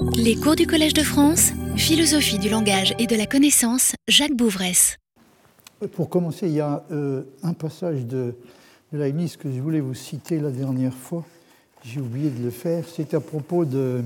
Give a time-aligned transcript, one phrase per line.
[0.00, 4.96] Les cours du Collège de France, philosophie du langage et de la connaissance, Jacques Bouvresse.
[5.92, 8.34] Pour commencer, il y a euh, un passage de,
[8.92, 11.24] de Leibniz que je voulais vous citer la dernière fois.
[11.84, 12.84] J'ai oublié de le faire.
[12.86, 14.02] C'est à propos de,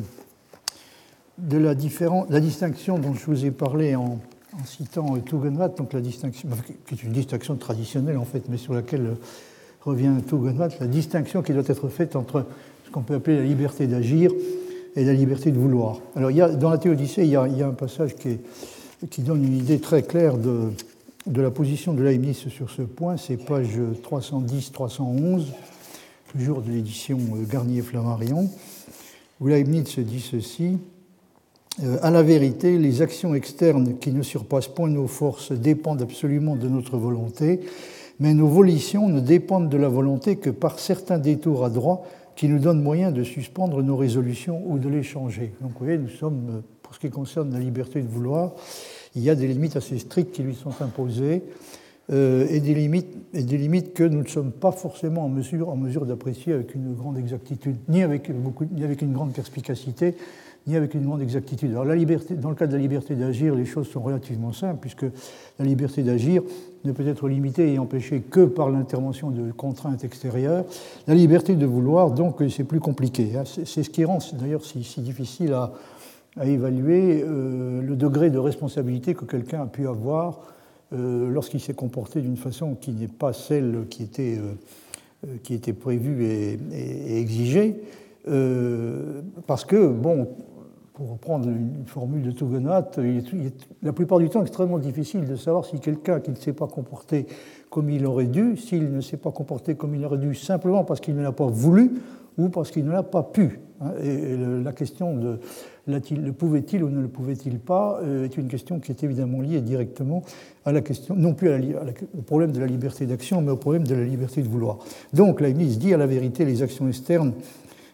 [1.50, 4.18] la, la, distinction dont je vous ai parlé en,
[4.58, 6.48] en citant Tugendhat, donc la distinction,
[6.86, 9.14] qui est une distinction traditionnelle en fait, mais sur laquelle euh,
[9.82, 12.46] revient Tugendhat, la distinction qui doit être faite entre
[12.86, 14.30] ce qu'on peut appeler la liberté d'agir
[14.96, 16.00] et la liberté de vouloir.
[16.16, 20.36] Alors, dans la Théodicée, il y, a, un passage qui, donne une idée très claire
[20.36, 20.70] de,
[21.26, 23.16] de la position de Leibniz sur ce point.
[23.16, 25.44] C'est page 310-311,
[26.32, 28.50] toujours de l'édition euh, Garnier-Flammarion,
[29.40, 30.78] où Leibniz dit ceci.
[31.82, 36.54] Euh, à la vérité, les actions externes qui ne surpassent point nos forces dépendent absolument
[36.54, 37.60] de notre volonté,
[38.20, 42.04] mais nos volitions ne dépendent de la volonté que par certains détours à droit
[42.36, 45.52] qui nous donnent moyen de suspendre nos résolutions ou de les changer.
[45.60, 48.52] Donc vous voyez, nous sommes, euh, pour ce qui concerne la liberté de vouloir,
[49.14, 51.42] il y a des limites assez strictes qui lui sont imposées
[52.10, 55.76] euh, et, des limites, des limites que nous ne sommes pas forcément en mesure, en
[55.76, 60.14] mesure d'apprécier avec une grande exactitude, ni avec, beaucoup, ni avec une grande perspicacité,
[60.66, 61.70] ni avec une grande exactitude.
[61.70, 64.78] Alors la liberté, dans le cas de la liberté d'agir, les choses sont relativement simples,
[64.80, 65.06] puisque
[65.58, 66.42] la liberté d'agir
[66.84, 70.64] ne peut être limitée et empêchée que par l'intervention de contraintes extérieures.
[71.06, 73.32] La liberté de vouloir, donc, c'est plus compliqué.
[73.36, 73.44] Hein.
[73.46, 75.72] C'est ce qui rend d'ailleurs si, difficile à,
[76.44, 80.40] évaluer euh, le degré de responsabilité que quelqu'un a pu avoir
[80.94, 85.74] euh, lorsqu'il s'est comporté d'une façon qui n'est pas celle qui était, euh, qui était
[85.74, 87.82] prévue et exigée.
[89.46, 90.28] parce que, bon,
[90.94, 95.36] pour reprendre une formule de Tugendhat, il est, la plupart du temps extrêmement difficile de
[95.36, 97.26] savoir si quelqu'un qui ne s'est pas comporté
[97.70, 101.00] comme il aurait dû, s'il ne s'est pas comporté comme il aurait dû simplement parce
[101.00, 101.92] qu'il ne l'a pas voulu
[102.36, 103.60] ou parce qu'il ne l'a pas pu.
[103.80, 103.92] Hein.
[104.02, 105.38] Et la question de
[105.86, 109.60] le pouvait-il ou ne le pouvait-il pas euh, est une question qui est évidemment liée
[109.60, 110.22] directement
[110.64, 111.50] à la question, non plus
[112.16, 114.78] au problème de la liberté d'action, mais au problème de la liberté de vouloir.
[115.12, 117.32] Donc Leibniz dit à la vérité les actions externes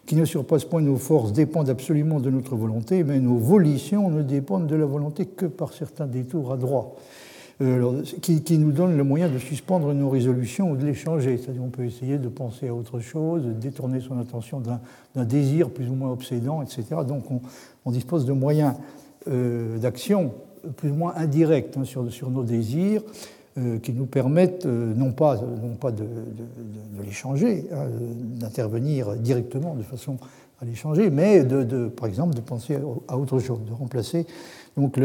[0.09, 4.23] qui ne surpassent point nos forces dépendent absolument de notre volonté, mais nos volitions ne
[4.23, 6.95] dépendent de la volonté que par certains détours à droit,
[7.61, 11.37] euh, qui, nous donnent le moyen de suspendre nos résolutions ou de les changer.
[11.37, 15.69] C'est-à-dire on peut essayer de penser à autre chose, de détourner son attention d'un désir
[15.69, 16.83] plus ou moins obsédant, etc.
[17.07, 17.25] Donc
[17.85, 18.73] on, dispose de moyens
[19.27, 20.33] euh, d'action
[20.75, 23.03] plus ou moins indirects hein, sur, nos désirs,
[23.81, 27.87] qui nous permettent euh, non pas, non pas de, de, de les changer, hein,
[28.39, 30.17] d'intervenir directement de façon
[30.61, 32.77] à les changer, mais de, par exemple de penser
[33.07, 34.27] à autre chose, de remplacer
[34.77, 34.99] donc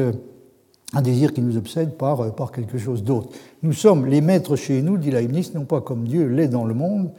[0.93, 3.31] un désir qui nous obsède par, par quelque chose d'autre.
[3.63, 6.75] Nous sommes les maîtres chez nous, dit Leibniz, non pas comme Dieu l'est dans le
[6.75, 7.11] monde,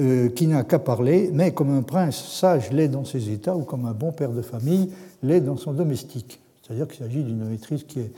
[0.00, 3.62] euh, qui n'a qu'à parler, mais comme un prince sage l'est dans ses états, ou
[3.62, 4.90] comme un bon père de famille
[5.22, 6.40] l'est dans son domestique.
[6.62, 8.08] C'est-à-dire qu'il s'agit d'une maîtrise qui est euh,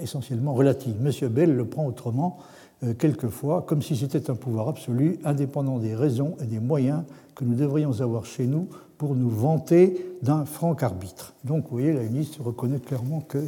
[0.00, 0.94] essentiellement relative.
[1.00, 2.38] Monsieur Bell le prend autrement,
[2.84, 7.02] euh, quelquefois, comme si c'était un pouvoir absolu, indépendant des raisons et des moyens
[7.34, 8.68] que nous devrions avoir chez nous
[8.98, 11.34] pour nous vanter d'un franc arbitre.
[11.44, 13.38] Donc, vous voyez, la ministre reconnaît clairement que,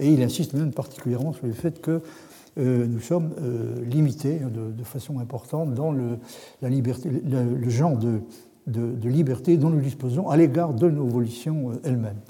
[0.00, 2.00] et il insiste même particulièrement sur le fait que
[2.58, 6.18] euh, nous sommes euh, limités de, façon importante dans le,
[7.68, 12.20] genre de, liberté dont nous disposons à l'égard de nos volitions euh, elles-mêmes.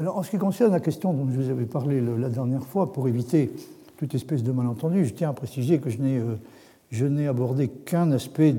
[0.00, 2.92] Alors, en ce qui concerne la question dont je vous avais parlé la dernière fois,
[2.92, 3.50] pour éviter
[3.96, 8.54] toute espèce de malentendu, je tiens à préciser que je n'ai, euh, abordé qu'un aspect,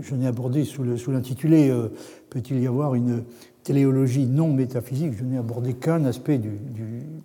[0.00, 1.88] je n'ai abordé sous, l'intitulé euh,
[2.30, 3.24] Peut-il y avoir une
[3.64, 6.52] téléologie non métaphysique Je n'ai abordé qu'un aspect du,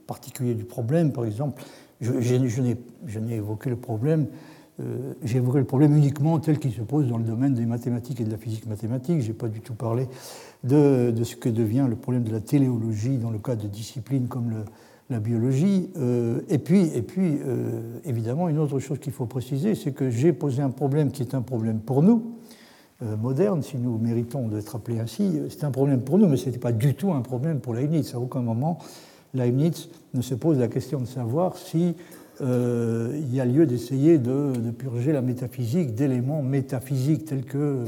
[0.07, 1.11] particulier du problème.
[1.11, 1.61] Par exemple,
[2.01, 4.25] je n'ai évoqué le problème
[4.81, 8.21] euh, j'ai évoqué le problème uniquement tel qu'il se pose dans le domaine des mathématiques
[8.21, 9.21] et de la physique mathématique.
[9.21, 10.07] Je n'ai pas du tout parlé
[10.63, 14.63] de, ce que devient le problème de la téléologie dans le cas de disciplines comme
[15.09, 15.89] la biologie.
[15.97, 20.09] Euh, et puis, et puis euh, évidemment, une autre chose qu'il faut préciser, c'est que
[20.09, 22.37] j'ai posé un problème qui est un problème pour nous,
[23.03, 25.39] euh, moderne, si nous méritons d'être appelés ainsi.
[25.49, 28.13] C'est un problème pour nous, mais ce n'était pas du tout un problème pour Leibniz.
[28.13, 28.77] À aucun moment,
[29.33, 31.95] Leibniz ne se pose la question de savoir si
[32.41, 37.83] euh, il y a lieu d'essayer de, de, purger la métaphysique d'éléments métaphysiques tels que,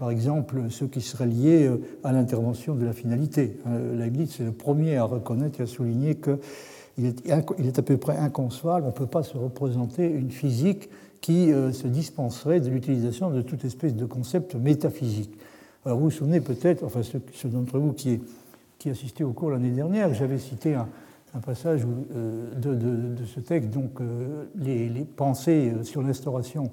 [0.00, 3.58] par exemple, ceux qui seraient liés euh, à l'intervention de la finalité.
[3.66, 8.16] Euh, Leibniz est le premier à reconnaître et à souligner qu'il est, à peu près
[8.16, 10.88] inconcevable, on ne peut pas se représenter une physique
[11.20, 15.36] qui euh, se dispenserait de l'utilisation de toute espèce de concept métaphysique.
[15.84, 17.20] Vous vous souvenez peut-être, enfin ceux,
[17.50, 18.22] d'entre vous qui,
[18.78, 20.88] qui assistaient au cours l'année dernière, j'avais cité un,
[21.44, 21.86] passage
[22.56, 24.00] de, ce texte, donc
[24.56, 26.70] les, pensées sur l'instauration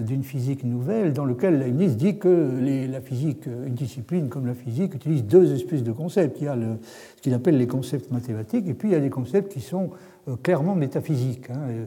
[0.00, 4.94] d'une physique nouvelle dans lequel Leibniz dit que la physique, une discipline comme la physique,
[4.94, 6.38] utilise deux espèces de concepts.
[6.40, 9.10] Il y a ce qu'il appelle les concepts mathématiques et puis il y a des
[9.10, 9.90] concepts qui sont
[10.42, 11.50] clairement métaphysiques.
[11.50, 11.86] Hein.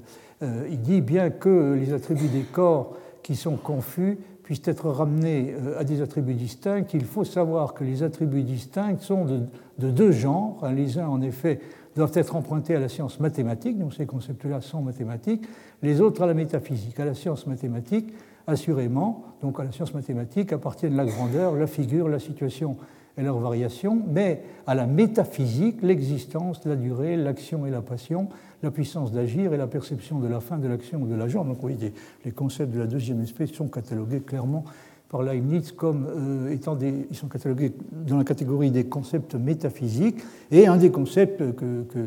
[0.69, 4.17] Il dit bien que les attributs des corps qui sont confus
[4.49, 9.25] puissent être ramenés à des attributs distincts, il faut savoir que les attributs distincts sont
[9.25, 10.67] de, deux genres.
[10.75, 11.59] Les uns, en effet,
[11.99, 15.43] doivent être empruntés à la science mathématique, donc ces concepts-là sont mathématiques,
[15.83, 16.97] les autres à la métaphysique.
[16.97, 18.13] À la science mathématique,
[18.47, 22.77] assurément, donc à la science mathématique appartiennent la grandeur, la figure, la situation
[23.17, 28.29] et leurs variations, mais à la métaphysique, l'existence, la durée, l'action et la passion,
[28.63, 31.43] la puissance d'agir et la perception de la fin de l'action ou de l'agent.
[31.43, 31.75] Donc oui,
[32.23, 34.63] les concepts de la deuxième espèce sont catalogués clairement
[35.09, 40.21] par Leibniz comme euh, étant des, ils sont catalogués dans la catégorie des concepts métaphysiques,
[40.51, 41.43] et un des concepts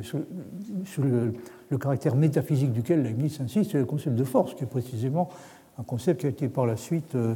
[0.03, 1.35] sur, le,
[1.79, 5.29] caractère métaphysique duquel Leibniz insiste, c'est le concept de force, qui est précisément
[5.79, 7.35] un concept qui a été par la suite euh,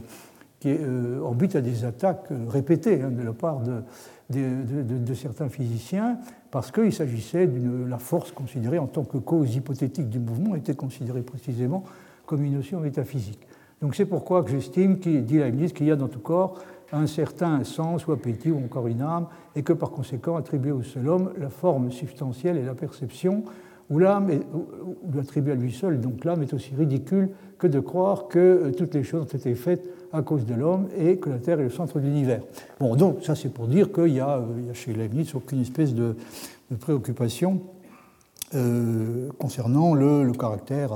[0.61, 3.83] qui est euh, en but à des attaques répétées hein, de la part de,
[4.31, 6.19] de, certains physiciens,
[6.51, 10.75] parce qu'il s'agissait de la force considérée en tant que cause hypothétique du mouvement, était
[10.75, 11.85] considérée précisément
[12.25, 13.47] comme une notion métaphysique.
[13.83, 16.59] Donc c'est pourquoi j'estime, dit Leibniz, qu'il y a dans tout corps
[16.93, 20.83] un certain sens ou appétit ou encore une âme, et que par conséquent, attribuer au
[20.83, 23.45] seul homme la forme substantielle et la perception,
[23.91, 28.29] ou l'âme, ou attribuer à lui seul, donc l'âme est aussi ridicule que de croire
[28.29, 31.39] que euh, toutes les choses ont été faites à cause de l'homme et que la
[31.39, 32.43] Terre est le centre de l'univers.
[32.81, 36.17] Bon, donc ça c'est pour dire qu'il y, a euh, chez Leibniz aucune espèce de,
[36.81, 37.61] préoccupation
[38.55, 40.91] euh, concernant le, caractère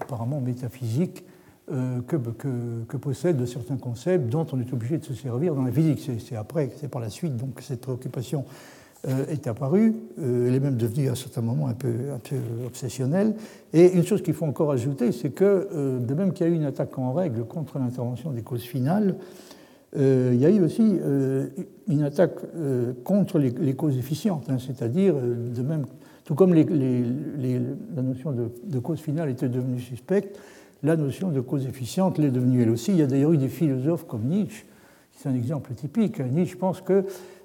[0.00, 1.24] apparemment métaphysique
[1.72, 2.14] euh, que,
[2.86, 6.08] que, possèdent certains concepts dont on est obligé de se servir dans la physique.
[6.20, 8.44] C'est après, c'est par la suite donc cette préoccupation
[9.08, 9.96] euh, est apparue.
[10.20, 11.92] Euh, elle est même devenue à un certain moment un peu,
[12.64, 13.34] obsessionnelle.
[13.72, 16.54] Et une chose qu'il faut encore ajouter, c'est que de même qu'il y a eu
[16.54, 19.16] une attaque en règle contre l'intervention des causes finales,
[19.96, 21.00] il y a eu aussi
[21.88, 22.36] une attaque
[23.02, 25.86] contre les, causes efficientes, hein, c'est-à-dire de même,
[26.24, 30.38] tout comme la notion de, de, cause finale était devenue suspecte,
[30.86, 32.92] la notion de cause efficiente l'est devenue elle aussi.
[32.92, 34.64] Il y a d'ailleurs eu des philosophes comme Nietzsche,
[35.10, 36.20] c'est un exemple typique.
[36.20, 37.04] Nietzsche pense qu'il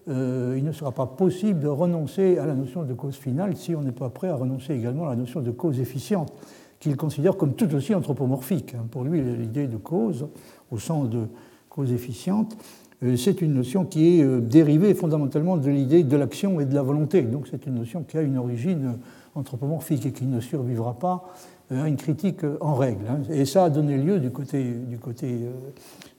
[0.10, 3.82] euh, ne sera pas possible de renoncer à la notion de cause finale si on
[3.82, 6.32] n'est pas prêt à renoncer également à la notion de cause efficiente,
[6.80, 8.76] qu'il considère comme tout aussi anthropomorphique.
[8.92, 10.28] Pour lui, l'idée de cause,
[10.70, 11.26] au sens de
[11.68, 12.56] cause efficiente,
[13.04, 16.76] euh, c'est une notion qui est euh, dérivée fondamentalement de l'idée de l'action et de
[16.76, 17.24] la volonté.
[17.24, 19.00] Donc c'est une notion qui a une origine
[19.34, 21.34] anthropomorphique et qui ne survivra pas
[21.72, 23.06] une critique en règle.
[23.10, 23.22] Hein.
[23.32, 25.52] Et ça a donné lieu, du côté, euh,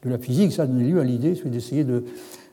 [0.03, 2.05] de la physique, ça a donné lieu à l'idée d'essayer de,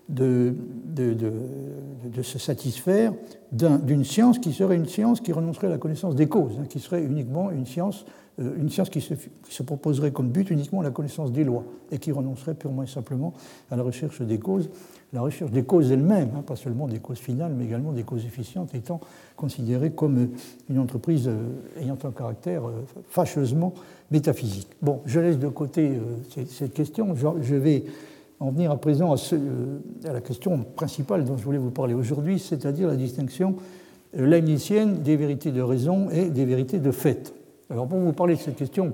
[0.09, 0.53] de,
[0.85, 3.13] de, se satisfaire
[3.51, 6.79] d'une science qui serait une science qui renoncerait à la connaissance des causes, hein, qui
[6.79, 8.05] serait uniquement une science,
[8.39, 11.63] euh, une science qui, se, qui, se, proposerait comme but uniquement la connaissance des lois
[11.91, 13.33] et qui renoncerait purement et simplement
[13.71, 14.69] à la recherche des causes
[15.13, 18.25] la recherche des causes elles-mêmes, hein, pas seulement des causes finales, mais également des causes
[18.25, 18.99] efficientes, étant
[19.35, 20.29] considérée comme
[20.69, 23.73] une entreprise euh, ayant un caractère euh, fâcheusement
[24.11, 24.67] métaphysique.
[24.81, 27.15] Bon, je laisse de côté euh, cette question.
[27.15, 27.85] Je vais
[28.39, 29.17] en venir à présent à,
[30.11, 33.55] la question principale dont je voulais vous parler aujourd'hui, c'est-à-dire la distinction
[34.13, 37.33] leibnizienne des vérités de raison et des vérités de fait.
[37.69, 38.93] Alors, pour vous parler de cette question,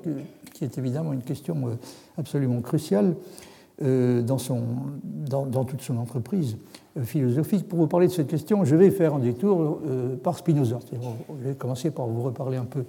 [0.54, 1.78] qui est évidemment une question
[2.18, 3.45] absolument cruciale, euh,
[3.82, 4.62] dans, son,
[5.04, 6.58] dans, toute son entreprise
[6.98, 7.68] euh, philosophique.
[7.68, 10.80] Pour vous parler de cette question, je vais faire un détour euh, par Spinoza.
[10.92, 12.86] Je vais commencer par vous reparler un peu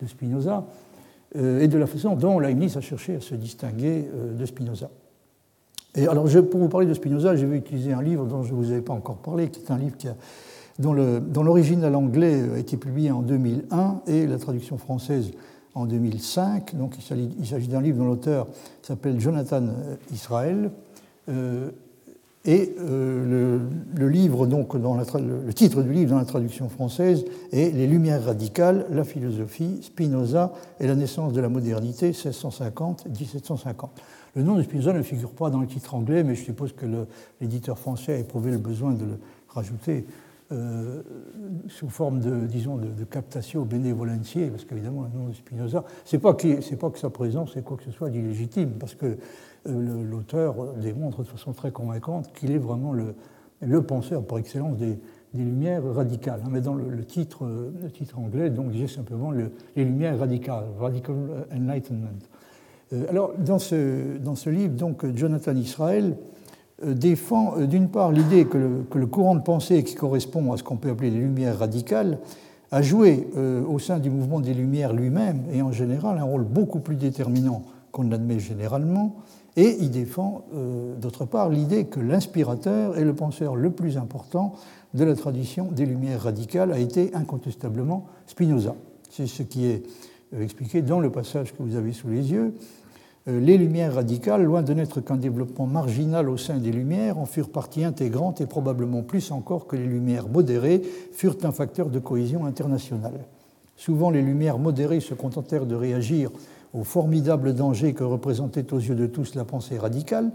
[0.00, 0.64] de Spinoza
[1.34, 4.88] et de la façon dont Leibniz a cherché à se distinguer de Spinoza.
[5.94, 8.56] Et alors, pour vous parler de Spinoza, je vais utiliser un livre dont je ne
[8.56, 10.14] vous avais pas encore parlé, qui est un livre qui a,
[10.78, 15.32] dont l'original anglais a été publié en 2001 et la traduction française
[15.74, 16.76] en 2005.
[16.76, 18.46] Donc il s'agit d'un livre dont l'auteur
[18.82, 19.64] s'appelle Jonathan
[20.12, 20.70] Israel.
[22.44, 23.60] Et le,
[23.94, 30.52] le titre du livre dans la traduction française est Les Lumières radicales, la philosophie, Spinoza
[30.80, 33.88] et la naissance de la modernité, 1650-1750.
[34.34, 36.86] Le nom de Spinoza ne figure pas dans le titre anglais, mais je suppose que
[37.40, 40.06] l'éditeur français a éprouvé le besoin de le rajouter
[40.50, 41.02] euh,
[41.68, 46.18] sous forme de, disons, de, de captatio benevolentiae, parce qu'évidemment, le nom de Spinoza, c'est
[46.18, 49.18] pas, pas que sa présence est quoi que ce soit d'illégitime, parce que
[49.68, 53.14] euh, l'auteur démontre de façon très convaincante qu'il est vraiment le,
[53.60, 54.98] le, penseur par excellence des,
[55.34, 56.40] des Lumières radicales.
[56.44, 56.48] Hein.
[56.50, 57.46] Mais dans le, titre,
[57.82, 62.08] le titre anglais, donc, j'ai simplement le, les Lumières radicales, Radical Enlightenment.
[62.92, 66.37] Euh, alors, dans ce, dans ce livre, donc, Jonathan Israel euh,
[66.84, 70.76] défend euh, d'une part l'idée que, le, courant de pensée qui correspond à ce qu'on
[70.76, 72.18] peut appeler les lumières radicales
[72.70, 76.44] a joué euh, au sein du mouvement des Lumières lui-même et en général un rôle
[76.44, 79.16] beaucoup plus déterminant qu'on admet généralement,
[79.56, 84.54] et il défend euh, d'autre part l'idée que l'inspirateur et le penseur le plus important
[84.94, 88.74] de la tradition des Lumières radicales a été incontestablement Spinoza.
[89.10, 89.82] C'est ce qui est
[90.34, 92.54] euh, expliqué dans le passage que vous avez sous les yeux.
[93.26, 97.26] Euh, les Lumières radicales, loin de n'être qu'un développement marginal au sein des Lumières, en
[97.26, 100.82] furent partie intégrante et probablement plus encore que les Lumières modérées
[101.12, 103.26] furent un facteur de cohésion internationale.
[103.76, 106.30] Souvent, les Lumières modérées se contentèrent de réagir
[106.74, 110.30] au formidable danger que représentait aux yeux de tous la pensée radicale,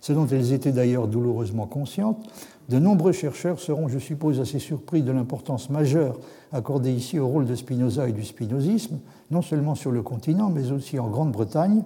[0.00, 2.28] ce dont elles étaient d'ailleurs douloureusement conscientes,
[2.68, 6.18] de nombreux chercheurs seront, je suppose, assez surpris de l'importance majeure
[6.52, 8.98] accordée ici au rôle de Spinoza et du spinozisme,
[9.30, 11.82] non seulement sur le continent, mais aussi en Grande-Bretagne,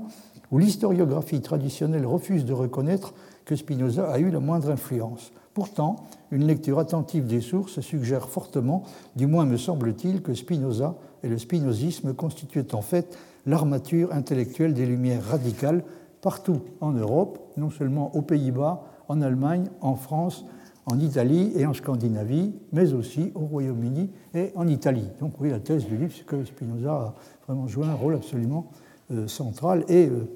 [0.52, 5.32] où l'historiographie traditionnelle refuse de reconnaître que Spinoza a eu la moindre influence.
[5.54, 5.96] Pourtant,
[6.30, 8.84] une lecture attentive des sources suggère fortement,
[9.16, 14.86] du moins me semble-t-il, que Spinoza et le spinozisme constituaient en fait l'armature intellectuelle des
[14.86, 15.84] Lumières radicales
[16.20, 20.46] partout en Europe, non seulement aux Pays-Bas, en Allemagne, en France,
[20.86, 25.08] en Italie et en Scandinavie, mais aussi au Royaume-Uni et en Italie.
[25.20, 27.14] Donc oui, la thèse du livre, c'est que Spinoza a
[27.46, 28.70] vraiment joué un rôle absolument
[29.10, 30.28] euh, central et, euh,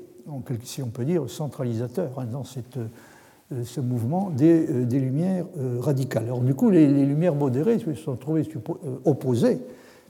[0.63, 5.47] si on peut dire, centralisateur hein, dans cette, euh, ce mouvement des, des Lumières
[5.81, 6.25] radicales.
[6.25, 8.47] Alors du coup, les, Lumières modérées se sont trouvées
[9.05, 9.61] opposées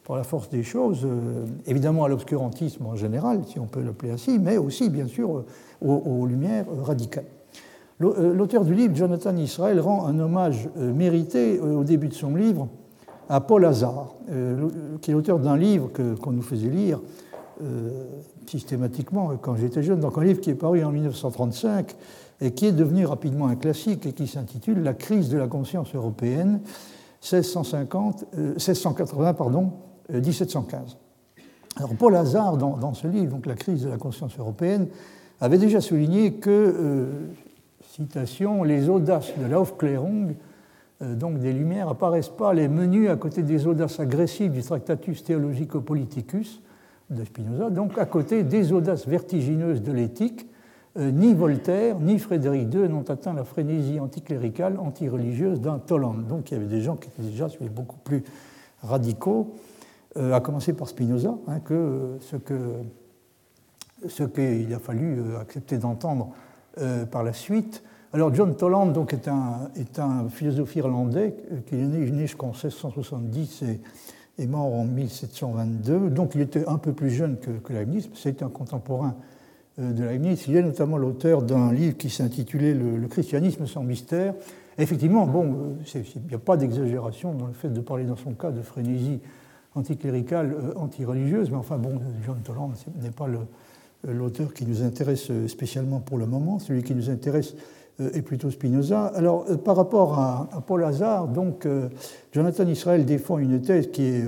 [0.07, 4.13] par la force des choses, euh, évidemment à l'obscurantisme en général, si on peut l'appeler
[4.13, 5.45] ainsi, mais aussi, bien sûr,
[5.83, 7.25] aux, lumières radicales.
[8.03, 12.37] Euh, l'auteur du livre, Jonathan Israel, rend un hommage euh, mérité au début de son
[12.37, 12.69] livre
[13.29, 14.15] à Paul Hazard,
[15.01, 17.01] qui est l'auteur d'un livre qu'on nous faisait lire
[18.47, 21.95] systématiquement quand j'étais jeune, donc un livre qui est paru en 1935
[22.41, 25.95] et qui est devenu rapidement un classique et qui s'intitule La crise de la conscience
[25.95, 26.61] européenne
[27.23, 29.73] 1650, 1680 pardon,
[30.13, 30.97] 1715.
[31.39, 31.43] Euh,
[31.77, 34.89] Alors Paul Hazard, dans, ce livre, donc La crise de la conscience européenne,
[35.41, 37.07] avait déjà souligné que, euh,
[37.91, 40.35] citation, les audaces de l'Aufklärung,
[41.03, 45.25] euh, donc des Lumières, apparaissent pas les menus à côté des audaces agressives du Tractatus
[45.25, 46.63] Theologico-Politicus
[47.09, 50.47] donc à côté des audaces vertigineuses de l'éthique,
[50.99, 56.15] ni Voltaire ni Frédéric II n'ont atteint la frénésie anticléricale, antireligieuse d'un Toland.
[56.15, 58.25] Donc il y avait des gens qui étaient déjà beaucoup plus
[58.83, 59.55] radicaux
[60.17, 62.73] euh, à commencer par Spinoza, hein, que ce que
[64.09, 66.31] ce qu'il a fallu euh, accepter d'entendre
[66.79, 67.83] euh, par la suite.
[68.15, 71.37] Alors John Toland donc, est, un, philosophe irlandais
[71.67, 73.81] qui est né, né jusqu'en 1670 et
[74.39, 76.11] est mort en 1722.
[76.11, 79.15] Donc il était un peu plus jeune que, que Leibniz, c'est un contemporain
[79.79, 80.45] de Leibniz.
[80.49, 84.35] Il est notamment l'auteur d'un livre qui s'intitulait le, christianisme sans mystère.
[84.79, 88.51] effectivement, bon, il n'y a pas d'exagération dans le fait de parler dans son cas
[88.51, 89.21] de frénésie
[89.77, 93.29] anticléricale, euh, anti-religieuse, mais enfin bon, John Toland n'est pas
[94.05, 97.55] l'auteur qui nous intéresse euh, spécialement pour le moment, celui qui nous intéresse
[98.01, 99.07] euh, est plutôt Spinoza.
[99.07, 101.67] Alors, par rapport à, Paul Hazard, donc,
[102.33, 104.25] Jonathan Israel défend une thèse qui est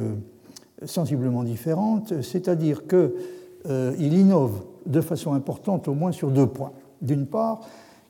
[0.84, 6.72] sensiblement différente, c'est-à-dire qu'il innove de façon importante au moins sur deux points.
[7.02, 7.60] D'une part,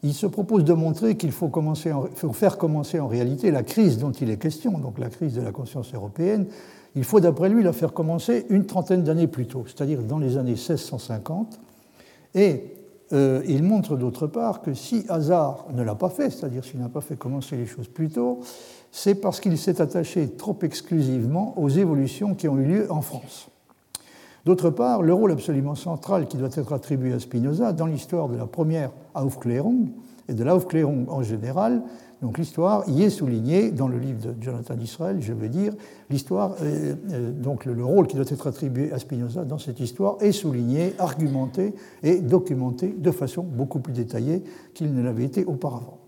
[0.03, 1.51] il se propose de montrer qu'il faut,
[2.15, 5.43] faut faire commencer en réalité la crise dont il est question, donc la crise de
[5.43, 6.47] la conscience européenne,
[6.95, 10.37] il faut d'après lui la faire commencer une trentaine d'années plus tôt, c'est-à-dire dans les
[10.37, 11.61] années 1650.
[12.35, 12.65] Et
[13.13, 16.89] euh, il montre d'autre part que si Hazard ne l'a pas fait, c'est-à-dire s'il n'a
[16.89, 18.41] pas fait commencer les choses plus tôt,
[18.93, 23.49] c'est parce qu'il s'est attaché trop exclusivement aux évolutions qui ont eu lieu en France.
[24.45, 28.37] D'autre part, le rôle absolument central qui doit être attribué à Spinoza dans l'histoire de
[28.37, 29.89] la première Aufklärung
[30.29, 31.83] et de l'Aufklärung en général,
[32.21, 35.73] donc l'histoire y est soulignée dans le livre de Jonathan Israel, je veux dire,
[36.11, 40.17] l'histoire, euh, euh, donc le, rôle qui doit être attribué à Spinoza dans cette histoire
[40.21, 44.43] est souligné, argumenté et documenté de façon beaucoup plus détaillée
[44.75, 45.99] qu'il ne l'avait été auparavant.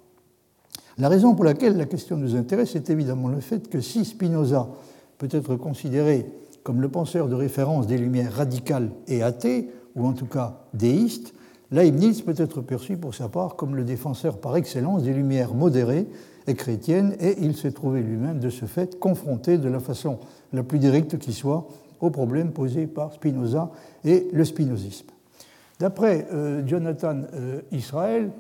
[0.99, 4.69] La raison pour laquelle la question nous intéresse est évidemment le fait que si Spinoza
[5.19, 6.27] peut être considéré
[6.65, 11.35] comme le penseur de référence des Lumières radicales et athées, ou en tout cas déistes,
[11.73, 16.07] Leibniz peut être perçu pour sa part comme le défenseur par excellence des Lumières modérées
[16.49, 20.19] et chrétiennes, et il s'est trouvé lui-même de ce fait confronté de la façon
[20.53, 21.69] la plus directe qui soit
[22.01, 23.71] aux problèmes posés par Spinoza
[24.05, 25.07] et le spinozisme.
[25.79, 28.31] D'après euh, Jonathan euh, Israel,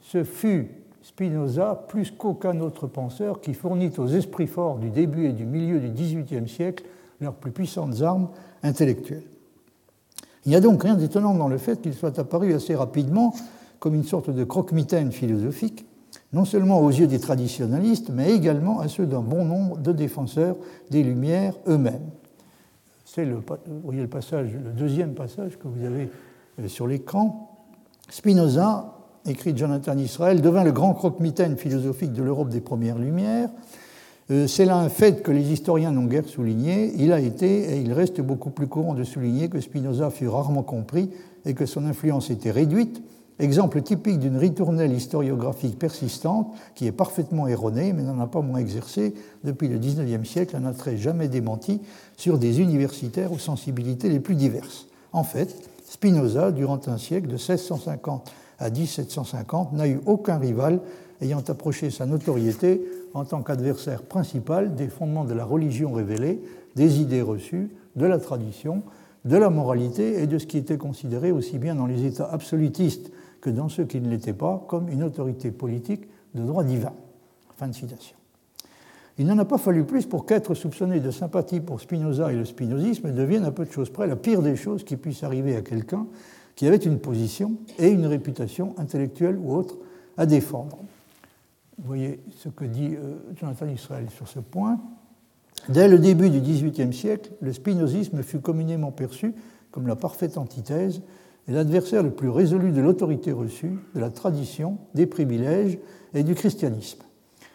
[0.00, 0.70] ce fut
[1.02, 5.80] Spinoza plus qu'aucun autre penseur qui fournit aux esprits forts du début et du milieu
[5.80, 6.84] du XVIIIe siècle
[7.20, 8.28] leurs plus puissantes armes
[8.62, 9.24] intellectuelles.
[10.46, 13.34] Il n'y a donc rien d'étonnant dans le fait qu'il soit apparu assez rapidement
[13.78, 15.86] comme une sorte de croque-mitaine philosophique,
[16.32, 20.56] non seulement aux yeux des traditionalistes, mais également à ceux d'un bon nombre de défenseurs
[20.90, 22.10] des Lumières eux-mêmes.
[23.04, 23.38] C'est le,
[23.82, 26.10] voyez le deuxième passage que vous avez
[26.68, 27.58] sur l'écran.
[28.08, 28.94] Spinoza,
[29.26, 33.50] écrit Jonathan Israel, devint le grand croque-mitaine philosophique de l'Europe des Premières Lumières.
[34.30, 36.92] Euh, c'est là un fait que les historiens n'ont guère souligné.
[36.96, 40.62] Il a été et il reste beaucoup plus courant de souligner que Spinoza fut rarement
[40.62, 41.10] compris
[41.44, 43.02] et que son influence était réduite.
[43.40, 48.60] Exemple typique d'une ritournelle historiographique persistante qui est parfaitement erronée mais n'en a pas moins
[48.60, 51.80] exercé depuis le XIXe siècle un attrait jamais démenti
[52.16, 54.86] sur des universitaires aux sensibilités les plus diverses.
[55.12, 55.56] En fait,
[55.88, 60.80] Spinoza, durant un siècle de 1650 à 1750, n'a eu aucun rival
[61.22, 62.82] ayant approché sa notoriété
[63.14, 66.40] en tant qu'adversaire principal des fondements de la religion révélée,
[66.76, 68.82] des idées reçues, de la tradition,
[69.24, 73.10] de la moralité et de ce qui était considéré aussi bien dans les États absolutistes
[73.40, 76.92] que dans ceux qui ne l'étaient pas comme une autorité politique de droit divin.
[77.56, 78.16] Fin de citation.
[79.18, 82.46] Il n'en a pas fallu plus pour qu'être soupçonné de sympathie pour Spinoza et le
[82.46, 85.60] spinozisme devienne à peu de choses près la pire des choses qui puisse arriver à
[85.60, 86.06] quelqu'un
[86.56, 89.76] qui avait une position et une réputation intellectuelle ou autre
[90.16, 90.78] à défendre.
[91.80, 94.78] Vous voyez ce que dit euh, Jonathan Israel sur ce point.
[95.70, 99.34] Dès le début du XVIIIe siècle, le spinozisme fut communément perçu
[99.70, 101.00] comme la parfaite antithèse
[101.48, 105.78] et l'adversaire le plus résolu de l'autorité reçue, de la tradition, des privilèges
[106.12, 107.00] et du christianisme.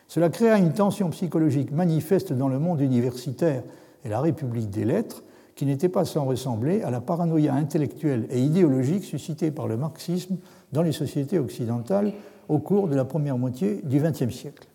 [0.08, 3.64] Cela créa une tension psychologique manifeste dans le monde universitaire
[4.06, 5.24] et la République des lettres,
[5.56, 10.38] qui n'était pas sans ressembler à la paranoïa intellectuelle et idéologique suscitée par le marxisme
[10.74, 12.12] dans les sociétés occidentales
[12.50, 14.68] au cours de la première moitié du XXe siècle.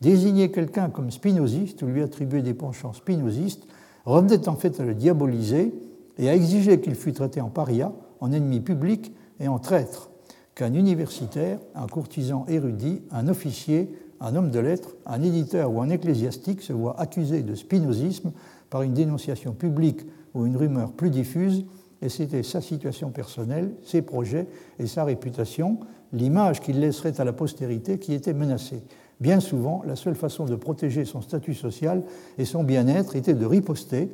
[0.00, 3.66] Désigner quelqu'un comme spinoziste ou lui attribuer des penchants spinozistes
[4.04, 5.74] revenait en fait à le diaboliser
[6.18, 10.10] et à exiger qu'il fût traité en paria, en ennemi public et en traître,
[10.54, 15.90] qu'un universitaire, un courtisan érudit, un officier, un homme de lettres, un éditeur ou un
[15.90, 18.32] ecclésiastique se voit accusé de spinozisme
[18.70, 20.00] par une dénonciation publique
[20.34, 21.66] ou une rumeur plus diffuse,
[22.02, 24.46] et c'était sa situation personnelle, ses projets
[24.78, 25.78] et sa réputation,
[26.16, 28.82] l'image qu'il laisserait à la postérité qui était menacée.
[29.20, 32.02] Bien souvent, la seule façon de protéger son statut social
[32.38, 34.10] et son bien-être était de riposter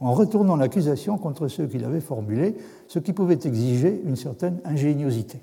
[0.00, 2.56] en retournant l'accusation contre ceux qui l'avaient formulée,
[2.88, 5.40] ce qui pouvait exiger une certaine ingéniosité.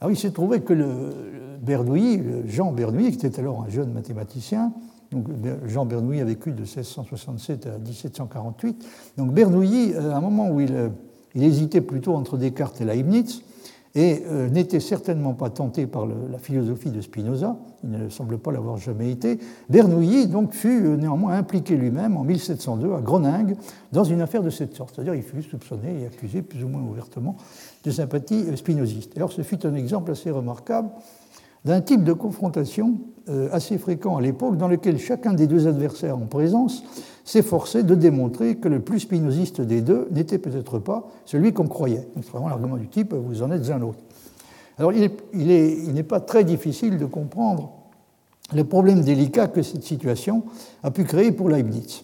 [0.00, 4.72] Alors il s'est trouvé que le Bernoulli, Jean Bernoulli, qui était alors un jeune mathématicien,
[5.10, 5.26] donc,
[5.66, 8.84] Jean Bernoulli a vécu de 1667 à 1748.
[9.16, 10.88] Donc Bernoulli, à un moment où il, euh,
[11.34, 13.42] il hésitait plutôt entre Descartes et Leibniz,
[13.94, 18.52] et euh, n'était certainement pas tenté par la philosophie de Spinoza, il ne semble pas
[18.52, 23.56] l'avoir jamais été, Bernoulli donc fut euh, néanmoins impliqué lui-même en 1702 à Groningue
[23.92, 26.82] dans une affaire de cette sorte, c'est-à-dire il fut soupçonné et accusé plus ou moins
[26.82, 27.36] ouvertement
[27.84, 29.16] de sympathie spinoziste.
[29.16, 30.90] Alors ce fut un exemple assez remarquable
[31.64, 32.98] d'un type de confrontation
[33.28, 36.82] euh, assez fréquent à l'époque dans lequel chacun des deux adversaires en présence
[37.28, 42.08] s'efforçait de démontrer que le plus spinoziste des deux n'était peut-être pas celui qu'on croyait.
[42.14, 43.98] C'est vraiment l'argument du type vous en êtes un autre.
[44.78, 47.72] Alors il n'est pas très difficile de comprendre
[48.54, 50.44] le problème délicat que cette situation
[50.82, 52.02] a pu créer pour Leibniz.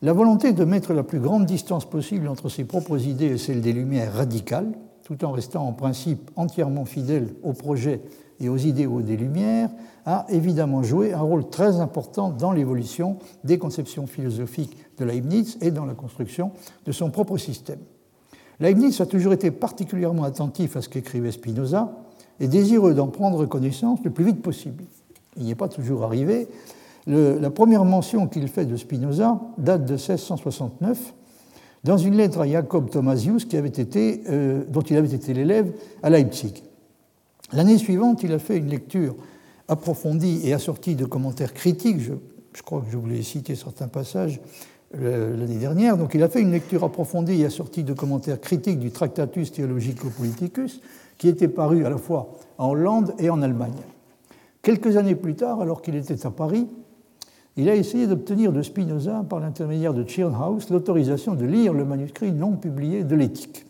[0.00, 3.60] La volonté de mettre la plus grande distance possible entre ses propres idées et celles
[3.60, 4.72] des Lumières radicales,
[5.02, 8.00] tout en restant en principe entièrement fidèle au projet
[8.40, 9.70] et aux idéaux des Lumières,
[10.06, 15.70] a évidemment joué un rôle très important dans l'évolution des conceptions philosophiques de Leibniz et
[15.70, 16.52] dans la construction
[16.86, 17.80] de son propre système.
[18.60, 21.92] Leibniz a toujours été particulièrement attentif à ce qu'écrivait Spinoza
[22.40, 24.84] et désireux d'en prendre connaissance le plus vite possible.
[25.36, 26.48] Il n'y est pas toujours arrivé.
[27.06, 31.14] la première mention qu'il fait de Spinoza date de 1669
[31.84, 35.72] dans une lettre à Jacob Thomasius qui avait été, euh, dont il avait été l'élève
[36.02, 36.62] à Leipzig.
[37.52, 39.16] L'année suivante, il a fait une lecture
[39.68, 42.00] approfondie et assortie de commentaires critiques.
[42.00, 44.40] Je, crois que je voulais citer certains passages
[44.96, 45.96] euh, l'année dernière.
[45.96, 50.80] Donc, il a fait une lecture approfondie et assortie de commentaires critiques du Tractatus Theologico-Politicus,
[51.18, 53.72] qui était paru à la fois en Hollande et en Allemagne.
[54.62, 56.68] Quelques années plus tard, alors qu'il était à Paris,
[57.56, 62.32] il a essayé d'obtenir de Spinoza, par l'intermédiaire de Tschirnhaus, l'autorisation de lire le manuscrit
[62.32, 63.66] non publié de l'éthique.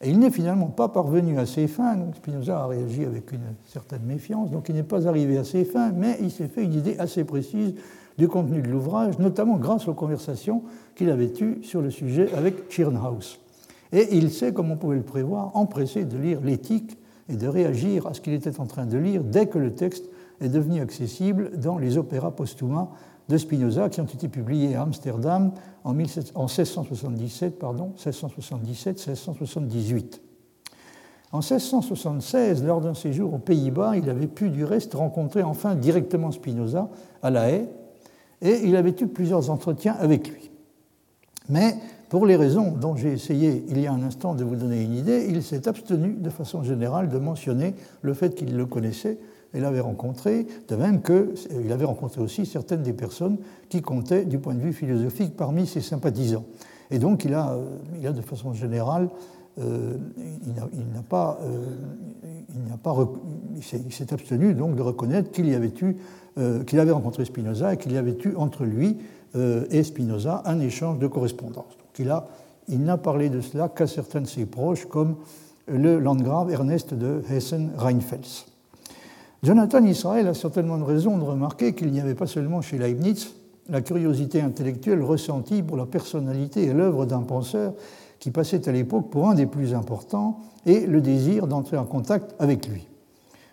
[0.00, 4.02] Et il n'est finalement pas parvenu à ses fins, Spinoza a réagi avec une certaine
[4.02, 6.96] méfiance, donc il n'est pas arrivé à ses fins, mais il s'est fait une idée
[6.98, 7.74] assez précise
[8.16, 10.62] du contenu de l'ouvrage, notamment grâce aux conversations
[10.94, 13.40] qu'il avait eues sur le sujet avec Tschirnhaus.
[13.92, 16.96] Et il s'est, comme on pouvait le prévoir, empressé de lire l'éthique
[17.28, 20.04] et de réagir à ce qu'il était en train de lire dès que le texte
[20.40, 22.90] est devenu accessible dans les opéras postuma
[23.28, 25.52] de Spinoza qui ont été publiés à Amsterdam
[25.84, 30.20] en, 1677, pardon, 1677-1678.
[31.30, 36.32] En 1676, lors d'un séjour aux Pays-Bas, il avait pu du reste rencontrer enfin directement
[36.32, 36.88] Spinoza
[37.22, 37.68] à La Haye
[38.40, 40.50] et il avait eu plusieurs entretiens avec lui.
[41.50, 41.74] Mais
[42.08, 44.94] pour les raisons dont j'ai essayé il y a un instant de vous donner une
[44.94, 49.18] idée, il s'est abstenu de façon générale de mentionner le fait qu'il le connaissait
[49.54, 54.38] et l'avait rencontré, de même qu'il avait rencontré aussi certaines des personnes qui comptaient du
[54.38, 56.44] point de vue philosophique parmi ses sympathisants.
[56.90, 57.56] Et donc il a,
[58.04, 59.08] a de façon générale,
[59.58, 61.76] euh, il n'a pas, euh,
[62.48, 62.96] il, pas
[63.56, 65.96] il s'est abstenu donc de reconnaître qu'il avait eu,
[66.38, 68.98] euh, qu'il avait rencontré Spinoza et qu'il y avait eu entre lui
[69.70, 71.76] et Spinoza un échange de correspondance.
[71.76, 72.28] Donc il a
[72.68, 75.16] il n'a parlé de cela qu'à certains de ses proches, comme
[75.66, 78.46] le landgrave Ernest de Hessen-Rheinfels.
[79.42, 83.34] Jonathan Israël a certainement raison de remarquer qu'il n'y avait pas seulement chez Leibniz
[83.68, 87.74] la curiosité intellectuelle ressentie pour la personnalité et l'œuvre d'un penseur
[88.18, 92.34] qui passait à l'époque pour un des plus importants et le désir d'entrer en contact
[92.40, 92.88] avec lui.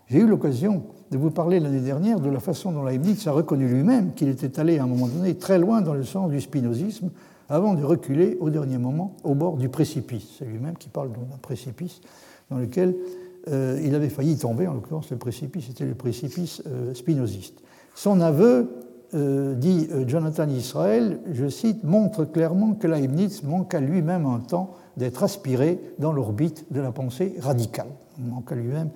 [0.08, 3.68] J'ai eu l'occasion de vous parler l'année dernière de la façon dont Leibniz a reconnu
[3.68, 7.12] lui-même qu'il était allé à un moment donné très loin dans le sens du spinozisme
[7.48, 10.36] avant de reculer au dernier moment au bord du précipice.
[10.40, 12.02] C'est lui-même qui parle d'un précipice
[12.50, 12.96] dans lequel
[13.48, 17.62] euh, il avait failli tomber, en l'occurrence le précipice était le précipice euh, spinoziste.
[17.94, 18.70] Son aveu,
[19.14, 24.72] euh, dit Jonathan Israel, je cite, montre clairement que Leibniz manque à lui-même un temps
[24.98, 27.88] d'être aspiré dans l'orbite de la pensée radicale.
[28.18, 28.90] Il manque à lui-même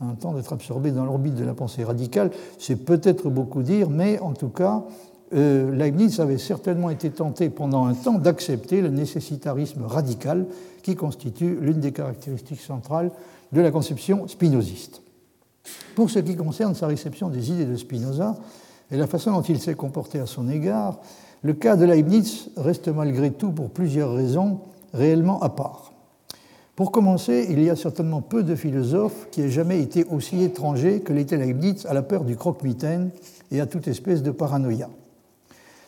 [0.00, 2.30] un temps d'être absorbé dans l'orbite de la pensée radicale.
[2.58, 4.84] C'est peut-être beaucoup dire, mais en tout cas,
[5.32, 10.46] Leibniz avait certainement été tenté pendant un temps d'accepter le nécessitarisme radical
[10.82, 13.10] qui constitue l'une des caractéristiques centrales
[13.54, 15.00] de la conception spinoziste.
[15.94, 18.36] Pour ce qui concerne sa réception des idées de Spinoza
[18.90, 20.98] et la façon dont il s'est comporté à son égard,
[21.42, 24.60] le cas de Leibniz reste malgré tout, pour plusieurs raisons,
[24.92, 25.92] réellement à part.
[26.74, 31.00] Pour commencer, il y a certainement peu de philosophes qui aient jamais été aussi étrangers
[31.00, 33.10] que l'était Leibniz à la peur du croque-mitaine
[33.52, 34.90] et à toute espèce de paranoïa.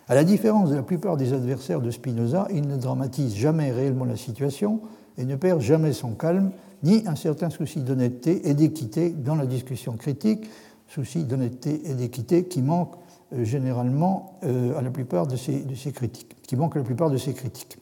[0.07, 4.05] À la différence de la plupart des adversaires de Spinoza, il ne dramatise jamais réellement
[4.05, 4.81] la situation
[5.19, 6.51] et ne perd jamais son calme,
[6.83, 10.49] ni un certain souci d'honnêteté et d'équité dans la discussion critique,
[10.89, 12.95] souci d'honnêteté et d'équité qui manque
[13.33, 17.33] euh, généralement euh, à la plupart de ses, critiques, qui manque la plupart de ses
[17.33, 17.79] critiques.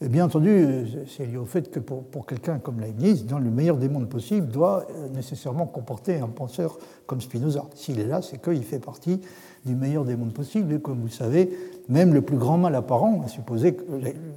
[0.00, 3.76] Bien entendu, euh, c'est lié au fait que pour, quelqu'un comme Leibniz, dans le meilleur
[3.76, 7.64] des mondes possibles, doit nécessairement comporter un penseur comme Spinoza.
[7.76, 9.20] S'il est là, c'est qu'il fait partie
[9.64, 10.72] du meilleur des mondes possibles.
[10.74, 11.56] Et comme vous le savez,
[11.88, 13.82] même le plus grand mal apparent, à supposer que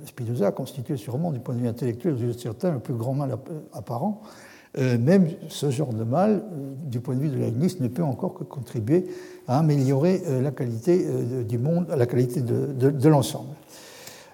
[0.06, 3.38] Spinoza constituait sûrement du point de vue intellectuel, de certains, le plus grand mal
[3.74, 4.22] apparent,
[4.78, 8.04] euh, même ce genre de mal, euh, du point de vue de Leibniz, ne peut
[8.04, 9.08] encore que contribuer
[9.48, 11.06] à améliorer euh, la qualité
[11.48, 13.50] du monde, la qualité de l'ensemble.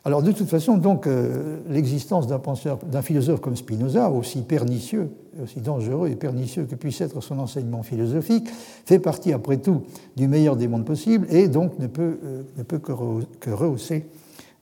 [0.04, 5.12] Alors de toute façon, donc, euh, l'existence d'un penseur, d'un philosophe comme Spinoza, aussi pernicieux,
[5.44, 8.50] aussi dangereux et pernicieux que puisse être son enseignement philosophique,
[8.86, 9.84] fait partie après tout
[10.18, 12.92] du meilleur des mondes possibles et donc ne peut, euh, ne peut que,
[13.52, 14.08] rehausser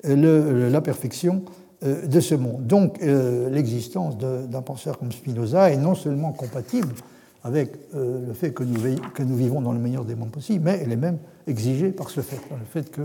[0.05, 1.43] euh, la perfection
[1.81, 2.67] de ce monde.
[2.67, 6.93] Donc l'existence d'un penseur comme Spinoza est non seulement compatible
[7.41, 10.97] avec le fait que nous, vivons dans le meilleur des mondes possibles, mais elle est
[10.97, 13.03] même exigée par ce fait, le fait que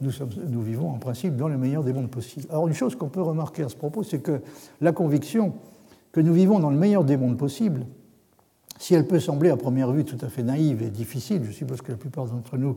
[0.00, 2.46] nous, vivons en principe dans le meilleur des mondes possibles.
[2.50, 4.40] Alors une chose qu'on peut remarquer à ce propos, c'est que
[4.80, 5.54] la conviction
[6.12, 7.86] que nous vivons dans le meilleur des mondes possibles,
[8.78, 11.80] si elle peut sembler à première vue tout à fait naïve et difficile, je suppose
[11.80, 12.76] que la plupart d'entre nous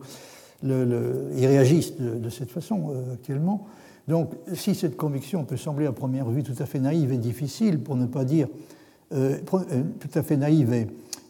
[0.63, 3.67] y réagissent de, cette façon euh, actuellement,
[4.08, 7.80] donc si cette conviction peut sembler à première vue tout à fait naïve et difficile,
[7.80, 8.47] pour ne pas dire
[9.13, 10.88] euh, euh, tout à fait naïve et,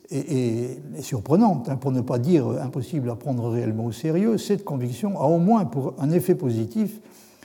[0.10, 5.20] et, surprenante, hein, pour ne pas dire impossible à prendre réellement au sérieux, cette conviction
[5.20, 7.02] a au moins pour un effet positif,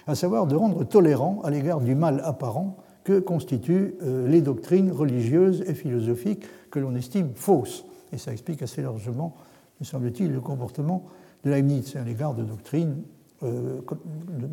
[0.06, 4.92] à savoir de rendre tolérant à l'égard du mal apparent que constituent euh, les doctrines
[4.92, 7.84] religieuses et philosophiques que l'on estime fausses.
[8.12, 9.34] Et ça explique assez largement,
[9.80, 11.04] me semble-t-il, le comportement
[11.44, 13.02] de Leibniz à l'égard de doctrines,
[13.42, 13.80] euh,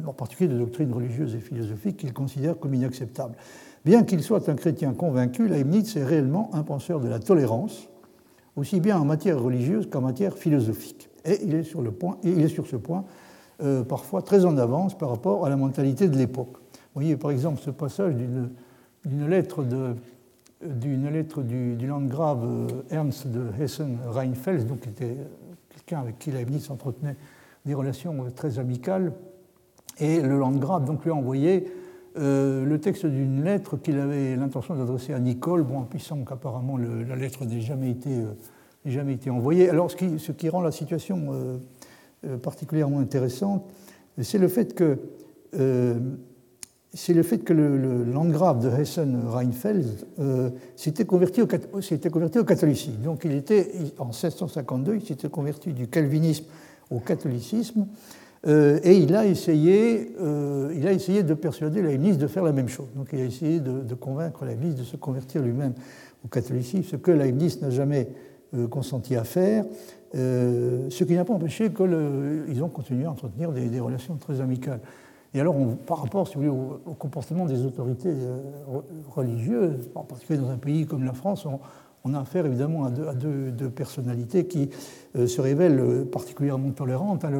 [0.07, 3.35] en particulier de doctrines religieuses et philosophiques qu'il considère comme inacceptables.
[3.85, 7.88] Bien qu'il soit un chrétien convaincu, Leibniz est réellement un penseur de la tolérance,
[8.59, 11.09] aussi bien en matière religieuse qu'en matière philosophique.
[11.25, 13.05] Et il est sur, le point, il est sur ce point
[13.61, 16.57] euh, parfois très en avance par rapport à la mentalité de l'époque.
[16.73, 19.65] Vous voyez par exemple ce passage d'une lettre,
[20.61, 25.17] lettre du, du, landgrave euh, Ernst de Hessen-Rheinfels, donc qui était
[25.69, 27.15] quelqu'un avec qui Leibniz entretenait
[27.65, 29.13] des relations euh, très amicales.
[29.99, 31.69] Et le landgrave donc, lui a envoyé
[32.17, 37.15] euh, le texte d'une lettre qu'il avait l'intention d'adresser à Nicole, bon, puissant qu'apparemment la
[37.15, 38.33] lettre n'ait jamais, euh,
[38.85, 39.69] jamais été envoyée.
[39.69, 41.59] Alors, ce qui, ce qui rend la situation
[42.25, 43.63] euh, particulièrement intéressante,
[44.21, 44.97] c'est le fait que,
[46.93, 49.85] c'est le, fait que le, landgrave de Hessen-Rheinfels
[50.75, 51.41] s'était converti,
[52.11, 53.01] converti au catholicisme.
[53.01, 56.45] Donc, il était, en 1652, il s'était converti du calvinisme
[56.91, 57.85] au catholicisme
[58.47, 62.53] Euh, et il a, essayé, euh, il a essayé de persuader Leibniz de faire la
[62.53, 62.87] même chose.
[62.95, 65.73] Donc il a essayé de, convaincre Leibniz de se convertir lui-même
[66.23, 68.07] au catholicisme, ce que Leibniz n'a jamais
[68.53, 69.65] euh, consenti à faire,
[70.13, 74.79] ce qui n'a pas empêché qu'ils ont continué à entretenir des, relations très amicales.
[75.35, 78.11] Et alors, par rapport si vous voulez, au, comportement des autorités
[79.11, 81.45] religieuses, en particulier dans un pays comme la France,
[82.05, 84.69] on a affaire évidemment à deux, personnalités qui
[85.15, 87.25] euh, se révèlent particulièrement tolérantes.
[87.25, 87.39] Hein, le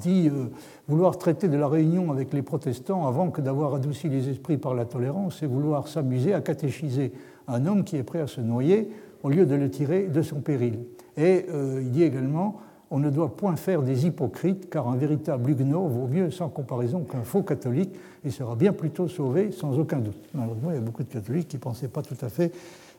[0.00, 0.46] dit euh,
[0.88, 4.74] vouloir traiter de la réunion avec les protestants avant que d'avoir adouci les esprits par
[4.74, 7.12] la tolérance, c'est vouloir s'amuser à catéchiser
[7.48, 8.90] un homme qui est prêt à se noyer
[9.22, 10.80] au lieu de le tirer de son péril.
[11.16, 15.50] Et euh, il dit également on ne doit point faire des hypocrites, car un véritable
[15.50, 17.90] huguenot vaut mieux sans comparaison qu'un faux catholique
[18.24, 20.18] et sera bien plutôt sauvé sans aucun doute.
[20.32, 22.52] Malheureusement, il y a beaucoup de catholiques qui ne pensaient pas tout à fait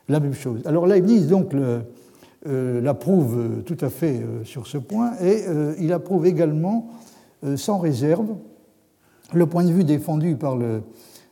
[0.08, 0.60] la même chose.
[0.64, 1.52] Alors Leibniz donc
[2.46, 5.44] euh, l'approuve euh, tout à fait euh, sur ce point et
[5.80, 6.90] il approuve également
[7.56, 8.34] sans réserve
[9.32, 10.82] le point de vue défendu par le,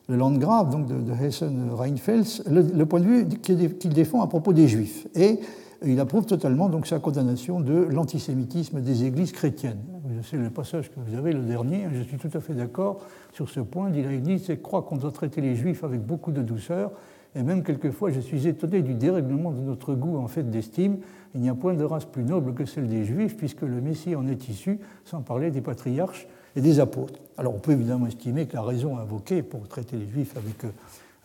[0.07, 5.07] donc de, Hessen-Rheinfels, le, point de vue qu'il défend à propos des Juifs.
[5.15, 5.39] Et
[5.83, 9.81] il approuve totalement donc sa condamnation de l'antisémitisme des églises chrétiennes.
[10.23, 11.87] C'est le passage que vous avez, le dernier.
[11.91, 12.99] Je suis tout à fait d'accord
[13.33, 13.89] sur ce point.
[13.89, 16.91] Dit Leibniz, croire qu'on doit traiter les Juifs avec beaucoup de douceur
[17.35, 20.99] et même quelquefois, je suis étonné du dérèglement de notre goût en fait d'estime.
[21.33, 24.15] Il n'y a point de race plus noble que celle des Juifs, puisque le Messie
[24.15, 27.19] en est issu, sans parler des patriarches et des apôtres.
[27.37, 30.69] Alors on peut évidemment estimer que la raison invoquée pour traiter les Juifs avec, euh,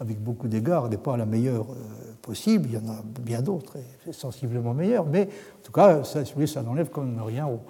[0.01, 2.69] avec beaucoup d'égards n'est pas la meilleure euh, possible.
[2.73, 3.77] Il y en a bien d'autres,
[4.11, 5.07] sensiblement meilleures.
[5.07, 5.29] Mais
[5.61, 7.61] en tout cas, ça, ça n'enlève quand même rien au,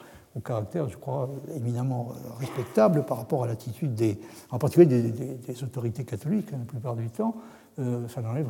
[0.40, 4.18] caractère, je crois, éminemment euh, respectable par rapport à l'attitude des,
[4.50, 7.34] en particulier des autorités catholiques, hein, la plupart du temps,
[7.78, 8.46] euh, ça n'enlève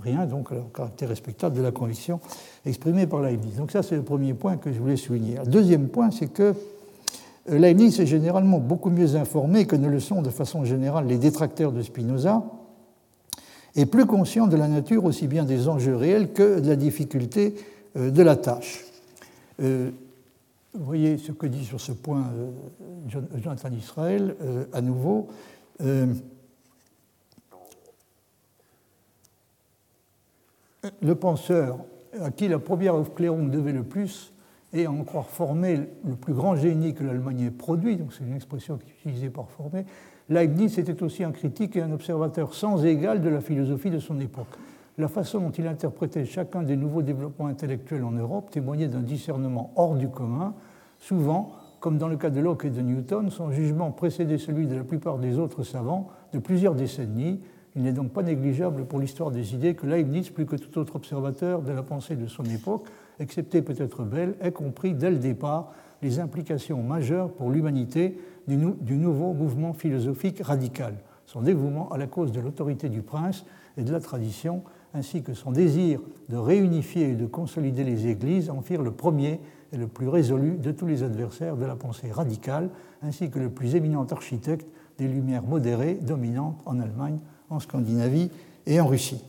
[0.00, 2.20] rien donc au caractère respectable de la conviction
[2.64, 3.56] exprimée par Leibniz.
[3.56, 5.36] Donc ça, c'est le premier point que je voulais souligner.
[5.44, 6.54] Le deuxième point, c'est que
[7.50, 11.18] euh, Leibniz est généralement beaucoup mieux informé que ne le sont de façon générale les
[11.18, 12.44] détracteurs de Spinoza,
[13.76, 17.54] et plus conscient de la nature aussi bien des enjeux réels que de la difficulté
[17.96, 18.84] euh, de la tâche.
[19.58, 22.24] Vous voyez ce que dit sur ce point
[23.08, 24.34] Jonathan Israël,
[24.72, 25.28] à nouveau
[31.00, 31.78] le penseur
[32.20, 34.32] à qui la première Aufklärung devait le plus
[34.72, 38.34] et en croire former le plus grand génie que l'Allemagne ait produit, donc c'est une
[38.34, 39.84] expression qui est utilisée par former,
[40.28, 44.20] Leibniz était aussi un critique et un observateur sans égal de la philosophie de son
[44.20, 44.46] époque.
[44.96, 49.72] La façon dont il interprétait chacun des nouveaux développements intellectuels en Europe témoignait d'un discernement
[49.74, 50.54] hors du commun.
[50.98, 54.76] Souvent, comme dans le cas de Locke et de Newton, son jugement précédait celui de
[54.76, 57.40] la plupart des autres savants de plusieurs décennies,
[57.76, 60.96] il n'est donc pas négligeable pour l'histoire des idées que Leibniz, plus que tout autre
[60.96, 62.86] observateur de la pensée de son époque,
[63.20, 68.96] excepté peut-être Bell, ait compris dès le départ les implications majeures pour l'humanité du, du,
[68.96, 70.94] nouveau mouvement philosophique radical,
[71.26, 73.44] son dévouement à la cause de l'autorité du prince
[73.76, 74.62] et de la tradition,
[74.94, 79.38] ainsi que son désir de réunifier et de consolider les églises, en firent le premier
[79.72, 82.70] et le plus résolu de tous les adversaires de la pensée radicale,
[83.02, 84.66] ainsi que le plus éminent architecte
[84.98, 88.30] des Lumières modérées dominantes en Allemagne en Scandinavie
[88.66, 89.22] et en Russie.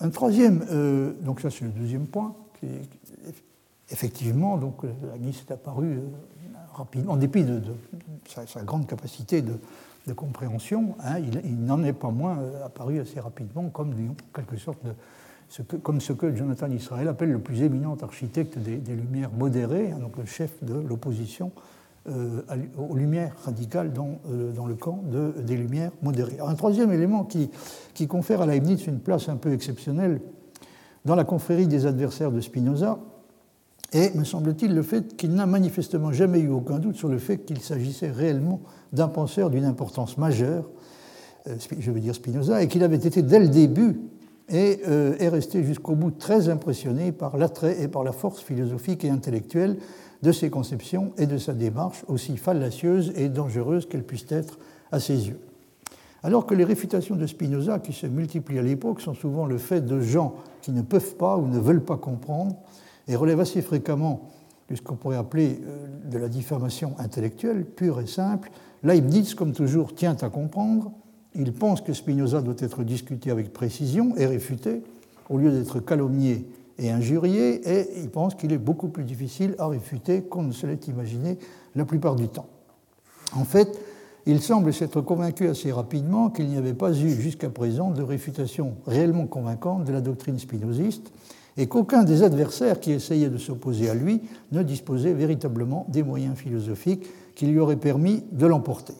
[0.00, 2.66] Un troisième, euh, donc ça c'est le deuxième point, qui,
[3.90, 6.00] effectivement, donc, la Nice est apparue euh,
[6.74, 7.62] rapidement, en dépit de,
[8.26, 9.58] sa, grande capacité de,
[10.14, 13.92] compréhension, hein, il, n'en est pas moins euh, apparu assez rapidement comme,
[14.32, 14.78] quelque sorte,
[15.48, 19.90] ce que, comme ce que Jonathan Israël appelle le plus éminent architecte des, Lumières modérées,
[19.90, 21.50] hein, donc le chef de l'opposition
[22.78, 26.38] aux lumières radicales dans, euh, le camp de, des lumières modérées.
[26.40, 27.50] un troisième élément qui,
[27.94, 30.20] qui confère à Leibniz une place un peu exceptionnelle
[31.04, 32.98] dans la confrérie des adversaires de Spinoza
[33.92, 37.38] est, me semble-t-il, le fait qu'il n'a manifestement jamais eu aucun doute sur le fait
[37.38, 38.60] qu'il s'agissait réellement
[38.92, 40.68] d'un penseur d'une importance majeure,
[41.46, 44.00] euh, je veux dire Spinoza, et qu'il avait été dès le début
[44.48, 49.04] et euh, est resté jusqu'au bout très impressionné par l'attrait et par la force philosophique
[49.04, 49.78] et intellectuelle
[50.22, 54.58] de ses conceptions et de sa démarche, aussi fallacieuse et dangereuse qu'elle puisse être
[54.92, 55.40] à ses yeux.
[56.22, 59.84] Alors que les réfutations de Spinoza, qui se multiplient à l'époque, sont souvent le fait
[59.84, 62.56] de gens qui ne peuvent pas ou ne veulent pas comprendre
[63.06, 64.30] et relèvent assez fréquemment
[64.68, 68.50] de ce qu'on pourrait appeler euh, de la diffamation intellectuelle pure et simple,
[68.82, 70.92] Leibniz, comme toujours, tient à comprendre.
[71.38, 74.82] Il pense que Spinoza doit être discuté avec précision et réfuté,
[75.28, 79.68] au lieu d'être calomnié et injurié, et il pense qu'il est beaucoup plus difficile à
[79.68, 81.38] réfuter qu'on ne se l'est imaginé
[81.74, 82.46] la plupart du temps.
[83.34, 83.78] En fait,
[84.24, 88.74] il semble s'être convaincu assez rapidement qu'il n'y avait pas eu jusqu'à présent de réfutation
[88.86, 91.12] réellement convaincante de la doctrine spinoziste,
[91.58, 94.20] et qu'aucun des adversaires qui essayaient de s'opposer à lui
[94.52, 98.94] ne disposait véritablement des moyens philosophiques qui lui auraient permis de l'emporter.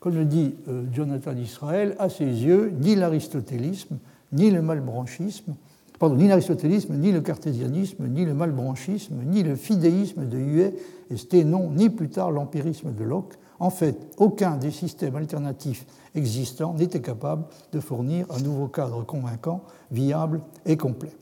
[0.00, 3.98] Comme le dit euh, Jonathan Israël, à ses yeux, ni l'aristotélisme,
[4.32, 5.54] ni le malbranchisme,
[5.98, 10.74] pardon, ni l'aristotélisme, ni le cartésianisme, ni le malbranchisme, ni le fidéisme de Huet
[11.10, 13.34] et Sténon, ni plus tard l'empirisme de Locke.
[13.58, 15.84] En fait, aucun des systèmes alternatifs
[16.14, 21.12] existants n'était capable de fournir un nouveau cadre convaincant, viable et complet.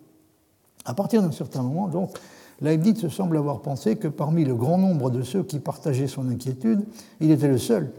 [0.84, 2.16] À partir d'un certain moment, donc,
[2.60, 6.28] Leibniz se semble avoir pensé que parmi le grand nombre de ceux qui partageaient son
[6.28, 6.84] inquiétude,
[7.20, 7.90] il était le seul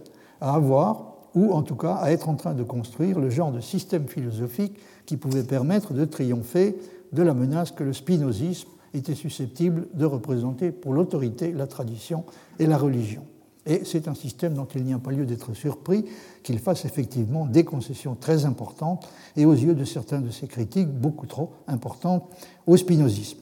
[0.41, 3.60] à avoir, ou en tout cas à être en train de construire, le genre de
[3.60, 6.78] système philosophique qui pouvait permettre de triompher
[7.12, 12.23] de la menace que le spinozisme était susceptible de représenter pour l'autorité, la tradition
[12.58, 13.23] et la religion.
[13.65, 16.06] Et c'est un système dont il n'y a pas lieu d'être surpris
[16.43, 20.89] qu'il fasse effectivement des concessions très importantes et aux yeux de certains de ses critiques
[20.89, 22.23] beaucoup trop importantes
[22.65, 23.38] au spinozisme.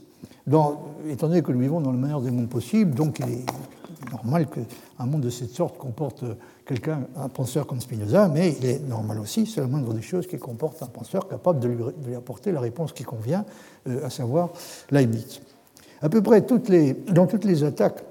[0.47, 3.45] étant donné que nous vivons dans le meilleur des mondes possibles, donc il est
[4.11, 6.25] normal qu'un monde de cette sorte comporte
[6.67, 10.27] quelqu'un, un penseur comme Spinoza, mais il est normal aussi, c'est la moindre des choses,
[10.27, 13.45] qu'il comporte un penseur capable de lui, apporter la réponse qui convient,
[13.87, 14.49] euh, à savoir
[14.91, 15.39] Leibniz.
[16.01, 18.03] À peu près dans toutes les attaques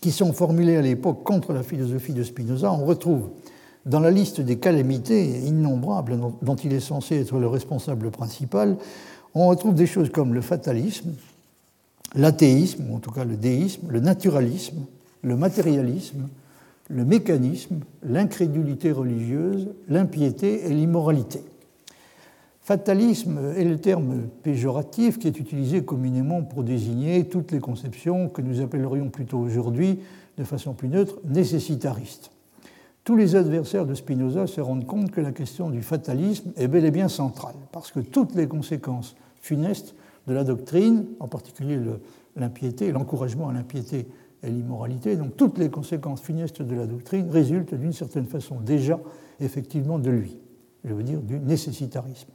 [0.00, 3.28] qui sont formulées à l'époque contre la philosophie de Spinoza, on retrouve
[3.86, 8.76] dans la liste des calamités innombrables dont il est censé être le responsable principal,
[9.34, 11.12] on retrouve des choses comme le fatalisme,
[12.14, 14.86] l'athéisme, ou en tout cas le déisme, le naturalisme,
[15.22, 16.28] le matérialisme,
[16.88, 21.42] le mécanisme, l'incrédulité religieuse, l'impiété et l'immoralité.
[22.60, 28.42] Fatalisme est le terme péjoratif qui est utilisé communément pour désigner toutes les conceptions que
[28.42, 30.00] nous appellerions plutôt aujourd'hui,
[30.36, 32.30] de façon plus neutre, nécessitaristes.
[33.04, 36.84] Tous les adversaires de Spinoza se rendent compte que la question du fatalisme est bel
[36.84, 39.94] et bien centrale, parce que toutes les conséquences funestes
[40.26, 41.78] de la doctrine, en particulier
[42.36, 44.06] l'impiété, l'encouragement à l'impiété
[44.42, 48.98] et l'immoralité, donc toutes les conséquences funestes de la doctrine résultent d'une certaine façon déjà
[49.40, 50.38] effectivement de lui,
[50.84, 52.30] je veux dire du nécessitarisme.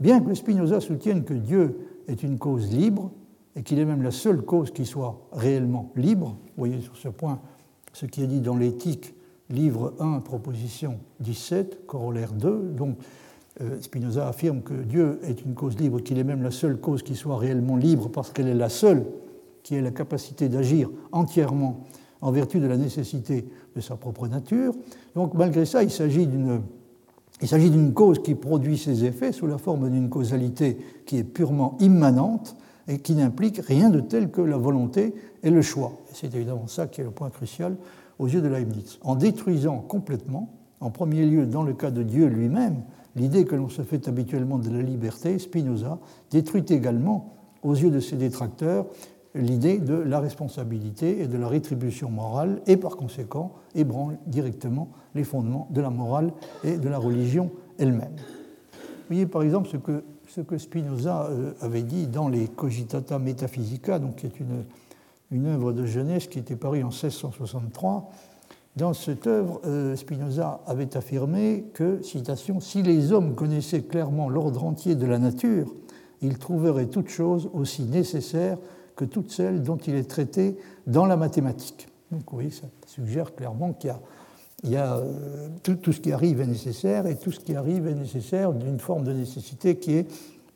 [0.00, 3.10] Bien que Spinoza soutienne que Dieu est une cause libre
[3.54, 7.08] et qu'il est même la seule cause qui soit réellement libre, vous voyez sur ce
[7.08, 7.40] point
[7.92, 9.14] ce qui est dit dans l'éthique,
[9.48, 12.98] livre 1, proposition 17, corollaire 2, donc
[13.62, 17.02] euh, Spinoza affirme que Dieu est une cause libre, qu'il est même la seule cause
[17.02, 19.06] qui soit réellement libre parce qu'elle est la seule
[19.66, 21.80] qui ait la capacité d'agir entièrement
[22.20, 24.72] en vertu de la nécessité de sa propre nature.
[25.16, 26.60] Donc malgré ça, il s'agit d'une
[27.42, 31.24] il s'agit d'une cause qui produit ses effets sous la forme d'une causalité qui est
[31.24, 32.54] purement immanente
[32.86, 35.94] et qui n'implique rien de tel que la volonté et le choix.
[36.12, 37.76] C'est évidemment ça qui est le point crucial
[38.20, 39.00] aux yeux de Leibniz.
[39.02, 40.48] En détruisant complètement,
[40.78, 42.82] en premier lieu dans le cas de Dieu lui-même,
[43.16, 45.98] l'idée que l'on se fait habituellement de la liberté, Spinoza
[46.30, 47.32] détruit également,
[47.64, 48.86] aux yeux de ses détracteurs,
[49.36, 55.24] l'idée de la responsabilité et de la rétribution morale, et par conséquent ébranle directement les
[55.24, 56.32] fondements de la morale
[56.64, 58.16] et de la religion elle-même.
[58.72, 63.18] Vous voyez par exemple ce que, ce que Spinoza euh, avait dit dans les Cogitata
[63.18, 64.64] Metaphysica, donc qui est une,
[65.30, 68.10] une œuvre de jeunesse qui était parue en 1663.
[68.76, 74.64] Dans cette œuvre, euh, Spinoza avait affirmé que, citation, si les hommes connaissaient clairement l'ordre
[74.64, 75.72] entier de la nature,
[76.20, 78.58] ils trouveraient toute chose aussi nécessaire
[78.96, 80.56] que toutes celles dont il est traité
[80.86, 81.88] dans la mathématique.
[82.10, 83.94] Donc oui, ça suggère clairement qu'il
[84.64, 87.94] y a, euh, tout, ce qui arrive est nécessaire et tout ce qui arrive est
[87.94, 90.06] nécessaire d'une forme de nécessité qui est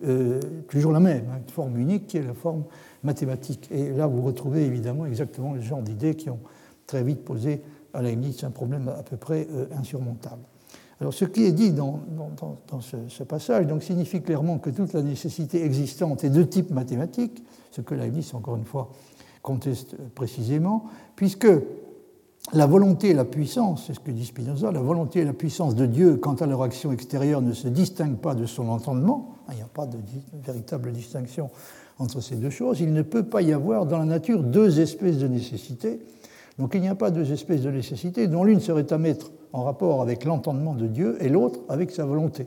[0.07, 2.65] euh, toujours la même, hein, une forme unique qui est la forme
[3.03, 3.69] mathématique.
[3.71, 6.41] Et là, vous retrouvez évidemment exactement le genre d'idées qui ont
[6.87, 10.43] très vite posé à Leibniz un problème à peu près euh, insurmontable.
[11.01, 12.01] Alors, ce qui est dit dans,
[12.81, 17.43] ce, ce, passage donc, signifie clairement que toute la nécessité existante est de type mathématique,
[17.71, 18.91] ce que Leibniz, encore une fois,
[19.43, 20.85] conteste précisément,
[21.17, 21.49] puisque
[22.53, 25.75] la volonté et la puissance, c'est ce que dit Spinoza, la volonté et la puissance
[25.75, 29.57] de Dieu quant à leur action extérieure ne se distinguent pas de son entendement, il
[29.57, 29.99] n'y a pas de
[30.45, 31.51] véritable distinction
[31.99, 35.19] entre ces deux choses, il ne peut pas y avoir dans la nature deux espèces
[35.19, 36.01] de nécessité.
[36.59, 39.65] Donc il n'y a pas deux espèces de nécessité dont l'une serait à mettre en
[39.65, 42.47] rapport avec l'entendement de Dieu et l'autre avec sa volonté.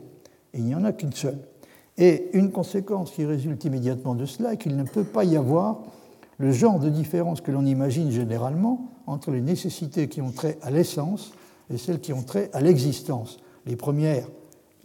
[0.52, 1.38] Et il n'y en a qu'une seule.
[1.96, 5.82] Et une conséquence qui résulte immédiatement de cela est qu'il ne peut pas y avoir
[6.38, 10.70] le genre de différence que l'on imagine généralement entre les nécessités qui ont trait à
[10.70, 11.32] l'essence
[11.72, 13.38] et celles qui ont trait à l'existence.
[13.66, 14.26] Les premières,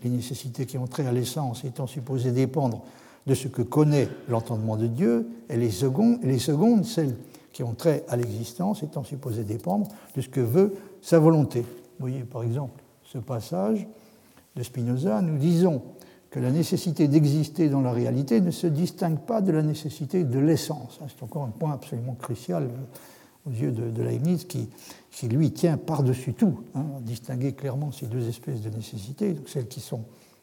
[0.04, 2.84] les nécessités qui ont trait à l'essence étant supposées dépendre
[3.26, 7.16] de ce que connaît l'entendement de Dieu, et les secondes, les secondes, celles
[7.52, 11.62] qui ont trait à l'existence, étant supposées dépendre de ce que veut sa volonté.
[11.62, 13.88] Vous voyez par exemple ce passage
[14.56, 15.82] de Spinoza, nous disons
[16.30, 20.40] que la nécessité d'exister dans la réalité ne se distingue pas de la nécessité de
[20.40, 21.00] l'essence.
[21.08, 24.70] C'est encore un point absolument crucial euh, aux yeux de, Leibniz qui,
[25.28, 29.80] lui tient par-dessus tout hein, à distinguer clairement ces deux espèces de nécessités, celles qui
[29.80, 30.02] sont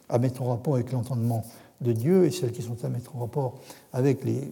[0.09, 1.45] à mettre en rapport avec l'entendement
[1.81, 3.61] de Dieu et celles qui sont à mettre en rapport
[3.93, 4.51] avec les,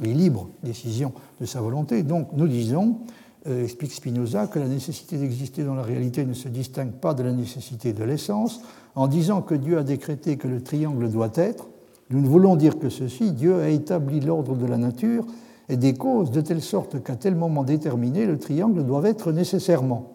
[0.00, 2.02] libres décisions de sa volonté.
[2.02, 2.98] Donc nous disons,
[3.46, 7.22] euh, explique Spinoza, que la nécessité d'exister dans la réalité ne se distingue pas de
[7.22, 8.60] la nécessité de l'essence.
[8.94, 11.66] En disant que Dieu a décrété que le triangle doit être,
[12.10, 15.26] nous ne voulons dire que ceci, Dieu a établi l'ordre de la nature
[15.68, 20.12] et des causes de telle sorte qu'à tel moment déterminé, le triangle doit être nécessairement.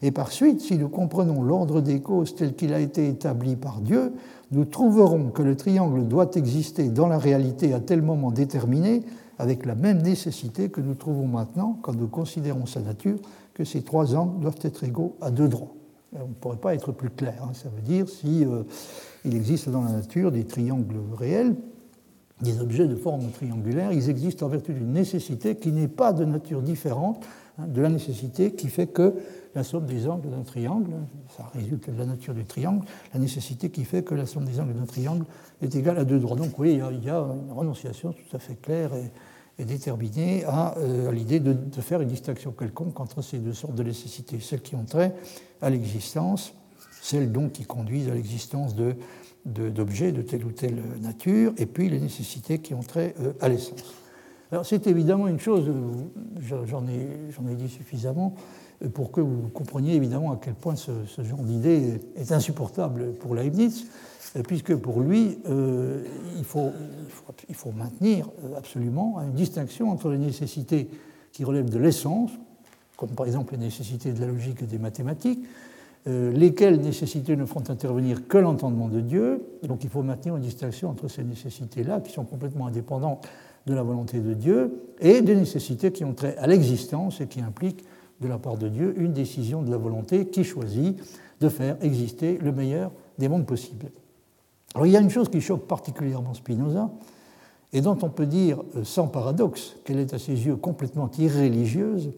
[0.00, 3.80] Et par suite, si nous comprenons l'ordre des causes tel qu'il a été établi par
[3.80, 4.12] Dieu,
[4.52, 9.02] nous trouverons que le triangle doit exister dans la réalité à tel moment déterminé,
[9.38, 13.18] avec la même nécessité que nous trouvons maintenant quand nous considérons sa nature,
[13.54, 15.74] que ces trois angles doivent être égaux à deux droits.
[16.12, 17.42] On ne pourrait pas être plus clair.
[17.42, 17.52] Hein.
[17.54, 18.62] Ça veut dire si euh,
[19.24, 21.54] il existe dans la nature des triangles réels,
[22.40, 26.24] des objets de forme triangulaire, ils existent en vertu d'une nécessité qui n'est pas de
[26.24, 27.24] nature différente
[27.58, 29.14] hein, de la nécessité qui fait que
[29.54, 30.92] la somme des angles d'un triangle,
[31.36, 34.60] ça résulte de la nature du triangle, la nécessité qui fait que la somme des
[34.60, 35.24] angles d'un triangle
[35.60, 36.36] est égale à deux droits.
[36.36, 39.10] Donc oui, il y a une renonciation tout à fait claire et,
[39.64, 44.38] déterminée euh, à, l'idée de, faire une distinction quelconque entre ces deux sortes de nécessités,
[44.40, 45.14] celles qui ont trait
[45.60, 46.54] à l'existence,
[47.02, 48.74] celles donc qui conduisent à l'existence
[49.44, 53.48] d'objets de, telle ou telle nature, et puis les nécessités qui ont trait euh, à
[53.48, 53.94] l'essence.
[54.50, 58.34] Alors c'est évidemment une chose, euh, j'en ai, ai, dit suffisamment,
[58.94, 63.86] pour que vous compreniez évidemment à quel point ce, genre d'idée est insupportable pour Leibniz,
[64.46, 66.04] puisque pour lui, euh,
[66.36, 66.72] il, faut,
[67.74, 70.88] maintenir absolument une distinction entre les nécessités
[71.32, 72.30] qui relèvent de l'essence,
[72.96, 75.44] comme par exemple les nécessités de la logique et des mathématiques,
[76.06, 79.42] euh, lesquelles nécessités ne font intervenir que l'entendement de Dieu.
[79.62, 83.26] Donc il faut maintenir une distinction entre ces nécessités-là, qui sont complètement indépendantes
[83.66, 87.40] de la volonté de Dieu, et des nécessités qui ont trait à l'existence et qui
[87.40, 87.84] impliquent
[88.20, 90.98] de la part de Dieu une décision de la volonté qui choisit
[91.40, 93.90] de faire exister le meilleur des mondes possibles.
[94.74, 96.90] Alors il y a une chose qui choque particulièrement Spinoza,
[97.72, 102.12] et dont on peut dire euh, sans paradoxe qu'elle est à ses yeux complètement irréligieuse,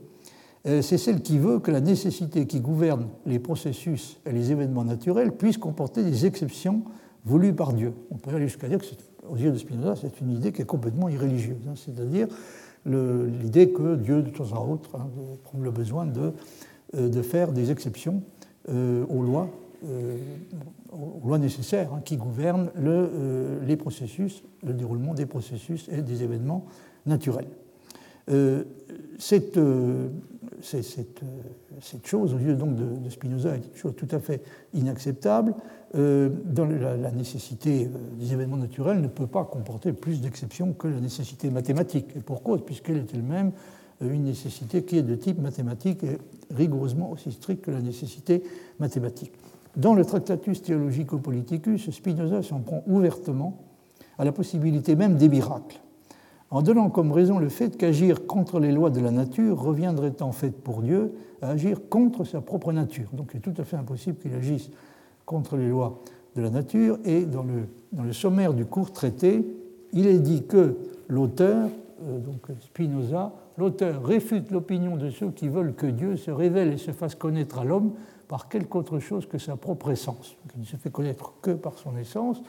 [0.66, 4.84] euh, c'est celle qui veut que la nécessité qui gouverne les processus et les événements
[4.84, 6.82] naturels puisse comporter des exceptions
[7.24, 7.94] voulues par Dieu.
[8.10, 8.86] On peut aller jusqu'à dire que,
[9.28, 11.74] aux yeux de Spinoza, c'est une idée qui est complètement irréligieuse, hein.
[11.74, 12.28] c'est-à-dire
[12.86, 15.08] l'idée que Dieu, de temps en autre, hein,
[15.44, 16.32] prend le besoin de,
[16.96, 18.22] euh, de, faire des exceptions
[18.68, 19.48] aux lois,
[20.92, 26.66] aux lois nécessaires qui gouvernent le, les processus, le déroulement des processus et des événements
[27.06, 27.48] naturels.
[29.18, 29.58] Cette,
[30.62, 31.20] cette,
[31.80, 35.54] cette, chose, aux yeux donc de, Spinoza, est une chose tout à fait inacceptable.
[35.94, 37.88] dans la, nécessité
[38.18, 42.06] des événements naturels ne peut pas comporter plus d'exceptions que la nécessité mathématique.
[42.14, 43.50] Et pour cause, puisqu'elle est elle-même
[44.00, 46.18] une nécessité qui est de type mathématique et
[46.54, 48.42] rigoureusement aussi stricte que la nécessité
[48.78, 49.32] mathématique.
[49.76, 53.58] Dans le Tractatus Theologico-Politicus, Spinoza s'en prend ouvertement
[54.18, 55.80] à la possibilité même des miracles,
[56.50, 60.32] en donnant comme raison le fait qu'agir contre les lois de la nature reviendrait en
[60.32, 63.08] fait pour Dieu à agir contre sa propre nature.
[63.12, 64.70] Donc il est tout à fait impossible qu'il agisse
[65.24, 66.00] contre les lois
[66.34, 69.44] de la nature, et dans le, sommaire du court traité,
[69.92, 70.76] il est dit que
[71.08, 71.68] l'auteur,
[72.06, 76.78] euh, donc Spinoza, l'auteur réfute l'opinion de ceux qui veulent que Dieu se révèle et
[76.78, 77.92] se fasse connaître à l'homme
[78.30, 80.36] par quelque autre chose que sa propre essence.
[80.54, 82.40] il ne se fait connaître que par son essence,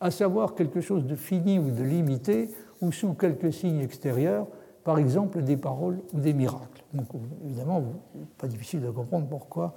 [0.00, 2.48] à savoir quelque chose de fini ou de limité,
[2.80, 4.46] ou sous quelques signes extérieurs,
[4.84, 6.82] par exemple des paroles ou des miracles.
[6.94, 7.08] Donc
[7.44, 7.84] évidemment,
[8.38, 9.74] pas difficile de comprendre pourquoi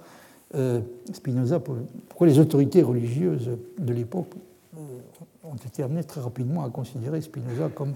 [0.54, 0.80] euh,
[1.12, 4.32] Spinoza, pourquoi les autorités religieuses de l'époque
[4.78, 4.80] euh,
[5.44, 7.92] ont été amenées très rapidement à considérer Spinoza comme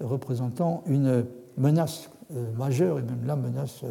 [0.00, 1.26] représentant une
[1.58, 3.82] menace euh, majeure et même la menace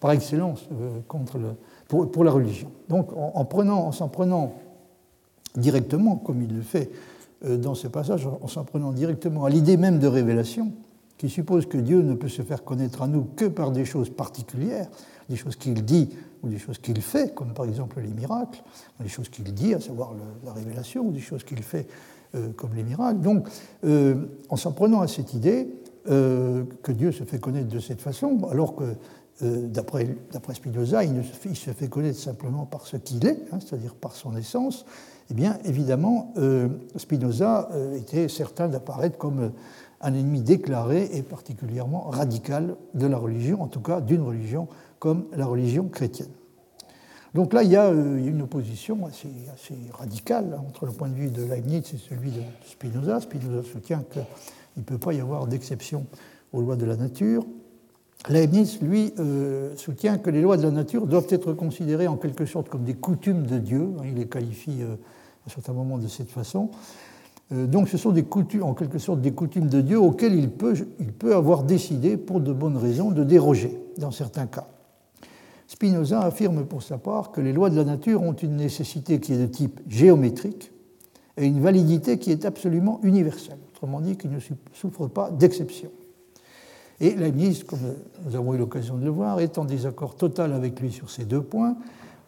[0.00, 0.66] par excellence
[1.06, 1.50] contre le,
[1.90, 2.70] pour, la religion.
[2.88, 4.54] Donc en, s'en prenant
[5.56, 6.90] directement, comme il le fait
[7.44, 10.72] dans ce passage, en s'en prenant directement à l'idée même de révélation,
[11.18, 14.10] qui suppose que Dieu ne peut se faire connaître à nous que par des choses
[14.10, 14.88] particulières,
[15.28, 16.10] des choses qu'il dit
[16.42, 18.62] ou des choses qu'il fait, comme par exemple les miracles,
[19.00, 20.14] des choses qu'il dit, à savoir
[20.44, 21.86] la révélation, ou des choses qu'il fait
[22.56, 23.20] comme les miracles.
[23.20, 23.48] Donc,
[24.48, 25.68] en s'en prenant à cette idée,
[26.08, 28.84] euh, que Dieu se fait connaître de cette façon, alors que
[29.42, 30.06] euh, d'après
[30.54, 31.24] Spinoza, il,
[31.54, 34.84] se fait connaître simplement par ce qu'il est, hein, c'est-à-dire par son essence,
[35.30, 39.52] eh bien, évidemment, euh, Spinoza était certain d'apparaître comme
[40.00, 44.66] un ennemi déclaré et particulièrement radical de la religion, en tout cas d'une religion
[44.98, 46.30] comme la religion chrétienne.
[47.34, 51.30] Donc là, il y a une opposition assez, assez, radicale entre le point de vue
[51.30, 53.20] de Leibniz et celui de Spinoza.
[53.20, 54.24] Spinoza soutient qu'il
[54.78, 56.06] ne peut pas y avoir d'exception
[56.52, 57.44] aux lois de la nature.
[58.28, 59.12] Leibniz, lui,
[59.76, 62.94] soutient que les lois de la nature doivent être considérées en quelque sorte comme des
[62.94, 63.88] coutumes de Dieu.
[64.04, 66.70] Il les qualifie à un certain moment de cette façon.
[67.52, 70.50] Euh, donc ce sont des coutumes, en quelque sorte des coutumes de Dieu auxquelles il
[70.50, 74.68] peut, il peut avoir décidé, pour de bonnes raisons, de déroger dans certains cas.
[75.66, 79.32] Spinoza affirme pour sa part que les lois de la nature ont une nécessité qui
[79.32, 80.72] est de type géométrique
[81.36, 84.38] et une validité qui est absolument universelle, autrement dit, qui ne
[84.72, 85.90] souffre pas d'exception.
[87.00, 87.78] Et Leibniz, comme
[88.24, 91.24] nous avons eu l'occasion de le voir, est en désaccord total avec lui sur ces
[91.24, 91.76] deux points,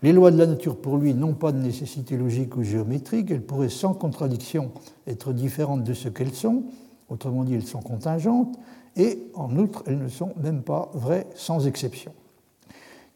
[0.02, 3.42] les lois de la nature, pour lui, n'ont pas de nécessité logique ou géométrique, elles
[3.42, 4.72] pourraient sans contradiction
[5.06, 6.64] être différentes de ce qu'elles sont,
[7.08, 8.58] autrement dit, elles sont contingentes,
[8.96, 12.12] et en outre, elles ne sont même pas vraies sans exception.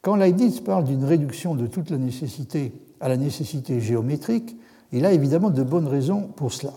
[0.01, 4.55] Quand Leibniz parle d'une réduction de toute la nécessité à la nécessité géométrique,
[4.93, 6.73] il a évidemment de bonnes raisons pour cela.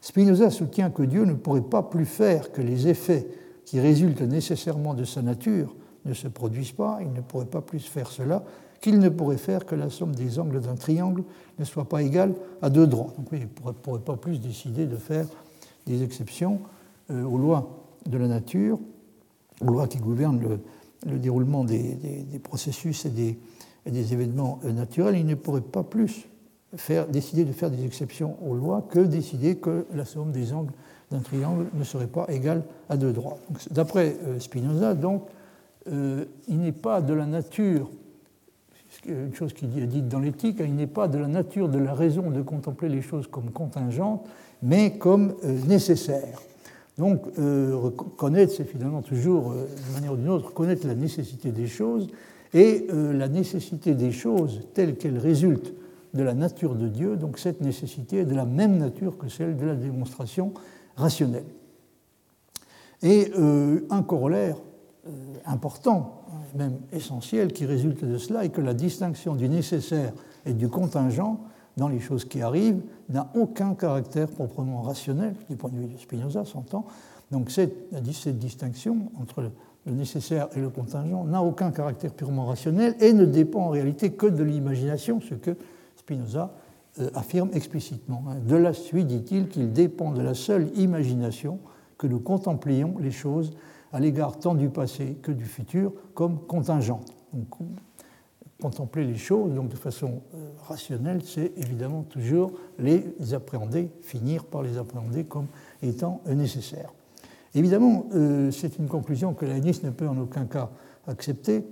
[0.00, 3.28] Spinoza soutient que Dieu ne pourrait pas plus faire que les effets
[3.64, 7.80] qui résultent nécessairement de sa nature ne se produisent pas, il ne pourrait pas plus
[7.80, 8.44] faire cela
[8.82, 11.22] qu'il ne pourrait faire que la somme des angles d'un triangle
[11.58, 13.14] ne soit pas égale à deux droits.
[13.16, 15.26] Donc il ne pourrait, pas plus décider de faire
[15.86, 16.60] des exceptions
[17.10, 18.78] euh, aux lois de la nature,
[19.60, 20.40] aux lois qui gouvernent
[21.06, 21.96] le, déroulement des,
[22.42, 25.16] processus et des, événements euh, naturels.
[25.16, 26.26] Il ne pourrait pas plus
[27.10, 30.72] décider de faire des exceptions aux lois que décider que la somme des angles
[31.12, 33.38] d'un triangle ne serait pas égale à deux droits.
[33.70, 35.26] D'après euh, Spinoza, donc,
[35.86, 37.90] il n'est pas de la nature
[39.06, 41.94] une chose qui est dite dans l'éthique, il n'est pas de la nature de la
[41.94, 44.26] raison de contempler les choses comme contingentes,
[44.62, 46.40] mais comme euh, nécessaires.
[46.98, 51.50] Donc, euh, reconnaître, c'est finalement toujours, euh, d'une manière ou d'une autre, reconnaître la nécessité
[51.50, 52.08] des choses,
[52.54, 55.72] et la nécessité des choses telles qu'elles résultent
[56.12, 59.56] de la nature de Dieu, donc cette nécessité est de la même nature que celle
[59.56, 60.52] de la démonstration
[60.96, 61.46] rationnelle.
[63.02, 63.32] Et
[63.90, 64.56] un corollaire
[65.44, 66.22] important
[66.54, 70.12] même essentiel qui résulte de cela est que la distinction du nécessaire
[70.44, 71.40] et du contingent
[71.76, 75.98] dans les choses qui arrivent n'a aucun caractère proprement rationnel, du point de vue de
[75.98, 76.84] Spinoza, s'entend.
[77.30, 77.94] Donc cette,
[78.38, 79.50] distinction entre
[79.86, 84.12] le nécessaire et le contingent n'a aucun caractère purement rationnel et ne dépend en réalité
[84.12, 85.56] que de l'imagination, ce que
[85.96, 86.61] Spinoza euh,
[87.14, 88.24] affirme explicitement.
[88.28, 88.36] Hein.
[88.46, 91.58] De la suite, dit-il, qu'il dépend de la seule imagination
[91.98, 93.52] que nous contemplions les choses
[93.92, 97.12] à l'égard tant du passé que du futur comme contingente.
[98.60, 104.62] contempler les choses donc de façon euh, rationnelle, c'est évidemment toujours les appréhender, finir par
[104.62, 105.46] les appréhender comme
[105.82, 106.92] étant nécessaires.
[107.54, 110.70] Évidemment, euh, c'est une conclusion que l'ANIS ne peut en aucun cas
[111.06, 111.64] accepter.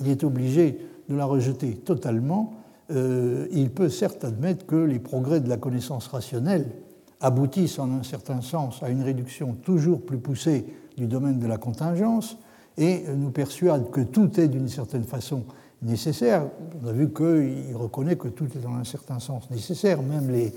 [0.00, 0.78] Il est obligé
[1.08, 2.54] de la rejeter totalement.
[2.90, 6.70] Euh, il peut certes admettre que les progrès de la connaissance rationnelle
[7.20, 10.66] aboutissent en un certain sens à une réduction toujours plus poussée
[10.96, 12.36] du domaine de la contingence
[12.76, 15.44] et nous persuade que tout est d'une certaine façon
[15.82, 16.46] nécessaire.
[16.82, 20.52] On a vu qu'il reconnaît que tout est dans un certain sens nécessaire, même les,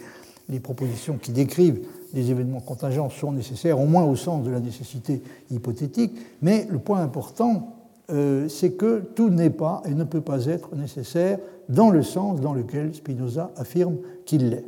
[0.50, 4.60] les propositions qui décrivent les événements contingents sont nécessaires, au moins au sens de la
[4.60, 5.22] nécessité
[5.52, 7.77] hypothétique, mais le point important,
[8.10, 12.40] euh, c'est que tout n'est pas et ne peut pas être nécessaire dans le sens
[12.40, 14.66] dans lequel Spinoza affirme qu'il l'est.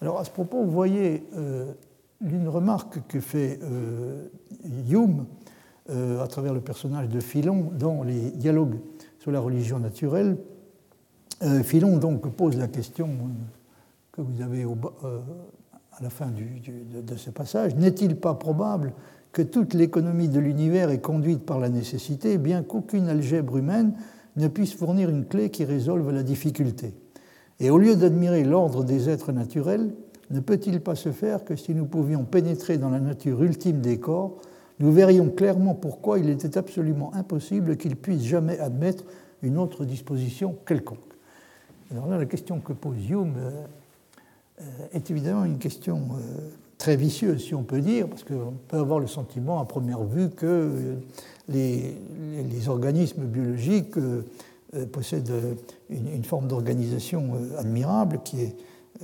[0.00, 1.72] Alors à ce propos, vous voyez euh,
[2.20, 4.26] une remarque que fait euh,
[4.90, 5.26] Hume
[5.88, 8.78] à travers le personnage de Philon dans les dialogues
[9.18, 10.36] sur la religion naturelle.
[11.64, 13.08] Philon donc pose la question
[14.12, 14.64] que vous avez
[16.00, 18.92] à la fin de, ce passage n'est-il pas probable
[19.32, 23.94] que toute l'économie de l'univers est conduite par la nécessité, bien qu'aucune algèbre humaine
[24.36, 26.94] ne puisse fournir une clé qui résolve la difficulté
[27.58, 29.92] Et au lieu d'admirer l'ordre des êtres naturels,
[30.30, 33.98] ne peut-il pas se faire que si nous pouvions pénétrer dans la nature ultime des
[33.98, 34.38] corps,
[34.78, 39.04] nous verrions clairement pourquoi il était absolument impossible qu'il puisse jamais admettre
[39.42, 40.98] une autre disposition quelconque.
[41.90, 43.64] Alors là, la question que pose Hume euh,
[44.60, 46.50] euh, est évidemment une question euh,
[46.80, 50.30] très vicieuse, si on peut dire, parce qu'on peut avoir le sentiment à première vue
[50.30, 50.96] que
[51.48, 51.94] les,
[52.68, 53.94] organismes biologiques
[54.90, 55.32] possèdent
[55.90, 58.56] une forme d'organisation admirable qui est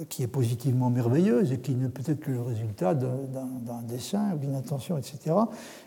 [0.09, 4.55] qui est positivement merveilleuse et qui ne peut être que le résultat d'un dessin, d'une
[4.55, 5.35] intention, etc.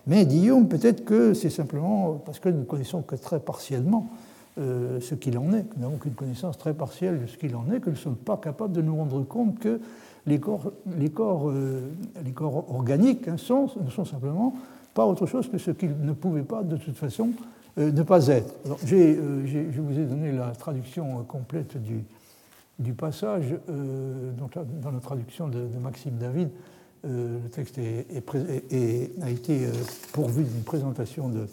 [0.08, 4.10] Mais Guillaume, peut-être que c'est simplement parce que nous ne connaissons que très partiellement
[4.58, 7.72] euh, ce qu'il en est, nous n'avons qu'une connaissance très partielle de ce qu'il en
[7.72, 9.80] est, que nous ne sommes pas capables de nous rendre compte que
[10.26, 11.92] les corps, les corps, euh,
[12.24, 14.56] les corps organiques hein, ne sont simplement
[14.94, 17.32] pas autre chose que ce qu'ils ne pouvaient pas de toute façon
[17.78, 18.56] ne pas être.
[18.86, 26.50] je vous ai donné la traduction complète du, passage dans la traduction de, Maxime David.
[27.06, 29.60] le texte a été
[30.12, 31.48] pourvu d'une présentation de,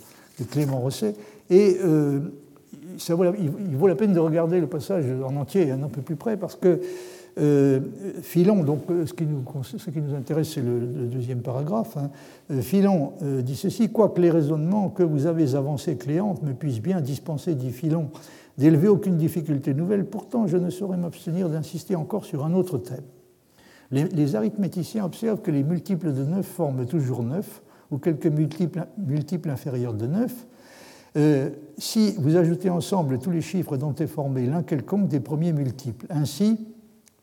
[0.50, 1.14] Clément Rosset.
[1.48, 1.78] Et
[2.98, 6.16] ça vaut il vaut la peine de regarder le passage en entier un peu plus
[6.16, 6.80] près parce que
[7.38, 7.80] euh,
[8.22, 9.44] Philon, donc euh, ce qui nous,
[10.14, 11.98] intéresse, c'est le, deuxième paragraphe.
[11.98, 12.10] Hein.
[12.50, 13.12] Euh, Philon
[13.42, 17.72] dit ceci Quoique les raisonnements que vous avez avancés, Cléante, me puissent bien dispenser, dit
[17.72, 18.08] Philon,
[18.56, 23.04] d'élever aucune difficulté nouvelle, pourtant je ne saurais m'abstenir d'insister encore sur un autre thème.
[23.90, 27.62] Les, arithméticiens observent que les multiples de 9 forment toujours 9,
[27.92, 30.46] ou quelques multiples inférieurs de 9,
[31.78, 36.06] si vous ajoutez ensemble tous les chiffres dont est formé l'un quelconque des premiers multiples.
[36.10, 36.58] Ainsi,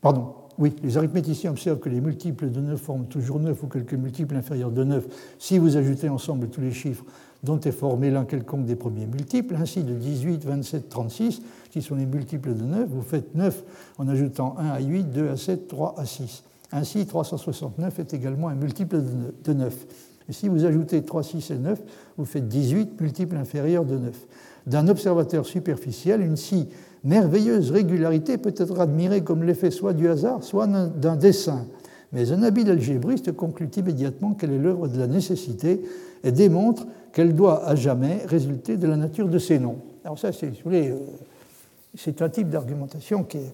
[0.04, 3.94] Pardon, oui, les arithméticiens observent que les multiples de 9 forment toujours 9 ou quelques
[3.94, 5.06] multiples inférieurs de 9
[5.38, 7.06] si vous ajoutez ensemble tous les chiffres
[7.42, 9.56] dont est formé l'un quelconque des premiers multiples.
[9.56, 11.40] Ainsi, de 18, 27, 36,
[11.70, 13.64] qui sont les multiples de 9, vous faites 9
[13.96, 16.44] en ajoutant 1 à 8, 2 à 7, 3 à 6.
[16.72, 19.00] Ainsi, 369 est également un multiple
[19.42, 19.86] de 9.
[20.28, 21.82] Et si vous ajoutez 3, 6 et 9,
[22.18, 24.26] vous faites 18 multiples inférieurs de 9.
[24.66, 26.68] D'un observateur superficiel, une si
[27.04, 31.66] merveilleuse régularité peut être admirée comme l'effet soit du hasard, soit d'un dessin.
[32.12, 35.82] Mais un habile algébriste conclut immédiatement qu'elle est l'œuvre de la nécessité
[36.22, 39.78] et démontre qu'elle doit à jamais résulter de la nature de ces noms.
[40.04, 40.98] Alors ça, c'est, euh,
[41.96, 43.52] c'est un type d'argumentation qui est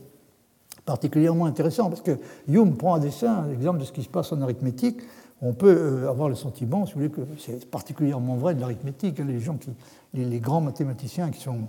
[0.85, 4.33] particulièrement intéressant parce que Hume prend un dessin, un exemple de ce qui se passe
[4.33, 5.01] en arithmétique.
[5.43, 9.21] On peut euh, avoir le sentiment, si vous voulez, que c'est particulièrement vrai de l'arithmétique.
[9.21, 9.71] Hein, les gens qui,
[10.15, 11.69] les, grands mathématiciens qui, sont,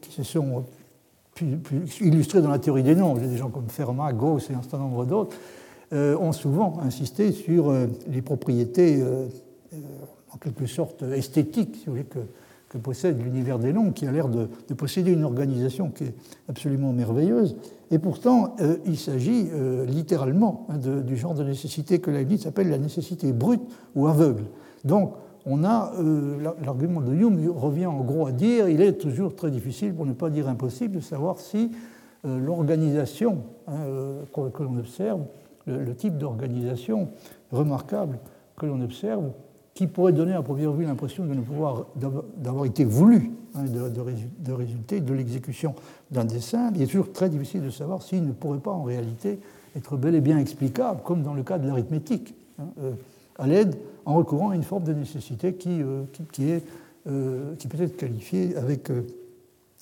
[0.00, 0.64] qui se sont
[2.00, 5.04] illustrés dans la théorie des nombres, des gens comme Fermat, Gauss et un certain nombre
[5.04, 5.36] d'autres,
[5.92, 9.26] euh, ont souvent insisté sur euh, les propriétés euh,
[10.30, 11.86] en quelque sorte esthétiques,
[12.68, 16.14] que, possède l'univers des nombres, qui a l'air de, posséder une organisation qui est
[16.48, 17.56] absolument merveilleuse.
[17.90, 18.54] Et pourtant,
[18.84, 19.48] il s'agit
[19.86, 20.66] littéralement
[21.06, 23.62] du genre de nécessité que Leibniz appelle la nécessité brute
[23.96, 24.44] ou aveugle.
[24.84, 25.14] Donc,
[25.48, 29.50] on a euh, l'argument de Hume revient en gros à dire il est toujours très
[29.50, 31.72] difficile, pour ne pas dire impossible, de savoir si
[32.26, 35.22] euh, l'organisation hein, euh, que, l'on observe,
[35.66, 37.08] le, type d'organisation
[37.50, 38.18] remarquable
[38.56, 39.30] que l'on observe,
[39.72, 41.34] qui pourrait donner à première vue l'impression de
[42.36, 45.74] d'avoir été voulu hein, de, résulter de l'exécution
[46.10, 49.38] d'un dessin, il est toujours très difficile de savoir s'il ne pourrait pas en réalité
[49.76, 52.66] être bel et bien explicable, comme dans le cas de l'arithmétique, hein,
[53.38, 53.76] à l'aide
[54.08, 56.64] en recourant à une forme de nécessité qui, euh, qui, est,
[57.06, 59.06] euh, qui peut être qualifiée avec, euh,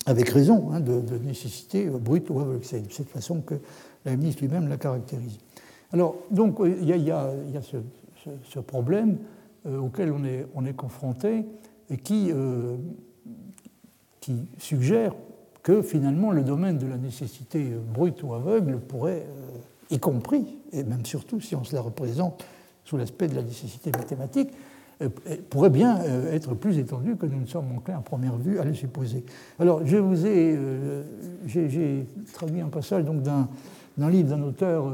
[0.05, 2.64] avec raison hein, de, nécessité brute ou aveugle.
[2.64, 3.55] C'est de cette façon que
[4.05, 5.39] ministre lui-même la caractérise.
[5.93, 7.77] Alors, donc, il y a, y a, ce,
[8.43, 9.18] ce, problème
[9.64, 11.45] auquel on est, on est confronté
[11.89, 12.33] et qui,
[14.20, 15.14] qui suggère
[15.62, 17.64] que finalement le domaine de la nécessité
[17.95, 19.27] brute ou aveugle pourrait,
[19.91, 22.45] y compris, et même surtout si on se la représente
[22.87, 24.51] sous l'aspect de la nécessité mathématique,
[25.03, 25.11] euh,
[25.51, 28.64] pourrait bien euh, être plus étendu que nous ne sommes enclins à première vue à
[28.64, 29.24] le supposer.
[29.59, 31.03] Alors, je vous ai, euh,
[31.45, 34.91] j'ai traduit un passage d'un livre d'un auteur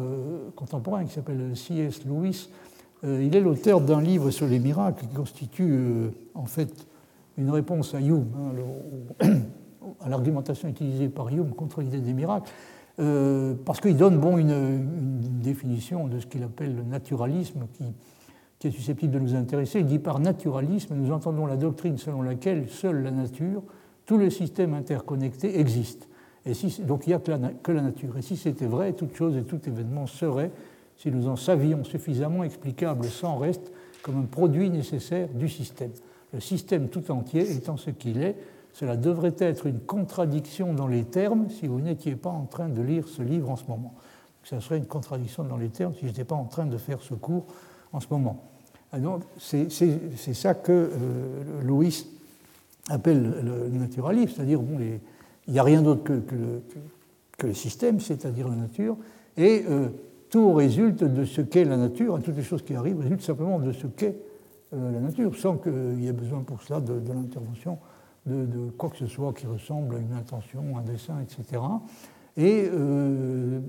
[0.57, 2.05] contemporain qui s'appelle C.S.
[2.05, 2.51] Lewis.
[3.05, 5.79] il est l'auteur d'un livre sur les miracles qui constitue
[6.35, 6.87] en fait
[7.39, 8.27] une réponse à Hume,
[9.21, 9.29] hein,
[10.01, 12.51] à l'argumentation utilisée par Hume contre l'idée des miracles.
[13.01, 17.85] Euh, parce qu'il donne bon, une, définition de ce qu'il appelle le naturalisme qui,
[18.69, 19.81] est susceptible de nous intéresser.
[19.81, 23.63] Il dit par naturalisme, nous entendons la doctrine selon laquelle seule la nature,
[24.07, 26.09] tout le système interconnecté existe.
[26.47, 28.17] Et donc il n'y a que la, que la, nature.
[28.19, 30.51] Et si c'était vrai, toute chose et tout événement serait,
[30.97, 33.73] si nous en savions suffisamment, explicable sans reste
[34.03, 35.93] comme un produit nécessaire du système.
[36.33, 38.37] Le système tout entier étant ce qu'il est,
[38.73, 42.81] cela devrait être une contradiction dans les termes si vous n'étiez pas en train de
[42.81, 43.95] lire ce livre en ce moment.
[44.45, 47.01] Ça serait une contradiction dans les termes si je n'étais pas en train de faire
[47.03, 47.45] ce cours
[47.93, 48.43] en ce moment.
[49.39, 49.69] C'est
[50.35, 52.07] ça que euh, Louis
[52.89, 54.79] appelle le, naturalisme, c'est-à-dire bon,
[55.47, 56.21] il n'y a rien d'autre que,
[57.39, 58.97] que, le, système, c'est-à-dire la nature,
[59.37, 59.89] et euh,
[60.31, 63.73] tout résulte de ce qu'est la nature, toutes les choses qui arrivent résultent simplement de
[63.73, 64.17] ce qu'est
[64.75, 67.79] euh, la nature, sans qu'il y ait besoin pour cela de l'intervention
[68.27, 71.61] de, quoi que ce soit qui ressemble à une intention, un dessin, etc.
[72.37, 73.61] Et euh,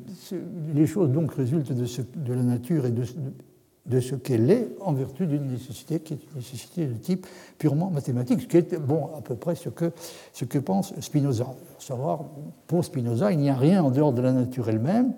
[0.73, 5.47] les choses donc résultent de, la nature et de, ce qu'elle est en vertu d'une
[5.47, 7.27] nécessité qui est une nécessité de type
[7.57, 9.91] purement mathématique, ce qui est bon, à peu près ce que,
[10.31, 11.47] ce que pense Spinoza.
[11.79, 12.23] Savoir,
[12.67, 15.13] pour Spinoza, il n'y a rien en dehors de la nature elle-même,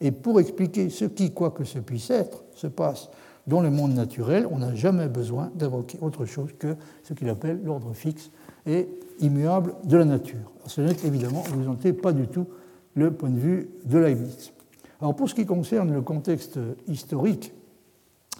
[0.00, 3.10] et pour expliquer ce qui, quoi que ce puisse être, se passe
[3.46, 7.60] dans le monde naturel, on n'a jamais besoin d'invoquer autre chose que ce qu'il appelle
[7.62, 8.30] l'ordre fixe
[8.66, 8.88] et
[9.20, 10.52] immuable de la nature.
[10.66, 12.46] Ce n'est évidemment, vous pas du tout
[12.94, 14.52] le point de vue de Leibniz.
[15.00, 16.58] Alors pour ce qui concerne le contexte
[16.88, 17.52] historique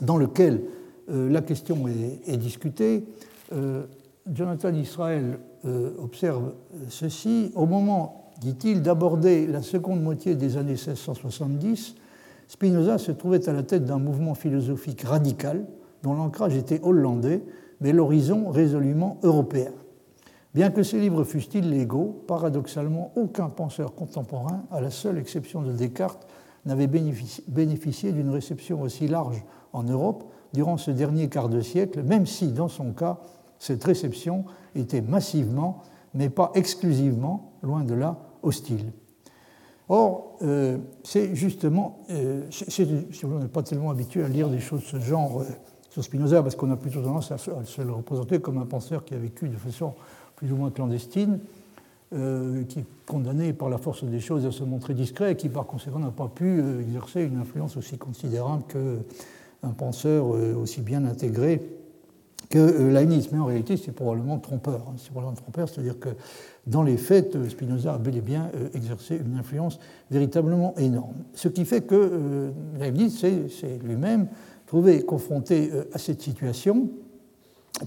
[0.01, 0.63] dans lequel
[1.11, 3.05] euh, la question est, discutée,
[3.53, 3.85] euh,
[4.33, 6.55] Jonathan Israel euh, observe
[6.89, 7.53] ceci.
[7.55, 11.95] Au moment, dit-il, d'aborder la seconde moitié des années 1670,
[12.49, 15.65] Spinoza se trouvait à la tête d'un mouvement philosophique radical
[16.03, 17.43] dont l'ancrage était hollandais,
[17.81, 19.73] mais l'horizon résolument européen.
[20.57, 25.71] Bien que ces livres fussent illégaux, paradoxalement, aucun penseur contemporain, à la seule exception de
[25.71, 26.27] Descartes,
[26.65, 29.45] n'avait bénéficié d'une réception aussi large
[29.75, 33.19] en Europe durant ce dernier quart de siècle, même si, dans son cas,
[33.59, 35.83] cette réception était massivement,
[36.15, 38.95] mais pas exclusivement, loin de là, hostile.
[39.91, 42.49] Or, euh, c'est justement, euh,
[43.25, 45.45] on n'est pas tellement habitué à lire des choses de ce genre euh,
[45.91, 49.13] sur Spinoza, parce qu'on a plutôt tendance à se le représenter comme un penseur qui
[49.13, 49.93] a vécu de façon
[50.37, 51.41] plus ou moins clandestine,
[52.15, 55.49] euh, qui est condamné par la force des choses à se montrer discret et qui
[55.49, 60.83] par conséquent n'a pas pu euh, exercer une influence aussi considérable qu'un penseur euh, aussi
[60.83, 61.61] bien intégré
[62.49, 63.31] que Leibniz.
[63.33, 64.85] Mais en réalité, c'est probablement trompeur.
[64.87, 64.95] Hein.
[64.99, 66.11] C'est probablement trompeur, c'est-à-dire que
[66.69, 71.17] dans les faits, Spinoza a bel et bien exercé une influence véritablement énorme.
[71.35, 74.29] Ce qui fait que Leibniz s'est lui-même
[74.67, 76.89] trouvé confronté à cette situation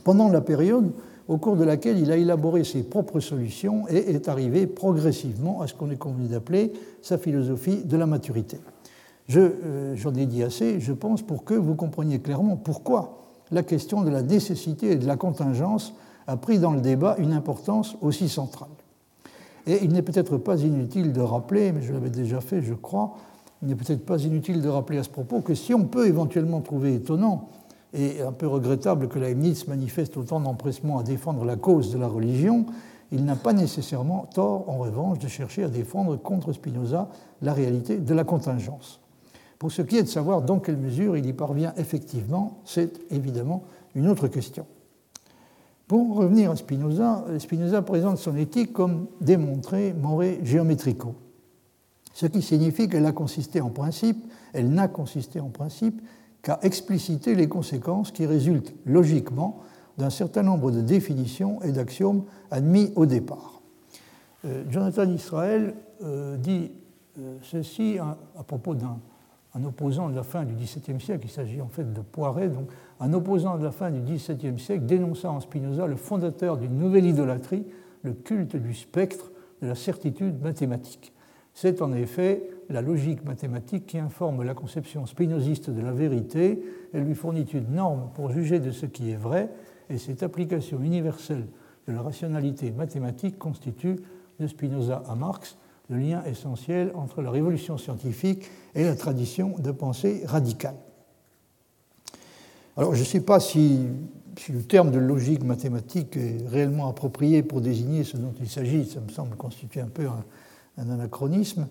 [0.04, 0.91] pendant la période
[1.30, 5.68] au cours de laquelle il a élaboré ses propres solutions et est arrivé progressivement à
[5.68, 6.74] ce qu'on est convenu d'appeler
[7.04, 8.58] sa philosophie de la maturité.
[9.36, 13.20] Euh, j'en ai dit assez, je pense, pour que vous compreniez clairement pourquoi
[13.52, 15.94] la question de la nécessité et de la contingence
[16.26, 18.70] a pris dans le débat une importance aussi centrale.
[19.68, 23.18] Et il n'est peut-être pas inutile de rappeler, mais je l'avais déjà fait, je crois,
[23.62, 26.62] il n'est peut-être pas inutile de rappeler à ce propos que si on peut éventuellement
[26.62, 27.50] trouver étonnant
[27.94, 32.08] et un peu regrettable que Leibniz manifeste autant d'empressement à défendre la cause de la
[32.08, 32.66] religion,
[33.12, 37.10] il n'a pas nécessairement tort, en revanche, de chercher à défendre contre Spinoza
[37.42, 39.00] la réalité de la contingence.
[39.58, 43.64] Pour ce qui est de savoir dans quelle mesure il y parvient effectivement, c'est évidemment
[43.96, 44.66] une autre question.
[45.88, 51.16] Pour revenir à Spinoza, Spinoza présente son éthique comme démontré moré géométrico,
[52.14, 54.18] ce qui signifie qu'elle a consisté en principe,
[54.54, 56.02] elle n'a consisté en principe
[56.42, 59.62] qu'à expliciter les conséquences qui résultent logiquement
[59.98, 63.62] d'un certain nombre de définitions et d'axiomes admis au départ.
[64.46, 66.72] Euh, Jonathan Israel euh, dit
[67.20, 68.98] euh, ceci à, propos d'un
[69.66, 72.70] opposant de la fin du XVIIe siècle, il s'agit en fait de Poiret, donc
[73.02, 77.06] un opposant de la fin du XVIIe siècle dénonça en Spinoza le fondateur d'une nouvelle
[77.06, 77.66] idolâtrie,
[78.04, 79.32] le culte du spectre
[79.62, 81.12] de la certitude mathématique.
[81.54, 86.64] C'est en effet la logique mathématique qui informe la conception spinoziste de la vérité.
[86.93, 89.50] Elle lui fournit une norme pour juger de ce qui est vrai,
[89.89, 91.47] et cette application universelle
[91.88, 93.97] de la rationalité mathématique constitue,
[94.39, 95.58] de Spinoza à Marx,
[95.89, 98.45] le lien essentiel entre la révolution scientifique
[98.76, 100.76] et la tradition de pensée radicale.
[102.78, 103.88] Alors je ne sais pas si,
[104.47, 109.02] le terme de logique mathématique est réellement approprié pour désigner ce dont il s'agit, ça
[109.02, 110.24] me semble constituer un peu un
[110.88, 111.68] anachronisme.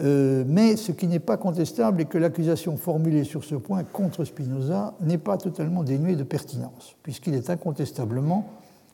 [0.00, 4.24] Euh, mais ce qui n'est pas contestable est que l'accusation formulée sur ce point contre
[4.24, 8.46] Spinoza n'est pas totalement dénuée de pertinence, puisqu'il est incontestablement,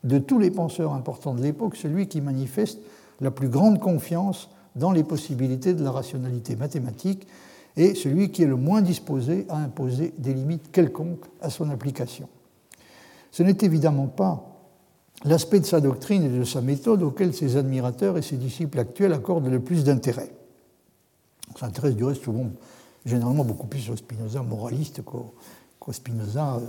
[0.02, 2.78] de tous les penseurs importants de l'époque, celui qui manifeste
[3.20, 7.26] la plus grande confiance dans les possibilités de la rationalité mathématique
[7.76, 12.28] et celui qui est le moins disposé à imposer des limites quelconques à son application.
[13.30, 14.53] Ce n'est évidemment pas
[15.24, 19.12] l'aspect de sa doctrine et de sa méthode auquel ses admirateurs et ses disciples actuels
[19.12, 20.30] accordent le plus d'intérêt.
[21.54, 22.50] On s'intéresse du reste souvent,
[23.06, 26.60] généralement beaucoup plus au Spinoza moraliste qu'au Spinoza euh,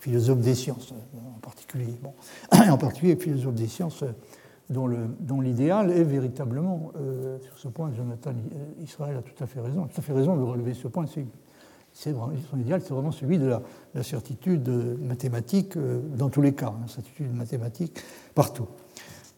[0.00, 1.94] philosophe des sciences en particulier.
[2.02, 2.14] Bon.
[2.52, 4.12] en particulier philosophe des sciences euh,
[4.70, 8.32] dont l'idéal est véritablement, euh, sur ce point, Jonathan
[8.82, 11.04] Israël a tout à fait raison, tout à fait raison de relever ce point.
[11.06, 11.26] C'est
[11.94, 13.46] son idéal, c'est vraiment celui de
[13.94, 14.68] la, certitude
[15.00, 15.78] mathématique
[16.16, 18.00] dans tous les cas, la hein, certitude mathématique
[18.34, 18.66] partout.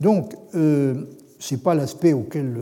[0.00, 0.96] Donc, ce
[1.50, 2.56] n'est pas l'aspect auquel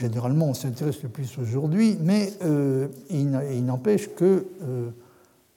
[0.00, 4.90] généralement on s'intéresse le plus aujourd'hui, mais euh, il n'empêche que euh,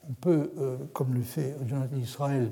[0.09, 2.51] on peut, euh, comme le fait Jonathan Israël,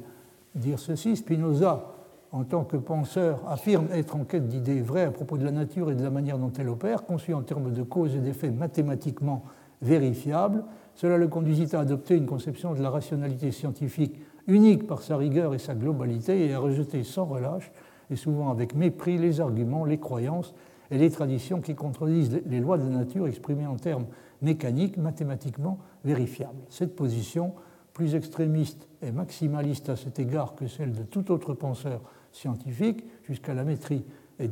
[0.55, 1.17] dire ceci.
[1.17, 1.86] Spinoza,
[2.32, 5.91] en tant que penseur, affirme être en quête d'idées vraies à propos de la nature
[5.91, 9.43] et de la manière dont elle opère, conçues en termes de causes et d'effets mathématiquement
[9.82, 10.63] vérifiables.
[10.95, 15.53] Cela le conduisit à adopter une conception de la rationalité scientifique unique par sa rigueur
[15.53, 17.71] et sa globalité et à rejeter sans relâche,
[18.09, 20.53] et souvent avec mépris, les arguments, les croyances
[20.89, 24.07] et les traditions qui contredisent les lois de la nature exprimées en termes
[24.41, 26.59] mécaniques, mathématiquement vérifiables.
[26.69, 27.53] Cette position,
[27.93, 32.01] plus extrémiste et maximaliste à cet égard que celle de tout autre penseur
[32.32, 34.03] scientifique jusqu'à la métrie
[34.39, 34.47] et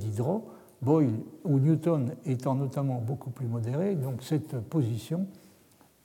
[0.82, 1.14] Boyle
[1.44, 3.96] ou Newton étant notamment beaucoup plus modérés.
[3.96, 5.26] Donc cette position,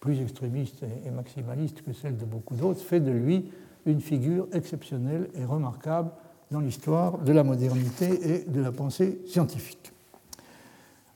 [0.00, 3.50] plus extrémiste et maximaliste que celle de beaucoup d'autres, fait de lui
[3.86, 6.10] une figure exceptionnelle et remarquable
[6.50, 9.92] dans l'histoire de la modernité et de la pensée scientifique.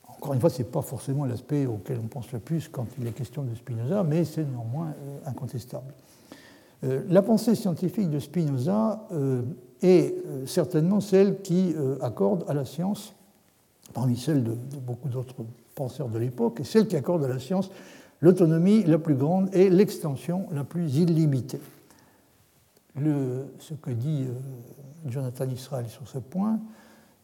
[0.08, 3.06] Encore une fois, ce n'est pas forcément l'aspect auquel on pense le plus quand il
[3.06, 5.94] est question de Spinoza, mais c'est néanmoins euh, incontestable.
[6.84, 9.42] Euh, la pensée scientifique de Spinoza euh,
[9.80, 13.14] est certainement celle qui accorde à la science,
[13.92, 17.70] parmi celles de, beaucoup d'autres penseurs de l'époque, et celle qui accorde à la science
[18.20, 21.60] l'autonomie la plus grande et l'extension la plus illimitée.
[22.96, 24.26] Ce que dit
[25.06, 26.58] Jonathan Israel sur ce point,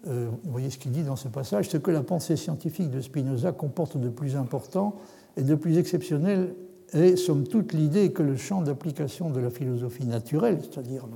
[0.06, 3.00] euh, vous voyez ce qu'il dit dans ce passage, ce que la pensée scientifique de
[3.00, 4.96] Spinoza comporte de plus important
[5.36, 6.54] et de plus exceptionnel
[6.92, 11.06] est, somme toute, l'idée que le champ d'application de la philosophie naturelle, c'est-à-dire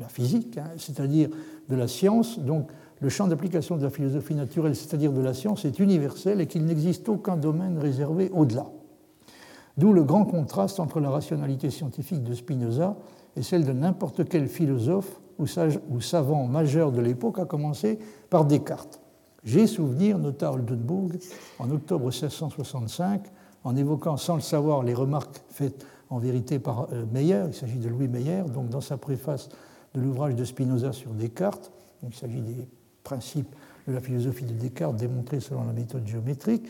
[0.00, 1.28] la physique, hein, c'est-à-dire
[1.68, 2.70] de la science, donc
[3.00, 6.64] le champ d'application de la philosophie naturelle, c'est-à-dire de la science, est universel et qu'il
[6.64, 8.66] n'existe aucun domaine réservé au-delà.
[9.78, 12.96] D'où le grand contraste entre la rationalité scientifique de Spinoza
[13.36, 17.98] et celle de n'importe quel philosophe ou savant majeur de l'époque, à commencer
[18.28, 19.00] par Descartes.
[19.42, 21.12] J'ai souvenir, nota Oldenburg
[21.58, 23.22] en octobre 1665,
[23.64, 27.78] en évoquant sans le savoir les remarques faites en vérité par euh, Meyer, il s'agit
[27.78, 29.48] de Louis Meyer, donc dans sa préface
[29.94, 31.72] de l'ouvrage de Spinoza sur Descartes,
[32.02, 32.68] il s'agit des
[33.10, 33.56] principes
[33.88, 36.62] de la philosophie de Descartes démontrés selon la méthode géométrique.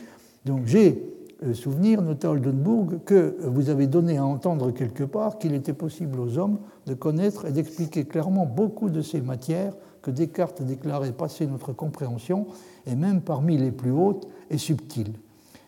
[0.43, 1.03] Donc j'ai
[1.43, 6.19] euh, souvenir, nota Oldenburg, que vous avez donné à entendre quelque part qu'il était possible
[6.19, 11.45] aux hommes de connaître et d'expliquer clairement beaucoup de ces matières que Descartes déclarait passer
[11.45, 12.47] notre compréhension,
[12.87, 15.13] et même parmi les plus hautes et subtiles.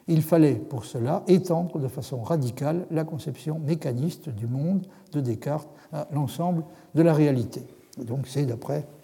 [0.07, 5.69] Il fallait pour cela étendre de façon radicale la conception mécaniste du monde de Descartes
[5.91, 6.63] à l'ensemble
[6.95, 7.61] de la réalité.
[7.99, 9.02] donc c'est d'après euh,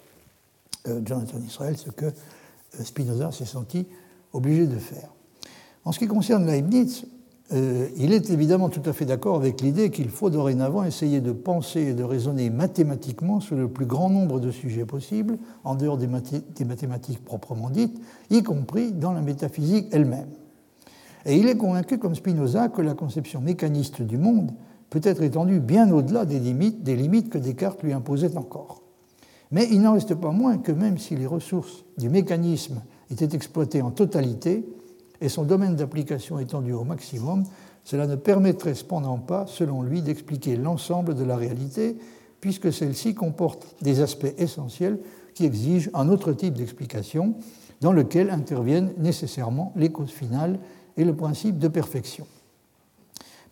[1.04, 3.86] Jonathan Israel ce que euh, Spinoza s'est senti
[4.32, 5.10] obligé de faire.
[5.84, 7.06] En ce qui concerne Leibniz,
[7.52, 11.32] euh, il est évidemment tout à fait d'accord avec l'idée qu'il faut dorénavant essayer de
[11.32, 15.98] penser et de raisonner mathématiquement sur le plus grand nombre de sujets possibles, en dehors
[15.98, 16.08] des,
[16.54, 18.00] des mathématiques proprement dites,
[18.30, 20.28] y compris dans la métaphysique elle-même.
[21.26, 24.52] Et il est convaincu, comme Spinoza, que la conception mécaniste du monde
[24.88, 28.82] peut être étendue bien au-delà des limites, des limites que Descartes lui imposait encore.
[29.50, 33.82] Mais il n'en reste pas moins que même si les ressources du mécanisme étaient exploitées
[33.82, 34.64] en totalité,
[35.20, 37.44] et son domaine d'application étendu au maximum,
[37.84, 41.96] cela ne permettrait cependant pas, selon lui, d'expliquer l'ensemble de la réalité,
[42.40, 44.98] puisque celle-ci comporte des aspects essentiels
[45.34, 47.34] qui exigent un autre type d'explication,
[47.80, 50.58] dans lequel interviennent nécessairement les causes finales
[50.96, 52.26] et le principe de perfection.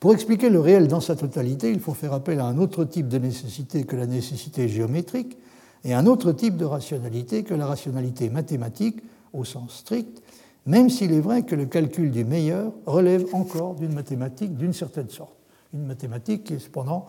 [0.01, 3.09] Pour expliquer le réel dans sa totalité, il faut faire appel à un autre type
[3.09, 5.37] de nécessité que la nécessité géométrique
[5.85, 9.03] et un autre type de rationalité que la rationalité mathématique
[9.33, 10.23] au sens strict,
[10.67, 15.09] même s'il est vrai que le calcul du meilleur relève encore d'une mathématique d'une certaine
[15.09, 15.37] sorte,
[15.73, 17.07] une mathématique qui est cependant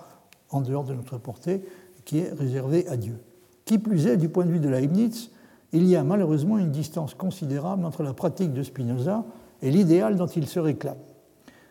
[0.49, 1.61] en dehors de notre portée,
[2.05, 3.19] qui est réservée à Dieu.
[3.65, 5.29] Qui plus est, du point de vue de Leibniz,
[5.71, 9.25] il y a malheureusement une distance considérable entre la pratique de Spinoza
[9.61, 10.97] et l'idéal dont il se réclame.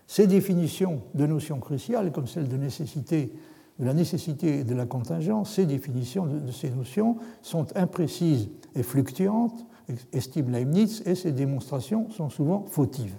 [0.07, 3.33] Ces définitions de notions cruciales, comme celle de, nécessité,
[3.79, 8.83] de la nécessité et de la contingence, ces définitions de ces notions sont imprécises et
[8.83, 9.67] fluctuantes,
[10.13, 13.15] estime Leibniz, et ces démonstrations sont souvent fautives.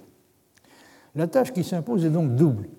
[1.15, 2.69] La tâche qui s'impose est donc double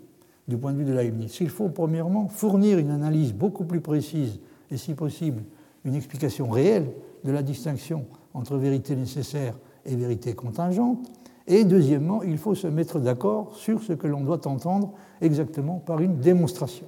[0.47, 1.39] du point de vue de Leibniz.
[1.41, 5.43] Il faut premièrement fournir une analyse beaucoup plus précise et si possible
[5.85, 6.93] une explication réelle
[7.25, 11.11] de la distinction entre vérité nécessaire et vérité contingente.
[11.47, 16.01] Et deuxièmement, il faut se mettre d'accord sur ce que l'on doit entendre exactement par
[16.01, 16.87] une démonstration.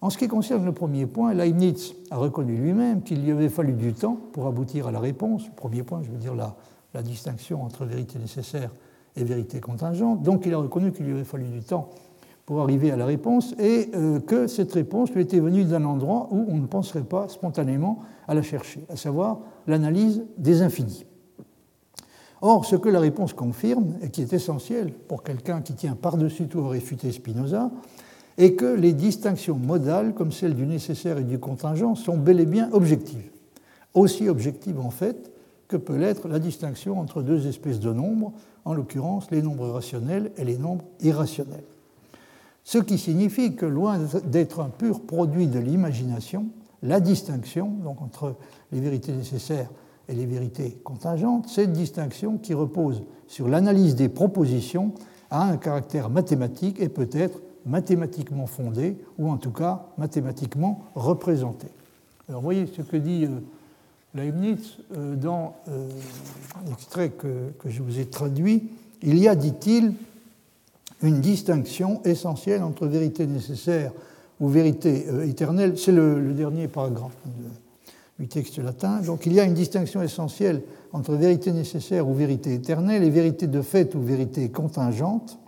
[0.00, 3.72] En ce qui concerne le premier point, Leibniz a reconnu lui-même qu'il lui avait fallu
[3.72, 5.48] du temps pour aboutir à la réponse.
[5.56, 6.54] Premier point, je veux dire la,
[6.94, 8.70] la distinction entre vérité nécessaire
[9.16, 10.22] et vérité contingente.
[10.22, 11.90] Donc il a reconnu qu'il lui avait fallu du temps
[12.44, 16.28] pour arriver à la réponse et euh, que cette réponse lui était venue d'un endroit
[16.30, 21.04] où on ne penserait pas spontanément à la chercher, à savoir l'analyse des infinis.
[22.40, 26.46] Or, ce que la réponse confirme, et qui est essentiel pour quelqu'un qui tient par-dessus
[26.46, 27.70] tout à réfuter Spinoza,
[28.38, 32.46] et que les distinctions modales, comme celles du nécessaire et du contingent, sont bel et
[32.46, 33.30] bien objectives.
[33.94, 35.30] Aussi objectives en fait
[35.68, 38.32] que peut l'être la distinction entre deux espèces de nombres,
[38.64, 41.64] en l'occurrence les nombres rationnels et les nombres irrationnels.
[42.64, 46.46] Ce qui signifie que loin d'être un pur produit de l'imagination,
[46.82, 48.34] la distinction donc, entre
[48.72, 49.70] les vérités nécessaires
[50.08, 54.92] et les vérités contingentes, cette distinction qui repose sur l'analyse des propositions
[55.30, 61.68] a un caractère mathématique et peut être mathématiquement fondée, ou en tout cas mathématiquement représentée.
[62.28, 63.28] Alors voyez ce que dit
[64.14, 64.78] Leibniz
[65.16, 65.56] dans
[66.66, 68.70] l'extrait que, que je vous ai traduit.
[69.02, 69.92] Il y a, dit-il,
[71.02, 73.92] une distinction essentielle entre vérité nécessaire
[74.40, 75.78] ou vérité éternelle.
[75.78, 77.16] C'est le, dernier paragraphe
[78.18, 79.00] du texte latin.
[79.00, 80.62] Donc il y a une distinction essentielle
[80.92, 85.38] entre vérité nécessaire ou vérité éternelle et vérité de fait ou vérité contingente.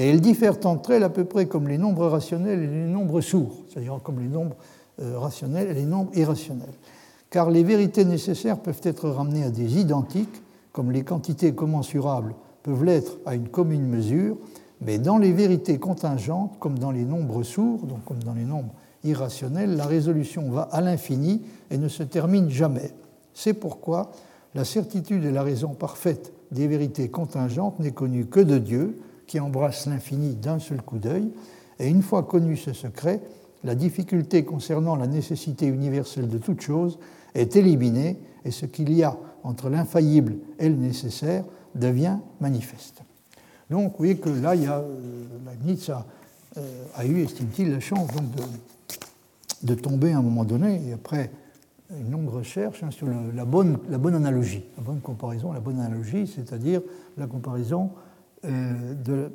[0.00, 3.20] Et elles diffèrent entre elles à peu près comme les nombres rationnels et les nombres
[3.20, 4.56] sourds, c'est-à-dire comme les nombres
[5.02, 6.72] euh, rationnels et les nombres irrationnels.
[7.28, 10.40] Car les vérités nécessaires peuvent être ramenées à des identiques,
[10.72, 14.38] comme les quantités commensurables peuvent l'être à une commune mesure,
[14.80, 18.72] mais dans les vérités contingentes, comme dans les nombres sourds, donc comme dans les nombres
[19.04, 22.94] irrationnels, la résolution va à l'infini et ne se termine jamais.
[23.34, 24.12] C'est pourquoi
[24.54, 28.96] la certitude et la raison parfaite des vérités contingentes n'est connue que de Dieu,
[29.30, 31.30] qui embrasse l'infini d'un seul coup d'œil,
[31.78, 33.20] et une fois connu ce secret,
[33.62, 36.98] la difficulté concernant la nécessité universelle de toute chose
[37.36, 41.44] est éliminée, et ce qu'il y a entre l'infaillible et le nécessaire
[41.76, 43.02] devient manifeste.
[43.70, 46.04] Donc, vous voyez que là, il y a, euh, Leibniz a,
[46.56, 51.30] euh, a eu, estime-t-il, la chance de, de tomber à un moment donné, et après
[51.96, 55.78] une longue recherche hein, sur la, bonne, la, bonne, analogie, la bonne comparaison, la bonne
[55.78, 56.82] analogie, c'est-à-dire
[57.16, 57.90] la comparaison
[58.46, 59.30] euh, de,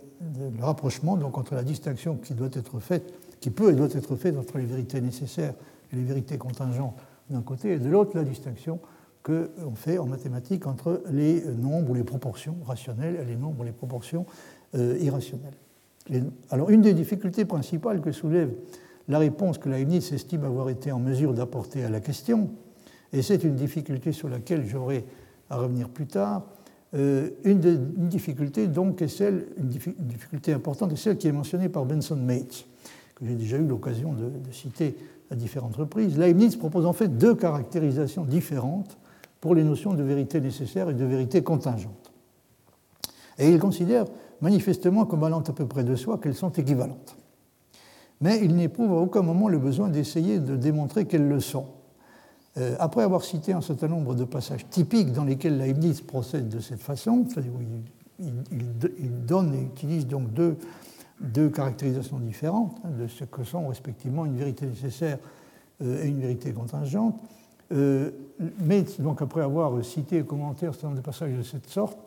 [0.60, 4.38] rapprochement donc, entre la distinction qui doit être faite, qui peut et doit être faite
[4.38, 5.54] entre les vérités nécessaires
[5.92, 6.98] et les vérités contingentes
[7.30, 8.80] d'un côté, et de l'autre la distinction
[9.22, 13.64] qu'on fait en mathématiques entre les nombres ou les proportions rationnelles et les nombres ou
[13.64, 14.26] les proportions
[14.76, 15.56] euh, irrationnelles.
[16.50, 18.54] alors une des difficultés principales que soulève
[19.08, 22.50] la réponse que Leibniz estime avoir été en mesure d'apporter à la question,
[23.14, 25.06] et c'est une difficulté sur laquelle j'aurai
[25.50, 26.44] à revenir plus tard,
[26.96, 27.60] euh, une,
[28.08, 32.66] difficulté donc est celle, une difficulté importante est celle qui est mentionnée par Benson Mates,
[33.16, 34.96] que j'ai déjà eu l'occasion de, citer
[35.30, 36.18] à différentes reprises.
[36.18, 38.98] Leibniz propose en fait deux caractérisations différentes
[39.42, 42.12] pour les notions de vérité nécessaire et de vérité contingente.
[43.38, 44.06] Et il considère
[44.42, 47.18] manifestement comme allant à peu près de soi qu'elles sont équivalentes
[48.22, 51.68] mais il n'éprouve à aucun moment le besoin d'essayer de démontrer qu'elles le sont.
[52.58, 56.60] Euh, après avoir cité un certain nombre de passages typiques dans lesquels Leibniz procède de
[56.60, 57.26] cette façon,
[58.18, 64.38] il, donne et utilise donc deux, caractérisations différentes hein, de ce que sont respectivement une
[64.38, 65.18] vérité nécessaire
[65.82, 67.16] euh, et une vérité contingente,
[67.74, 68.12] euh,
[68.62, 71.98] mais donc après avoir cité et commenté un certain de passages de cette sorte,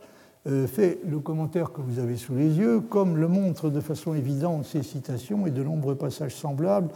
[0.66, 4.64] fait le commentaire que vous avez sous les yeux, comme le montrent de façon évidente
[4.64, 6.88] ces citations et de nombreux passages semblables,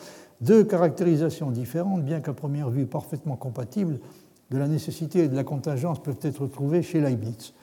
[0.43, 3.99] deux caractérisations différentes, bien qu'à première vue parfaitement compatibles,
[4.51, 7.55] de la nécessité et de la contingence peuvent être trouvées chez Leibniz.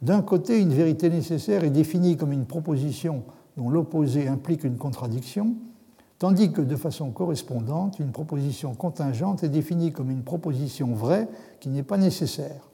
[0.00, 3.22] D'un côté, une vérité nécessaire est définie comme une proposition
[3.56, 5.54] dont l'opposé implique une contradiction,
[6.18, 11.28] tandis que de façon correspondante, une proposition contingente est définie comme une proposition vraie
[11.60, 12.70] qui n'est pas nécessaire.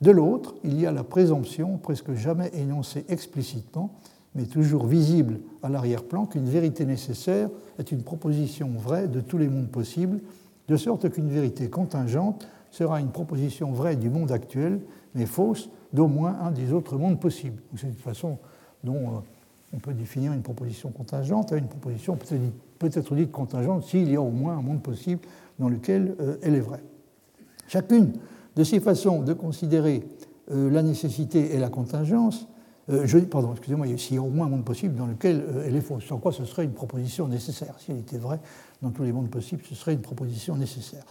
[0.00, 3.90] De l'autre, il y a la présomption, presque jamais énoncée explicitement,
[4.34, 9.48] mais toujours visible à l'arrière-plan, qu'une vérité nécessaire est une proposition vraie de tous les
[9.48, 10.20] mondes possibles,
[10.68, 14.80] de sorte qu'une vérité contingente sera une proposition vraie du monde actuel,
[15.14, 17.60] mais fausse d'au moins un des autres mondes possibles.
[17.76, 18.38] C'est une façon
[18.82, 19.20] dont euh,
[19.74, 21.52] on peut définir une proposition contingente.
[21.52, 22.16] Une proposition
[22.78, 25.20] peut être dite contingente s'il y a au moins un monde possible
[25.58, 26.82] dans lequel euh, elle est vraie.
[27.68, 28.12] Chacune
[28.56, 30.02] de ces façons de considérer
[30.50, 32.48] euh, la nécessité et la contingence,
[32.90, 35.76] euh, pardon, excusez-moi, s'il y a au moins un monde possible dans lequel euh, elle
[35.76, 37.74] est fausse, sans quoi ce serait une proposition nécessaire.
[37.78, 38.40] Si elle était vraie
[38.82, 41.04] dans tous les mondes possibles, ce serait une proposition nécessaire.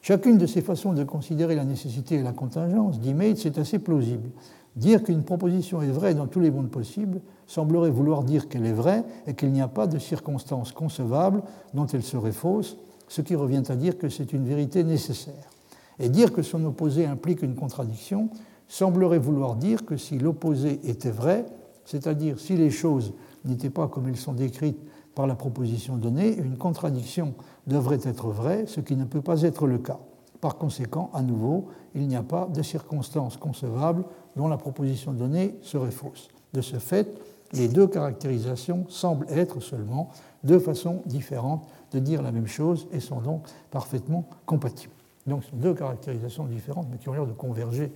[0.00, 3.78] Chacune de ces façons de considérer la nécessité et la contingence, dit Mates, c'est assez
[3.78, 4.30] plausible.
[4.76, 8.72] Dire qu'une proposition est vraie dans tous les mondes possibles semblerait vouloir dire qu'elle est
[8.72, 11.42] vraie et qu'il n'y a pas de circonstances concevables
[11.74, 12.76] dont elle serait fausse,
[13.08, 15.50] ce qui revient à dire que c'est une vérité nécessaire.
[15.98, 18.28] Et dire que son opposé implique une contradiction
[18.68, 21.46] semblerait vouloir dire que si l'opposé était vrai,
[21.84, 23.14] c'est-à-dire si les choses
[23.44, 24.78] n'étaient pas comme elles sont décrites
[25.14, 27.34] par la proposition donnée, une contradiction
[27.66, 29.98] devrait être vraie, ce qui ne peut pas être le cas.
[30.40, 34.04] Par conséquent, à nouveau, il n'y a pas de circonstances concevables
[34.36, 36.28] dont la proposition donnée serait fausse.
[36.52, 37.12] De ce fait,
[37.52, 40.10] les deux caractérisations semblent être seulement
[40.44, 44.92] deux façons différentes de dire la même chose et sont donc parfaitement compatibles.
[45.26, 47.90] Donc ce sont deux caractérisations différentes, mais qui ont l'air de converger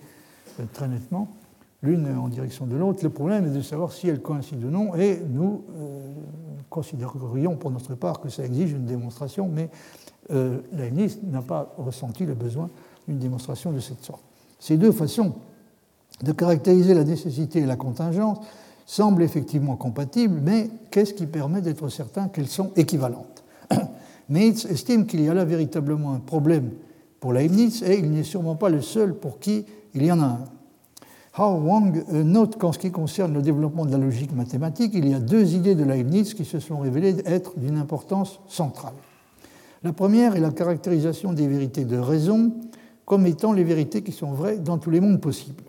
[0.72, 1.28] très nettement,
[1.82, 3.00] l'une en direction de l'autre.
[3.02, 6.12] Le problème est de savoir si elles coïncident ou non, et nous euh,
[6.70, 9.68] considérerions pour notre part que ça exige une démonstration, mais
[10.30, 12.70] euh, Leibniz n'a pas ressenti le besoin
[13.08, 14.22] d'une démonstration de cette sorte.
[14.60, 15.34] Ces deux façons
[16.22, 18.38] de caractériser la nécessité et la contingence
[18.86, 23.42] semblent effectivement compatibles, mais qu'est-ce qui permet d'être certain qu'elles sont équivalentes
[24.28, 26.70] Meitz estime qu'il y a là véritablement un problème
[27.18, 29.64] pour Leibniz et il n'est sûrement pas le seul pour qui
[29.94, 30.44] il y en a un.
[31.34, 35.14] Hao Wang note qu'en ce qui concerne le développement de la logique mathématique, il y
[35.14, 38.92] a deux idées de Leibniz qui se sont révélées être d'une importance centrale.
[39.82, 42.52] La première est la caractérisation des vérités de raison
[43.06, 45.64] comme étant les vérités qui sont vraies dans tous les mondes possibles.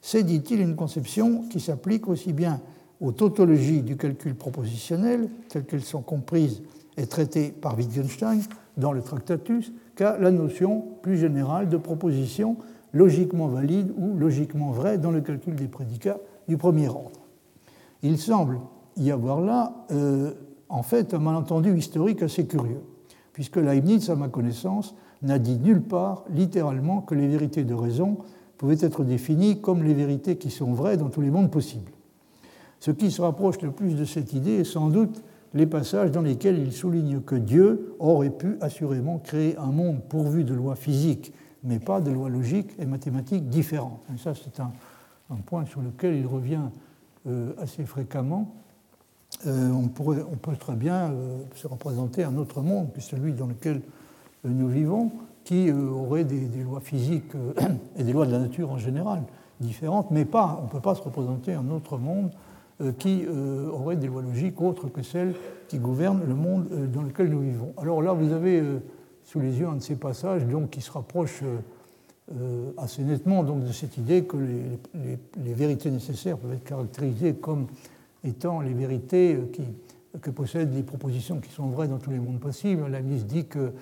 [0.00, 2.60] C'est, dit-il, une conception qui s'applique aussi bien
[3.00, 6.62] aux tautologies du calcul propositionnel, telles qu'elles sont comprises
[6.96, 8.40] et traitées par Wittgenstein
[8.76, 12.56] dans le Tractatus, qu'à la notion plus générale de proposition
[12.96, 16.18] logiquement valide ou logiquement vraie dans le calcul des prédicats
[16.48, 17.20] du premier ordre.
[18.02, 18.60] Il semble
[18.96, 20.32] y avoir là, euh,
[20.68, 22.80] en fait, un malentendu historique assez curieux,
[23.32, 28.18] puisque Leibniz, à ma connaissance, n'a dit nulle part, littéralement, que les vérités de raison
[28.56, 31.92] pouvaient être définies comme les vérités qui sont vraies dans tous les mondes possibles.
[32.80, 35.22] Ce qui se rapproche le plus de cette idée est sans doute
[35.54, 40.44] les passages dans lesquels il souligne que Dieu aurait pu assurément créer un monde pourvu
[40.44, 41.32] de lois physiques,
[41.66, 44.00] mais pas de lois logiques et mathématiques différentes.
[44.14, 44.70] Et ça, c'est un,
[45.44, 46.60] point sur lequel il revient
[47.26, 48.54] euh, assez fréquemment.
[49.46, 53.32] Euh, on, pourrait, on, peut très bien euh, se représenter un autre monde que celui
[53.32, 53.82] dans lequel
[54.44, 55.10] nous vivons,
[55.42, 57.32] qui aurait des, des lois physiques
[57.98, 59.22] et des lois de la nature en général
[59.58, 62.30] différentes, mais pas, on ne peut pas se représenter un autre monde
[62.98, 63.24] qui
[63.72, 65.34] auraient des lois logiques autres que celles
[65.66, 67.72] qui gouvernent le monde dans lequel nous vivons.
[67.78, 68.62] Alors là, vous avez
[69.26, 71.42] sous les yeux un de ces passages donc, qui se rapproche
[72.78, 77.66] assez nettement donc, de cette idée que les, vérités nécessaires peuvent être caractérisées comme
[78.24, 79.62] étant les vérités qui,
[80.20, 82.88] que possèdent les propositions qui sont vraies dans tous les mondes possibles.
[82.88, 83.72] La ministre dit que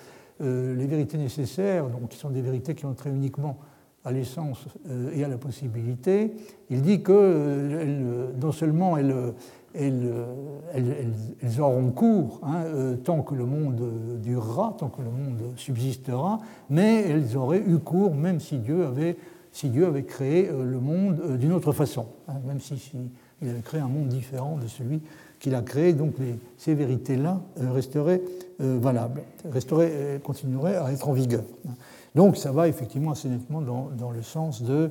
[0.40, 3.58] les vérités nécessaires, donc, qui sont des vérités qui ont trait uniquement
[4.04, 6.32] à l'essence euh, et à la possibilité,
[6.70, 9.14] il dit que euh, non seulement elles,
[11.60, 17.02] auront cours hein, euh, tant que le monde durera, tant que le monde subsistera, mais
[17.08, 19.16] elles auraient eu cours même si Dieu avait,
[20.02, 22.96] créé le monde d'une autre façon, hein, même s'il si,
[23.42, 25.00] avait créé un monde différent de celui
[25.40, 25.92] qu'il a créé.
[25.92, 26.14] Donc
[26.56, 27.40] ces vérités-là
[27.72, 28.22] resteraient
[28.58, 31.44] valables, resteraient, continueraient à être en vigueur.
[32.14, 34.90] Donc ça va effectivement assez nettement dans, le sens de,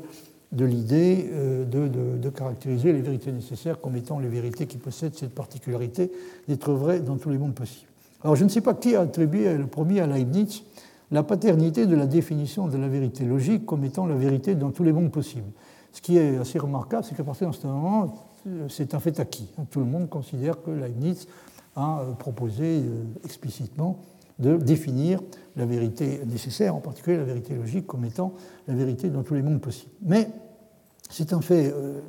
[0.53, 5.33] de l'idée euh, de, caractériser les vérités nécessaires comme étant les vérités qui possèdent cette
[5.33, 6.11] particularité
[6.47, 7.91] d'être vraies dans tous les mondes possibles.
[8.23, 10.63] Alors je ne sais pas qui a attribué le premier à Leibniz
[11.11, 14.83] la paternité de la définition de la vérité logique comme étant la vérité dans tous
[14.83, 15.51] les mondes possibles.
[15.91, 18.31] Ce qui est assez remarquable, c'est qu'à partir de ce moment,
[18.67, 19.47] c'est un fait acquis.
[19.69, 21.27] Tout le monde considère que Leibniz
[21.75, 23.99] a euh, proposé euh, explicitement
[24.39, 25.19] de définir
[25.55, 28.33] la vérité nécessaire, en particulier la vérité logique, comme étant
[28.67, 29.91] la vérité dans tous les mondes possibles.
[30.01, 30.27] Mais
[31.13, 31.99] c'est un fait, euh,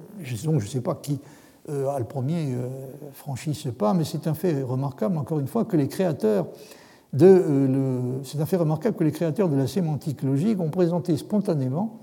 [0.44, 1.20] donc je ne sais pas qui
[1.68, 2.68] euh, a le premier euh,
[3.12, 6.46] franchi ce pas, mais c'est un fait remarquable, encore une fois, que les créateurs
[7.12, 7.44] de,
[8.57, 12.00] remarquable que les créateurs de la sémantique logique ont présenté spontanément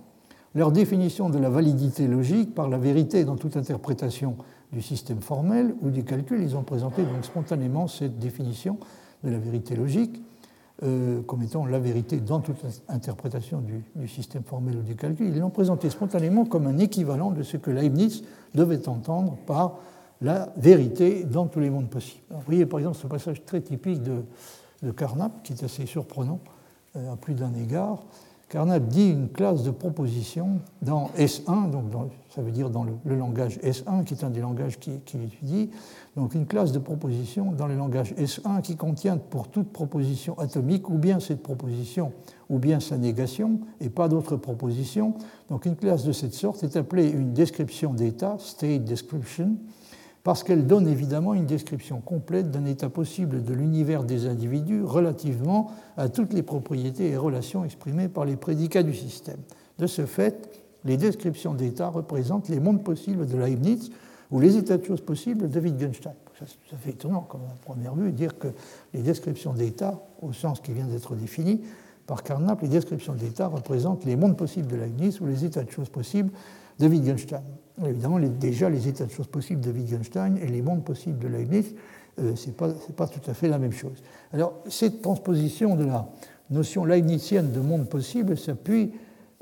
[0.54, 4.36] leur définition de la validité logique par la vérité dans toute interprétation
[4.72, 6.42] du système formel ou du calcul.
[6.42, 8.78] Ils ont présenté donc spontanément cette définition
[9.24, 10.22] de la vérité logique
[10.84, 12.58] euh, comme étant la vérité dans toute
[12.88, 15.28] interprétation du, système formel ou du calcul.
[15.28, 18.24] Ils l'ont présenté spontanément comme un équivalent de ce que Leibniz
[18.56, 19.78] devait entendre par
[20.22, 22.24] la vérité dans tous les mondes possibles.
[22.32, 24.24] vous voyez par exemple ce passage très typique de,
[24.92, 26.40] Carnap, qui est assez surprenant
[26.96, 28.00] euh, à plus d'un égard.
[28.52, 31.86] Carnap dit une classe de proposition dans S1, donc
[32.36, 35.70] ça veut dire dans le, langage S1, qui est un des langages qu'il étudie,
[36.18, 40.90] donc une classe de proposition dans le langage S1 qui contient pour toute proposition atomique
[40.90, 42.12] ou bien cette proposition
[42.50, 45.14] ou bien sa négation et pas d'autres propositions.
[45.48, 49.56] Donc une classe de cette sorte est appelée une description d'état, state description,
[50.24, 55.72] parce qu'elle donne évidemment une description complète d'un état possible de l'univers des individus relativement
[55.98, 59.40] à toutes les propriétés et relations exprimées par les prédicats du système.
[59.80, 63.92] De ce fait, les descriptions d'état représentent les mondes possibles de Leibniz
[64.30, 66.14] ou les états de choses possibles de Wittgenstein.
[66.40, 68.48] Ça, fait étonnant, comme à première vue, dire que
[68.94, 71.62] les descriptions d'état, au sens qui vient d'être défini
[72.08, 75.70] par Carnap, les descriptions d'état représentent les mondes possibles de Leibniz ou les états de
[75.70, 76.32] choses possibles
[76.80, 77.44] de Wittgenstein.
[77.86, 81.74] Évidemment, déjà, les états de choses possibles de Wittgenstein et les mondes possibles de Leibniz,
[82.20, 84.04] euh, ce n'est pas, tout à fait la même chose.
[84.34, 86.08] Alors, cette transposition de la
[86.50, 88.92] notion leibnizienne de monde possible s'appuie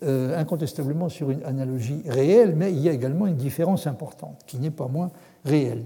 [0.03, 4.59] euh, incontestablement sur une analogie réelle, mais il y a également une différence importante, qui
[4.59, 5.11] n'est pas moins
[5.43, 5.83] réelle.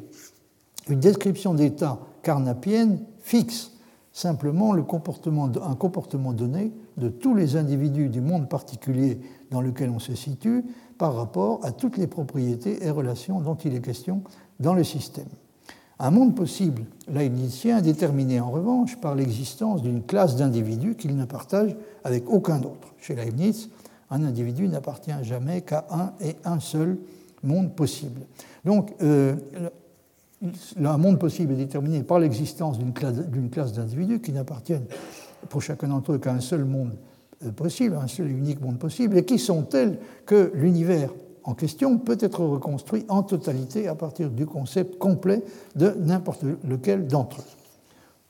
[0.89, 3.71] Une description d'état carnapienne fixe
[4.11, 10.13] simplement un comportement donné de tous les individus du monde particulier dans lequel on se
[10.13, 10.63] situe,
[11.03, 14.23] par rapport à toutes les propriétés et relations dont il est question
[14.61, 15.27] dans le système.
[15.99, 21.25] Un monde possible leibnizien est déterminé en revanche par l'existence d'une classe d'individus qu'il ne
[21.25, 21.75] partage
[22.05, 22.93] avec aucun autre.
[23.01, 23.69] Chez Leibniz,
[24.11, 26.97] un individu n'appartient jamais qu'à un et un seul
[27.43, 28.21] monde possible.
[28.63, 29.35] Donc, euh,
[30.81, 34.85] un monde possible est déterminé par l'existence d'une classe, d'individus qui n'appartiennent
[35.49, 36.93] pour chacun d'entre eux qu'à un seul monde
[37.51, 41.09] possible, un seul et unique monde possible, et qui sont tels que l'univers
[41.43, 45.43] en question peut être reconstruit en totalité à partir du concept complet
[45.75, 47.45] de n'importe lequel d'entre eux.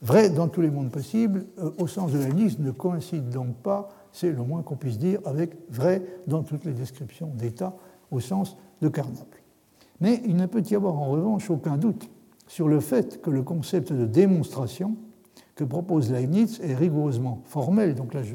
[0.02, 3.54] Vrai dans tous les mondes possibles, euh, au sens de la liste, ne coïncide donc
[3.56, 7.74] pas, c'est le moins qu'on puisse dire, avec vrai dans toutes les descriptions d'état
[8.10, 9.34] au sens de Carnap.
[10.00, 12.10] Mais il ne peut y avoir en revanche aucun doute
[12.46, 14.96] sur le fait que le concept de démonstration
[15.54, 17.94] que propose Leibniz est rigoureusement formel.
[17.94, 18.34] Donc là, je,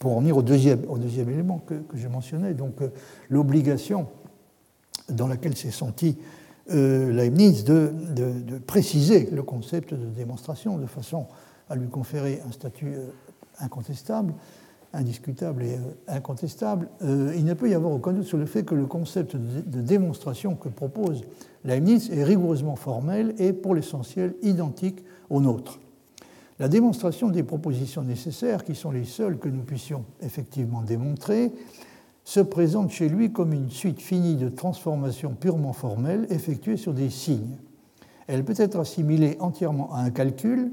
[0.00, 0.80] pour en venir au deuxième,
[1.28, 2.88] élément que, je mentionnais, donc euh,
[3.28, 4.08] l'obligation
[5.10, 6.16] dans laquelle s'est senti
[6.70, 11.26] euh, Leibniz de, de, préciser le concept de démonstration de façon
[11.68, 13.10] à lui conférer un statut euh,
[13.58, 14.32] incontestable,
[14.94, 15.76] indiscutable et
[16.08, 19.80] incontestable, il ne peut y avoir aucun doute sur le fait que le concept de,
[19.80, 21.22] démonstration que propose
[21.64, 25.78] Leibniz est rigoureusement formel et pour l'essentiel identique au nôtre.
[26.60, 31.52] La démonstration des propositions nécessaires, qui sont les seules que nous puissions effectivement démontrer,
[32.22, 37.08] se présente chez lui comme une suite finie de transformations purement formelles effectuées sur des
[37.08, 37.56] signes.
[38.26, 40.70] Elle peut être assimilée entièrement à un calcul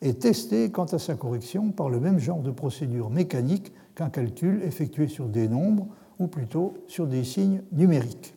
[0.00, 4.62] et testée quant à sa correction par le même genre de procédure mécanique qu'un calcul
[4.64, 5.86] effectué sur des nombres
[6.18, 8.34] ou plutôt sur des signes numériques.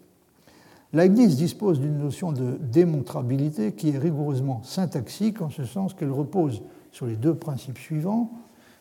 [0.91, 6.61] Leibniz dispose d'une notion de démontrabilité qui est rigoureusement syntaxique en ce sens qu'elle repose
[6.91, 8.32] sur les deux principes suivants.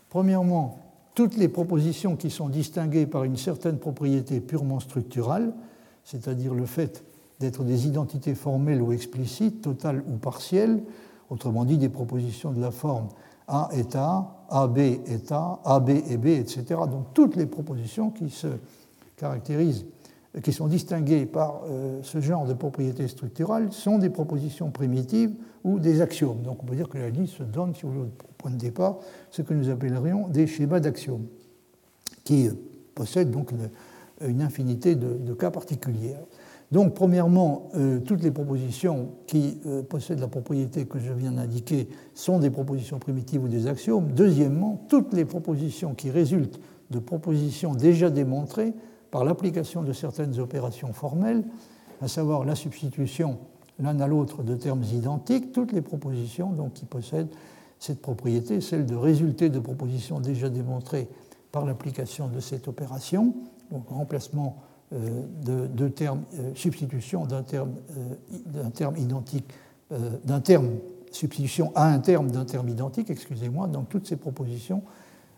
[0.08, 0.78] Premièrement,
[1.14, 5.52] toutes les propositions qui sont distinguées par une certaine propriété purement structurale,
[6.04, 7.04] c'est-à-dire le fait
[7.40, 10.82] d'être des identités formelles ou explicites, totales ou partielles,
[11.30, 13.08] autrement dit des propositions de la forme
[13.46, 16.64] A est A, AB est A, AB est B, etc.
[16.90, 18.48] Donc toutes les propositions qui se
[19.16, 19.86] caractérisent
[20.42, 25.34] qui sont distinguées par euh, ce genre de propriétés structurales sont des propositions primitives
[25.64, 26.42] ou des axiomes.
[26.42, 28.98] Donc on peut dire que la liste donne, sur le point de départ,
[29.30, 31.26] ce que nous appellerions des schémas d'axiomes,
[32.24, 32.52] qui euh,
[32.94, 36.16] possèdent donc une, infinité de, cas particuliers.
[36.72, 42.40] Donc, premièrement, euh, toutes les propositions qui possèdent la propriété que je viens d'indiquer sont
[42.40, 44.10] des propositions primitives ou des axiomes.
[44.12, 46.60] Deuxièmement, toutes les propositions qui résultent
[46.90, 48.74] de propositions déjà démontrées
[49.10, 51.44] par l'application de certaines opérations formelles,
[52.00, 53.38] à savoir la substitution
[53.80, 57.30] l'un à l'autre de termes identiques, toutes les propositions donc, qui possèdent
[57.78, 61.08] cette propriété, celle de résulter de propositions déjà démontrées
[61.52, 63.34] par l'application de cette opération,
[63.70, 64.56] donc remplacement
[64.92, 67.72] euh, de deux termes, euh, substitution d'un terme,
[68.56, 69.48] euh, terme, identique,
[70.24, 70.68] d'un terme,
[71.12, 74.82] substitution à un terme d'un terme identique, excusez-moi, donc toutes ces propositions,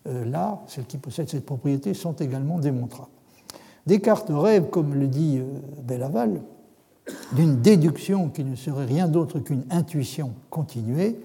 [0.07, 3.13] là, celles qui possèdent cette propriété, sont également démontrables.
[3.91, 5.47] Descartes rêve, comme le dit euh,
[5.83, 6.43] Bellaval,
[7.33, 11.19] d'une déduction qui ne serait rien d'autre qu'une intuition continuée.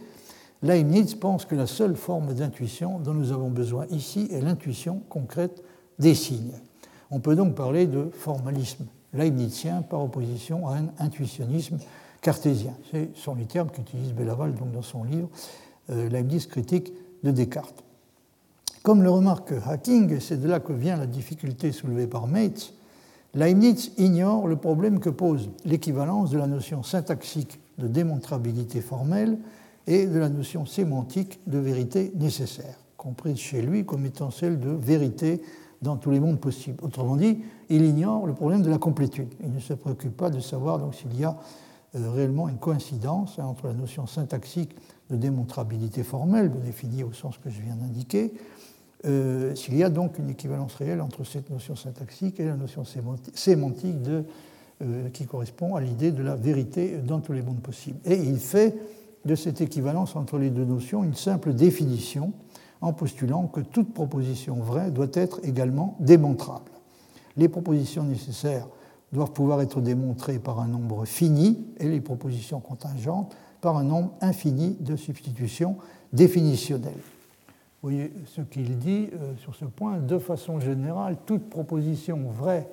[0.64, 5.64] Leibniz pense que la seule forme d'intuition dont nous avons besoin ici est l'intuition concrète
[6.00, 6.54] des signes.
[7.12, 11.78] On peut donc parler de formalisme leibnizien par opposition à un intuitionnisme
[12.20, 12.74] cartésien.
[12.92, 15.30] Ce sont les termes qu'utilise Bellaval dans son livre
[15.92, 17.85] euh, Leibniz critique de Descartes.
[18.86, 22.72] Comme le remarque Hacking, et c'est de là que vient la difficulté soulevée par Mates,
[23.34, 29.40] Leibniz ignore le problème que pose l'équivalence de la notion syntaxique de démontrabilité formelle
[29.88, 34.70] et de la notion sémantique de vérité nécessaire, comprise chez lui comme étant celle de
[34.70, 35.42] vérité
[35.82, 36.78] dans tous les mondes possibles.
[36.84, 37.40] Autrement dit,
[37.70, 39.34] il ignore le problème de la complétude.
[39.44, 41.36] Il ne se préoccupe pas de savoir s'il y a
[41.96, 44.76] euh, réellement une coïncidence hein, entre la notion syntaxique
[45.10, 48.34] de démontrabilité formelle, définie au sens que je viens d'indiquer,
[49.06, 52.84] euh, s'il y a donc une équivalence réelle entre cette notion syntaxique et la notion
[53.34, 53.96] sémantique
[54.82, 58.00] euh, qui correspond à l'idée de la vérité dans tous les mondes possibles.
[58.06, 58.76] Et il fait
[59.26, 62.34] de cette équivalence entre les deux notions une simple définition
[62.82, 66.72] en postulant que toute proposition vraie doit être également démontrable.
[67.38, 68.68] Les propositions nécessaires
[69.12, 74.12] doivent pouvoir être démontrées par un nombre fini et les propositions contingentes par un nombre
[74.22, 75.78] infini de substitutions
[76.12, 76.94] définitionnelles
[77.90, 79.98] voyez ce qu'il dit euh, sur ce point.
[80.00, 82.68] De façon générale, toute proposition vraie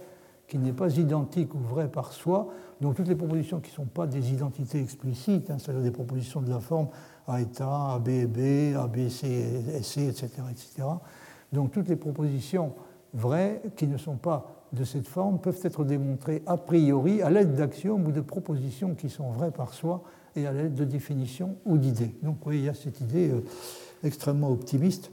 [0.49, 2.49] qui n'est pas identique ou vraie par soi,
[2.81, 6.41] donc toutes les propositions qui ne sont pas des identités explicites, hein, c'est-à-dire des propositions
[6.41, 6.89] de la forme
[7.27, 10.89] A est A, B B, A, B, C, C, etc., etc.
[11.53, 12.73] Donc toutes les propositions
[13.15, 17.55] vraies qui ne sont pas de cette forme peuvent être démontrées a priori à l'aide
[17.55, 20.03] d'axiomes ou de propositions qui sont vraies par soi
[20.35, 22.15] et à l'aide de définitions ou d'idées.
[22.23, 23.45] Donc oui, il y a cette idée euh,
[24.05, 25.11] extrêmement optimiste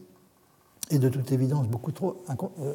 [0.92, 2.24] et de toute évidence beaucoup trop,
[2.60, 2.74] euh,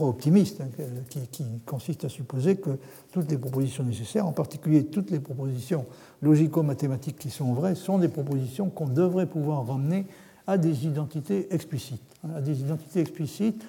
[0.00, 0.68] optimiste, hein,
[1.10, 2.78] qui, qui, consiste à supposer que
[3.12, 5.86] toutes les propositions nécessaires, en particulier toutes les propositions
[6.22, 10.06] logico-mathématiques qui sont vraies, sont des propositions qu'on devrait pouvoir ramener
[10.46, 12.02] à des identités explicites.
[12.24, 13.64] Hein, à des identités explicites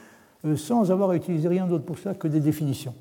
[0.45, 2.93] euh, sans avoir à utiliser rien d'autre pour ça que des définitions.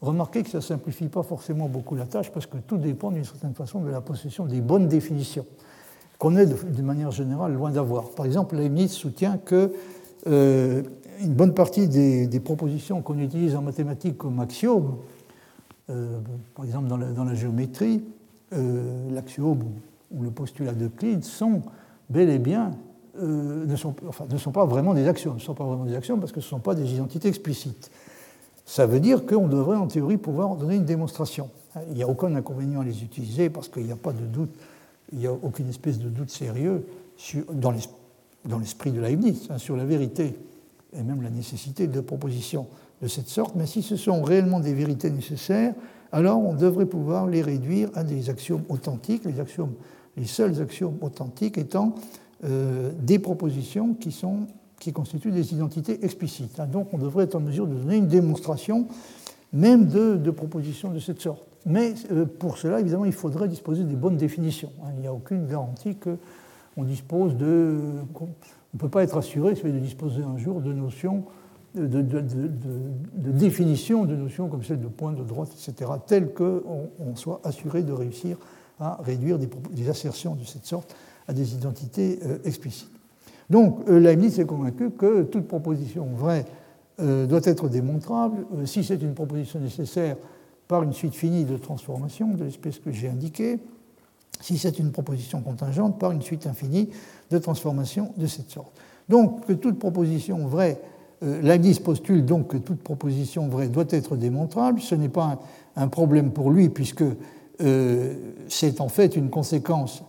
[0.00, 3.24] Remarquez que ça ne simplifie pas forcément beaucoup la tâche parce que tout dépend d'une
[3.24, 5.44] certaine façon de la possession des bonnes définitions
[6.18, 8.10] qu'on est de, manière générale loin d'avoir.
[8.10, 9.72] Par exemple, Leibniz soutient que
[10.26, 10.82] euh,
[11.20, 14.96] une bonne partie des, propositions qu'on utilise en mathématiques comme axiomes,
[15.90, 16.18] euh,
[16.54, 18.02] par exemple dans la, géométrie,
[19.10, 19.62] l'axiome
[20.10, 21.62] ou le postulat d'Euclide sont
[22.08, 22.72] bel et bien
[23.20, 23.92] euh, ne, sont,
[24.52, 25.34] pas vraiment des axiomes.
[25.34, 27.90] Ne sont pas vraiment des axiomes parce que ce ne sont pas des identités explicites.
[28.64, 31.50] Ça veut dire qu'on devrait en théorie pouvoir donner une démonstration.
[31.88, 34.54] Il n'y a aucun inconvénient à les utiliser parce qu'il n'y a pas de doute,
[35.12, 36.86] il n'y a aucune espèce de doute sérieux
[37.52, 37.70] dans
[38.58, 40.36] l'esprit de Leibniz hein, sur la vérité
[40.92, 42.66] et même la nécessité de propositions
[43.02, 43.54] de cette sorte.
[43.54, 45.74] Mais si ce sont réellement des vérités nécessaires,
[46.12, 51.94] alors on devrait pouvoir les réduire à des axiomes authentiques, les, seuls axiomes authentiques étant
[52.44, 56.58] euh, des propositions qui constituent des identités explicites.
[56.60, 58.86] Hein, donc on devrait être en mesure de donner une démonstration
[59.52, 61.47] même de, propositions de cette sorte.
[61.66, 64.72] Mais euh, pour cela, évidemment, il faudrait disposer des bonnes définitions.
[64.82, 64.90] Hein.
[64.94, 67.78] Il n'y a aucune garantie qu'on dispose de...
[68.20, 68.26] On
[68.74, 71.24] ne peut pas être assuré, de disposer un jour de notions,
[71.74, 77.16] de, de, définitions de notions comme celle de point, de droite, etc., telles qu'on on
[77.16, 78.36] soit assuré de réussir
[78.78, 80.94] à réduire des, des assertions de cette sorte
[81.28, 82.90] à des identités euh, explicites.
[83.50, 86.44] Donc euh, Leibniz est convaincu que toute proposition vraie
[87.00, 90.16] euh, doit être démontrable si c'est une proposition nécessaire
[90.68, 93.58] par une suite finie de transformations de l'espèce que j'ai indiquée,
[94.40, 96.90] si c'est une proposition contingente par une suite infinie
[97.30, 98.72] de transformations de cette sorte.
[99.08, 100.80] Donc que toute proposition vraie,
[101.22, 105.40] Leibniz postule donc que toute proposition vraie doit être démontrable, ce n'est pas
[105.74, 107.04] un, problème pour lui puisque
[108.48, 110.04] c'est en fait une conséquence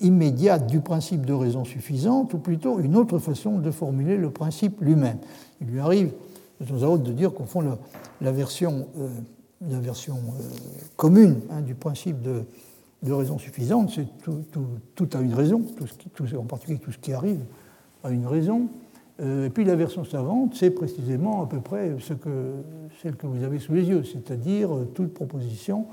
[0.00, 4.80] immédiate du principe de raison suffisante, ou plutôt une autre façon de formuler le principe
[4.80, 5.18] lui-même.
[5.60, 6.12] Il lui arrive
[6.60, 7.62] de temps à autre de dire qu'au fond,
[8.20, 8.88] la, version,
[9.60, 12.44] la version euh, euh, commune hein, du principe de,
[13.02, 15.64] raison suffisante, c'est tout, tout, tout, a une raison,
[16.36, 17.40] en particulier tout ce qui arrive
[18.02, 18.68] a une raison.
[19.20, 22.54] Euh, et puis la version savante, c'est précisément à peu près ce que,
[23.00, 25.86] celle que vous avez sous les yeux, c'est-à-dire toute proposition.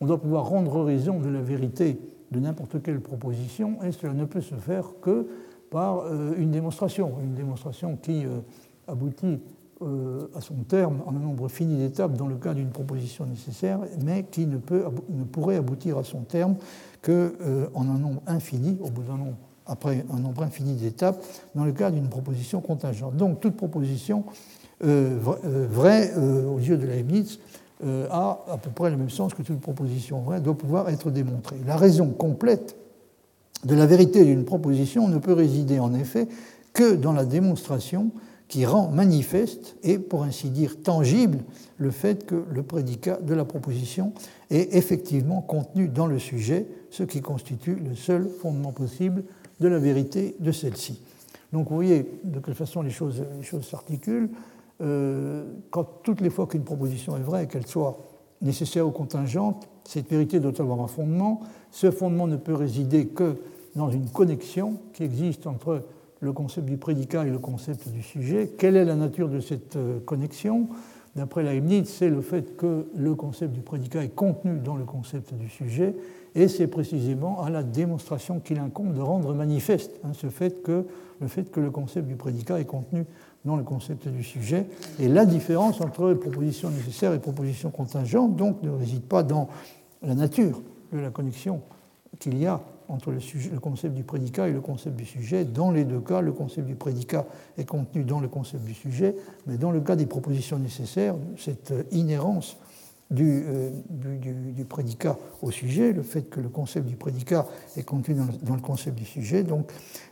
[0.00, 1.98] On doit pouvoir rendre raison de la vérité
[2.30, 5.26] de n'importe quelle proposition, et cela ne peut se faire que
[5.70, 8.40] par euh, une démonstration, une démonstration qui euh,
[8.88, 9.38] aboutit euh,
[9.82, 14.24] à son terme en un nombre fini d'étapes dans le cas d'une proposition nécessaire, mais
[14.30, 16.56] qui ne, pourrait aboutir à son terme
[17.02, 17.12] qu'en
[17.74, 19.36] un nombre infini, au bout d'un nombre,
[19.66, 21.24] après un nombre infini d'étapes,
[21.54, 23.16] dans le cas d'une proposition contingente.
[23.16, 24.24] Donc toute proposition
[24.80, 27.38] vraie aux yeux de Leibniz
[27.82, 31.10] euh, a à peu près le même sens que toute proposition vraie, doit pouvoir être
[31.10, 31.56] démontrée.
[31.66, 32.76] La raison complète
[33.64, 36.28] de la vérité d'une proposition ne peut résider en effet
[36.74, 38.10] que dans la démonstration
[38.50, 41.38] qui rend manifeste et, pour ainsi dire, tangible
[41.78, 44.12] le fait que le prédicat de la proposition
[44.50, 49.22] est effectivement contenu dans le sujet, ce qui constitue le seul fondement possible
[49.60, 51.00] de la vérité de celle-ci.
[51.52, 53.22] Donc vous voyez de quelle façon les choses
[53.62, 54.30] s'articulent.
[54.80, 57.98] Euh, quand toutes les fois qu'une proposition est vraie, qu'elle soit
[58.42, 61.40] nécessaire ou contingente, cette vérité doit avoir un fondement.
[61.70, 63.36] Ce fondement ne peut résider que
[63.76, 65.84] dans une connexion qui existe entre
[66.20, 68.52] le concept du prédicat et le concept du sujet.
[68.58, 70.68] Quelle est la nature de cette euh, connexion?
[71.16, 75.34] D'après Leibniz, c'est le fait que le concept du prédicat est contenu dans le concept
[75.34, 75.96] du sujet,
[76.36, 80.86] et c'est précisément à la démonstration qu'il incombe de rendre manifeste hein, ce fait que,
[81.20, 83.04] le fait que le concept du prédicat est contenu
[83.44, 84.66] dans le concept du sujet.
[85.00, 89.48] Et la différence entre proposition nécessaire et proposition contingente, donc, ne réside pas dans
[90.02, 91.60] la nature de la connexion
[92.20, 92.60] qu'il y a
[92.90, 95.44] entre le, concept du prédicat et le concept du sujet.
[95.44, 97.26] Dans les deux cas, le concept du prédicat
[97.56, 99.14] est contenu dans le concept du sujet,
[99.46, 102.56] mais dans le cas des propositions nécessaires, cette inhérence
[103.18, 107.44] euh, du, du, prédicat au sujet, le fait que le concept du prédicat
[107.76, 109.42] est contenu dans le, concept du sujet.
[109.42, 109.68] Donc,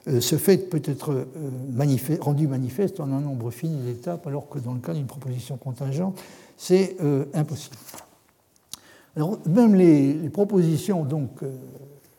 [0.09, 4.59] euh, ce fait peut être euh, rendu manifeste en un nombre fini d'étapes, alors que
[4.59, 6.21] dans le cas d'une proposition contingente,
[6.57, 6.97] c'est
[7.35, 7.77] impossible.
[9.15, 11.45] Alors, même les, les propositions donc,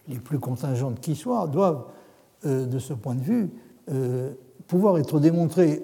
[0.10, 1.86] les plus contingentes qui soient doivent,
[2.44, 3.49] de ce point de vue,
[4.68, 5.84] pouvoir être démontrée,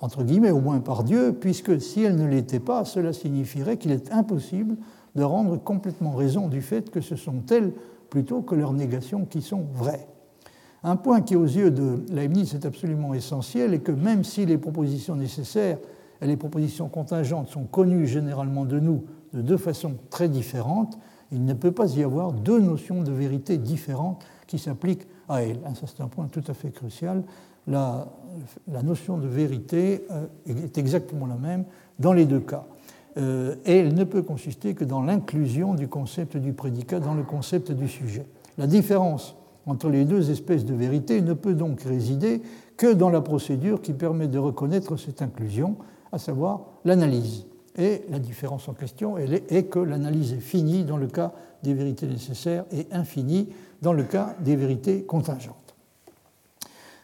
[0.00, 3.92] entre guillemets, au moins par Dieu, puisque si elle ne l'était pas, cela signifierait qu'il
[3.92, 4.76] est impossible
[5.14, 7.72] de rendre complètement raison du fait que ce sont elles
[8.10, 10.06] plutôt que leurs négations qui sont vraies.
[10.84, 14.58] Un point qui, aux yeux de Leibniz, est absolument essentiel est que même si les
[14.58, 15.78] propositions nécessaires
[16.20, 20.98] et les propositions contingentes sont connues généralement de nous de deux façons très différentes,
[21.32, 25.58] il ne peut pas y avoir deux notions de vérité différentes qui s'appliquent à elles.
[25.74, 27.22] Ça, c'est un point tout à fait crucial.
[27.66, 28.06] La,
[28.70, 31.64] la notion de vérité euh, est exactement la même
[31.98, 32.64] dans les deux cas.
[33.18, 37.22] Euh, et elle ne peut consister que dans l'inclusion du concept du prédicat dans le
[37.22, 38.26] concept du sujet.
[38.58, 39.36] La différence
[39.66, 42.42] entre les deux espèces de vérité ne peut donc résider
[42.76, 45.76] que dans la procédure qui permet de reconnaître cette inclusion,
[46.12, 47.46] à savoir l'analyse.
[47.78, 51.32] Et la différence en question est que l'analyse est finie dans le cas
[51.62, 53.48] des vérités nécessaires et infinie
[53.82, 55.74] dans le cas des vérités contingentes.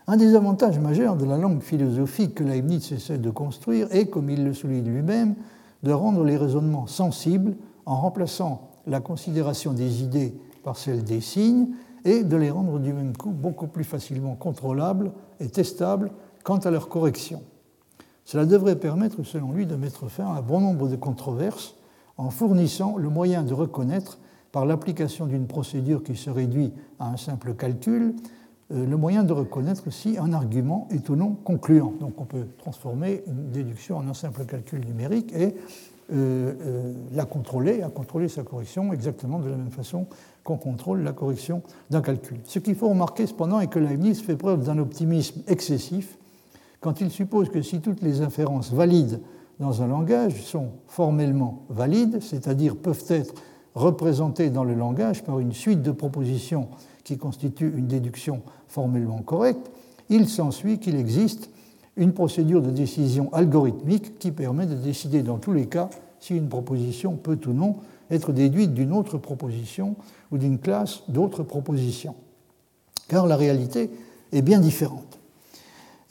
[0.07, 4.31] Un des avantages majeurs de la langue philosophique que Leibniz essaie de construire est, comme
[4.31, 5.35] il le souligne lui-même,
[5.83, 7.55] de rendre les raisonnements sensibles
[7.87, 10.35] en remplaçant la considération des idées
[10.65, 11.69] par celle des signes
[12.05, 16.11] et de les rendre du même coup beaucoup plus facilement contrôlables et testables
[16.43, 17.43] quant à leur correction.
[18.25, 21.77] Cela devrait permettre, selon lui, de mettre fin à un bon nombre de controverses
[22.17, 24.19] en fournissant le moyen de reconnaître,
[24.53, 28.15] par l'application d'une procédure qui se réduit à un simple calcul,
[28.71, 31.95] euh, le moyen de reconnaître si un argument est ou non concluant.
[32.01, 35.55] Donc on peut transformer une déduction en un simple calcul numérique et
[36.13, 40.07] euh, euh, la contrôler, à contrôler sa correction exactement de la même façon
[40.45, 42.39] qu'on contrôle la correction d'un calcul.
[42.45, 46.19] Ce qu'il faut remarquer cependant est que Leibniz fait preuve d'un optimisme excessif
[46.83, 49.21] quand il suppose que si toutes les inférences valides
[49.61, 53.35] dans un langage sont formellement valides, c'est-à-dire peuvent être
[53.75, 56.69] représentées dans le langage par une suite de propositions
[57.05, 59.71] qui constituent une déduction formellement correcte,
[60.11, 61.51] il s'ensuit qu'il existe
[61.97, 65.89] une procédure de décision algorithmique qui permet de décider dans tous les cas
[66.19, 67.77] si une proposition peut ou non
[68.11, 69.95] être déduite d'une autre proposition
[70.33, 72.17] ou d'une classe d'autres propositions.
[73.07, 73.91] Car la réalité
[74.33, 75.22] est bien différente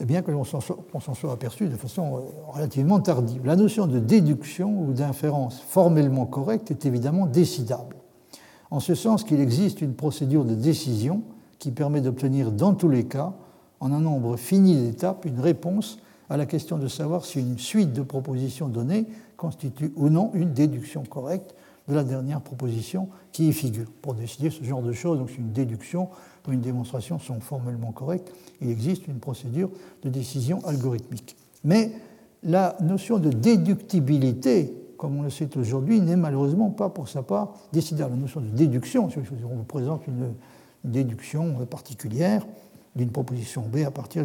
[0.04, 3.44] bien que l'on s'en soit, aperçu de façon euh, relativement tardive.
[3.44, 7.96] La notion de déduction ou d'inférence formellement correcte est évidemment décidable,
[8.70, 11.22] en ce sens qu'il existe une procédure de décision
[11.58, 13.34] qui permet d'obtenir dans tous les cas,
[13.80, 15.98] en un nombre fini d'étapes, une réponse
[16.28, 19.06] à la question de savoir si une suite de propositions données
[19.36, 21.54] constitue ou non une déduction correcte
[21.88, 23.90] de la dernière proposition qui y figure.
[24.02, 26.08] Pour décider ce genre de choses, donc une déduction
[26.46, 29.70] ou une démonstration sont formellement correctes, il existe une procédure
[30.02, 31.36] de décision algorithmique.
[31.64, 31.92] Mais
[32.42, 37.54] la notion de déductibilité, comme on le sait aujourd'hui, n'est malheureusement pas pour sa part
[37.72, 38.14] décidable.
[38.14, 40.34] La notion de déduction, si on vous présente une,
[40.84, 42.44] déduction particulière
[42.96, 44.24] d'une proposition B à partir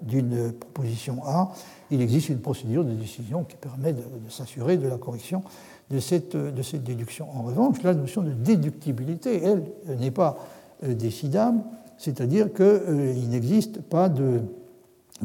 [0.00, 1.52] d'une proposition A,
[1.90, 5.42] il existe une procédure de décision qui permet de, s'assurer de la correction
[5.90, 7.28] de cette, de cette déduction.
[7.36, 10.38] En revanche, la notion de déductibilité, elle, n'est pas
[10.82, 11.60] décidable,
[12.00, 14.40] c'est-à-dire qu'il euh, n'existe pas de,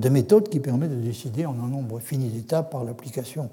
[0.09, 3.49] méthode qui permet de décider en un nombre fini d'étapes par l'application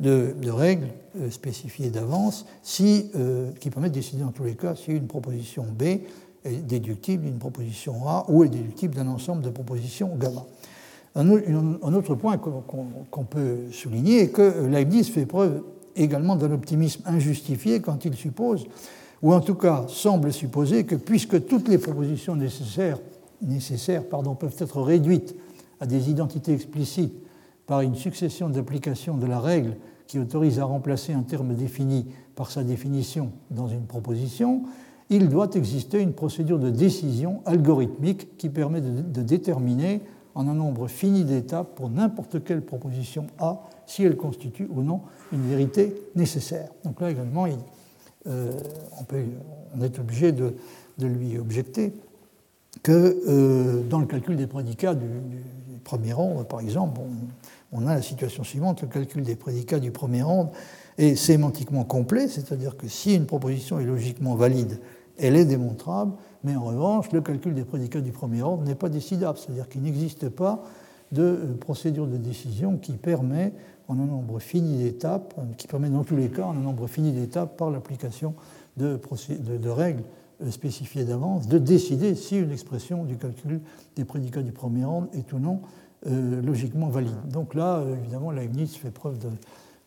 [0.00, 0.88] de, règles
[1.20, 3.10] euh, spécifiées d'avance, qui
[3.70, 5.82] permettent de décider en tous les cas si une proposition B
[6.44, 10.44] est déductible d'une proposition A ou est déductible d'un ensemble de propositions gamma.
[11.14, 11.28] Un,
[11.92, 15.62] autre point qu'on peut souligner est que Leibniz fait preuve
[15.94, 18.64] également d'un optimisme injustifié quand il suppose
[19.22, 22.98] ou en tout cas semble supposer que puisque toutes les propositions nécessaires,
[24.04, 25.34] peuvent être réduites
[25.80, 27.14] à des identités explicites
[27.66, 29.76] par une succession d'applications de la règle
[30.06, 34.62] qui autorise à remplacer un terme défini par sa définition dans une proposition,
[35.10, 40.02] il doit exister une procédure de décision algorithmique qui permet de, de déterminer
[40.34, 45.02] en un nombre fini d'étapes pour n'importe quelle proposition A si elle constitue ou non
[45.32, 46.70] une vérité nécessaire.
[46.84, 47.58] Donc là également, il,
[48.28, 48.52] euh,
[49.74, 50.54] on, est obligé de,
[50.98, 51.92] lui objecter
[52.82, 55.06] que euh, dans le calcul des prédicats du,
[55.82, 57.00] premier ordre, par exemple,
[57.72, 60.52] on, a la situation suivante, le calcul des prédicats du premier ordre
[60.98, 64.78] est sémantiquement complet, c'est-à-dire que si une proposition est logiquement valide,
[65.18, 66.12] elle est démontrable,
[66.44, 69.82] mais en revanche, le calcul des prédicats du premier ordre n'est pas décidable, c'est-à-dire qu'il
[69.82, 70.62] n'existe pas
[71.12, 73.52] de euh, procédure de décision qui permet
[73.92, 77.12] en un nombre fini d'étapes, qui permet dans tous les cas, en un nombre fini
[77.12, 78.34] d'étapes, par l'application
[78.76, 78.98] de,
[79.68, 80.02] règles
[80.42, 83.60] euh, spécifiées d'avance, de décider si une expression du calcul
[83.96, 85.60] des prédicats du premier ordre est ou non
[86.06, 87.28] euh, logiquement valide.
[87.30, 89.18] Donc là, euh, évidemment, Leibniz fait preuve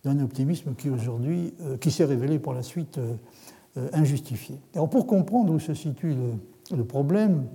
[0.03, 2.99] d'un optimisme qui aujourd'hui, qui s'est révélé pour la suite
[3.91, 4.59] injustifié.
[4.75, 7.45] Alors pour comprendre où se situe le, le problème,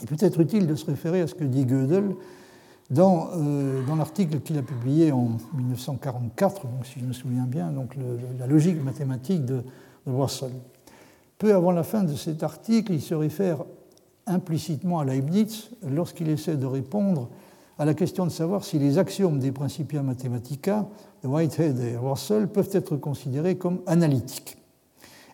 [0.00, 2.16] Il peut être utile de se référer à ce que dit Gödel
[2.90, 7.70] dans, euh, dans l'article qu'il a publié en 1944, donc si je me souviens bien,
[7.70, 7.94] donc
[8.38, 9.62] la logique mathématique de,
[10.06, 10.52] de Russell.
[11.38, 13.58] Peu avant la fin de cet article, il se réfère
[14.26, 17.28] implicitement à Leibniz lorsqu'il essaie de répondre
[17.78, 20.86] à la question de savoir si les axiomes des Principia Mathematica
[21.22, 24.58] de Whitehead et Russell peuvent être considérés comme analytiques.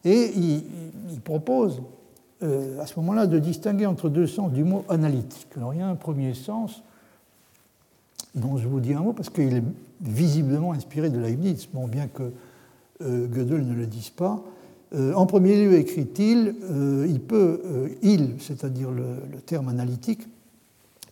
[0.05, 1.83] Et il, propose
[2.43, 5.49] euh, à ce moment-là de distinguer entre deux sens du mot analytique.
[5.57, 6.83] Alors il y a un premier sens
[8.35, 9.63] dont je vous dis un mot parce qu'il est
[10.01, 12.25] visiblement inspiré de Leibniz, bien que
[13.03, 14.43] euh, Gödel ne le dise pas.
[14.95, 16.55] Euh, en premier lieu, écrit-il,
[17.09, 17.61] il peut,
[18.03, 20.27] il, c'est-à-dire le terme analytique,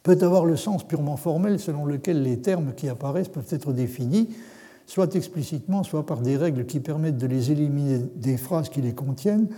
[0.02, 4.28] peut avoir le sens purement formel selon lequel les termes qui apparaissent peuvent être définis,
[4.86, 8.94] soit explicitement, soit par des règles qui permettent de les éliminer des phrases qui les
[8.94, 9.48] contiennent,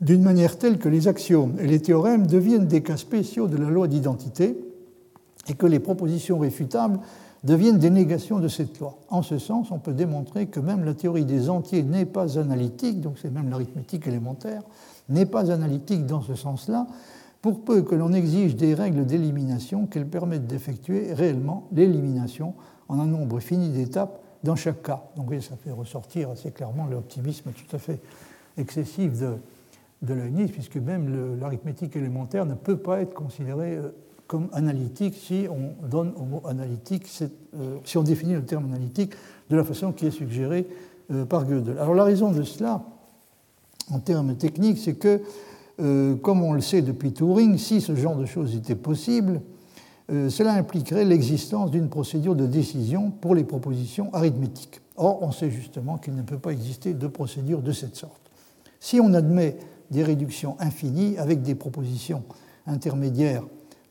[0.00, 3.68] d'une manière telle que les axiomes et les théorèmes deviennent des cas spéciaux de la
[3.68, 4.56] loi d'identité
[5.48, 6.98] et que les propositions réfutables
[7.44, 8.98] deviennent des négations de cette loi.
[9.08, 13.00] En ce sens, on peut démontrer que même la théorie des entiers n'est pas analytique,
[13.00, 14.62] donc c'est même l'arithmétique élémentaire,
[15.08, 16.86] n'est pas analytique dans ce sens-là,
[17.40, 22.54] pour peu que l'on exige des règles d'élimination qu'elles permettent d'effectuer réellement l'élimination
[22.88, 25.04] en un nombre fini d'étapes dans chaque cas.
[25.16, 28.00] Donc ça fait ressortir assez clairement l'optimisme tout à fait
[28.56, 29.36] excessif de,
[30.02, 33.94] de Leibniz, puisque même l'arithmétique élémentaire ne peut pas être considérée euh,
[34.28, 39.12] comme analytique si on donne au mot analytique, euh, si on définit le terme analytique
[39.50, 40.68] de la façon qui est suggérée
[41.10, 41.78] euh, par Gödel.
[41.78, 42.84] Alors la raison de cela,
[43.90, 45.22] en termes techniques, c'est que
[45.80, 49.40] euh, comme on le sait depuis Turing, si ce genre de choses était possible,
[50.10, 54.80] cela impliquerait l'existence d'une procédure de décision pour les propositions arithmétiques.
[54.96, 58.30] Or, on sait justement qu'il ne peut pas exister de procédure de cette sorte.
[58.80, 59.58] Si on admet
[59.90, 62.22] des réductions infinies avec des propositions
[62.66, 63.44] intermédiaires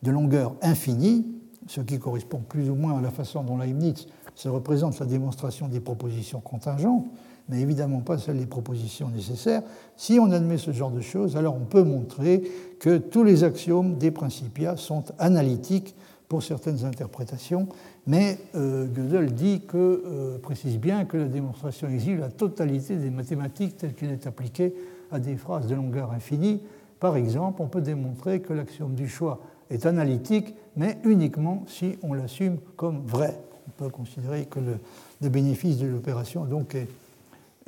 [0.03, 1.25] de longueur infinie,
[1.67, 5.67] ce qui correspond plus ou moins à la façon dont Leibniz se représente la démonstration
[5.67, 7.05] des propositions contingentes,
[7.49, 9.63] mais évidemment pas celles des propositions nécessaires.
[9.95, 12.43] Si on admet ce genre de choses, alors on peut montrer
[12.79, 15.95] que tous les axiomes des principia sont analytiques
[16.27, 17.67] pour certaines interprétations,
[18.05, 23.09] mais euh, Gödel dit que, euh, précise bien que la démonstration exige la totalité des
[23.09, 24.73] mathématiques telles qu'elle est appliquée
[25.09, 26.61] à des phrases de longueur infinie.
[26.99, 32.13] Par exemple, on peut démontrer que l'axiome du choix est analytique, mais uniquement si on
[32.13, 33.39] l'assume comme vrai.
[33.67, 36.87] On peut considérer que le, bénéfice de l'opération donc est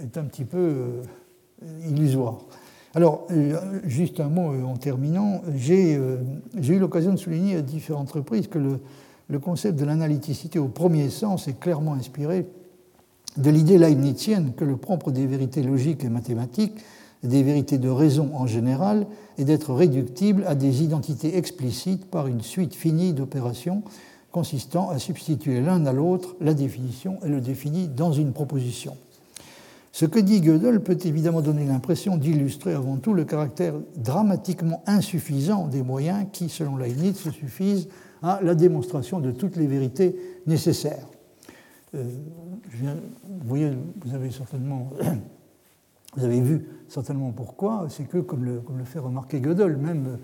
[0.01, 1.03] est un petit peu euh,
[1.87, 2.39] illusoire.
[2.95, 8.11] Alors, euh, juste un mot euh, en terminant, j'ai eu l'occasion de souligner à différentes
[8.11, 8.79] reprises que le,
[9.27, 12.47] le concept de l'analyticité au premier sens est clairement inspiré
[13.37, 16.79] de l'idée leibnizienne que le propre des vérités logiques et mathématiques,
[17.23, 22.41] des vérités de raison en général, est d'être réductible à des identités explicites par une
[22.41, 23.83] suite finie d'opérations
[24.31, 28.95] consistant à substituer l'un à l'autre la définition et le défini dans une proposition.
[29.91, 35.67] Ce que dit Gödel peut évidemment donner l'impression d'illustrer avant tout le caractère dramatiquement insuffisant
[35.67, 37.87] des moyens qui, selon Leibniz, se suffisent
[38.21, 40.15] à la démonstration de toutes les vérités
[40.45, 41.07] nécessaires.
[41.95, 42.03] Euh,
[43.45, 43.57] vous
[44.05, 44.91] vous avez certainement,
[46.15, 47.87] vous avez vu certainement pourquoi.
[47.89, 50.17] C'est que, comme le, fait remarquer Gödel, même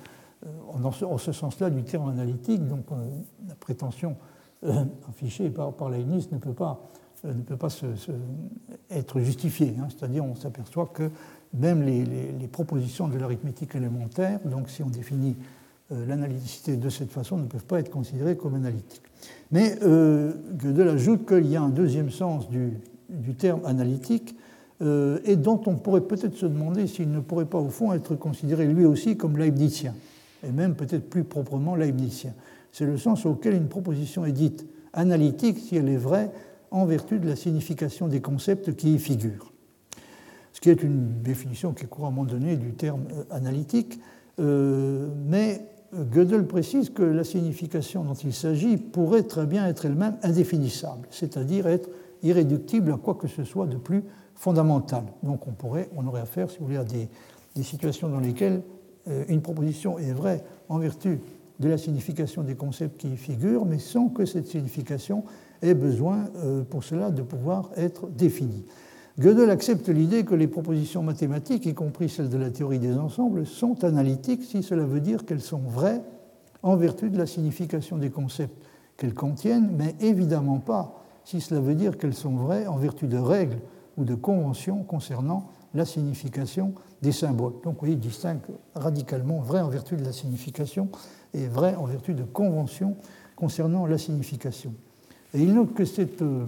[0.45, 0.49] euh,
[0.83, 2.95] en ce, en ce sens-là du terme analytique, donc euh,
[3.47, 4.15] la prétention
[5.09, 6.89] affichée par, par Leibniz ne peut pas
[7.25, 7.69] euh, ne peut pas
[8.91, 9.75] être justifié.
[9.79, 9.87] Hein.
[9.89, 11.09] C'est-à-dire, on s'aperçoit que
[11.53, 15.35] même les, propositions de l'arithmétique élémentaire, donc si on définit
[15.91, 19.01] euh, l'analyticité de cette façon, ne peuvent pas être considérées comme analytiques.
[19.51, 22.79] Mais euh, Gödel ajoute qu'il y a un deuxième sens du,
[23.37, 24.35] terme analytique
[24.81, 28.15] euh, et dont on pourrait peut-être se demander s'il ne pourrait pas au fond être
[28.15, 29.93] considéré lui aussi comme leibnizien,
[30.45, 32.33] et même peut-être plus proprement leibnizien.
[32.71, 36.29] C'est le sens auquel une proposition est dite analytique si elle est vraie
[36.71, 39.53] en vertu de la signification des concepts qui y figurent.
[40.51, 43.99] Ce qui est une définition qui est couramment donnée du terme euh, analytique,
[44.39, 50.17] euh, mais Gödel précise que la signification dont il s'agit pourrait très bien être elle-même
[50.23, 51.89] indéfinissable, c'est-à-dire être
[52.23, 54.03] irréductible à quoi que ce soit de plus
[54.35, 55.03] fondamental.
[55.23, 57.09] Donc on, pourrait, on aurait affaire, si vous voulez, à des,
[57.55, 58.61] des situations dans lesquelles
[59.07, 61.19] euh, une proposition est vraie en vertu
[61.59, 65.23] de la signification des concepts qui y figurent, mais sans que cette signification
[65.61, 68.65] ait besoin euh, pour cela de pouvoir être défini.
[69.17, 73.45] Gödel accepte l'idée que les propositions mathématiques, y compris celles de la théorie des ensembles,
[73.45, 76.01] sont analytiques si cela veut dire qu'elles sont vraies
[76.63, 78.61] en vertu de la signification des concepts
[78.97, 83.17] qu'elles contiennent, mais évidemment pas si cela veut dire qu'elles sont vraies en vertu de
[83.17, 83.59] règles
[83.97, 87.53] ou de conventions concernant la signification des symboles.
[87.63, 88.39] Donc vous voyez, il distingue
[88.73, 90.89] radicalement vrai en vertu de la signification
[91.33, 92.95] et vrai en vertu de convention
[93.35, 94.73] concernant la signification.
[95.33, 96.45] Et il note que cette, euh,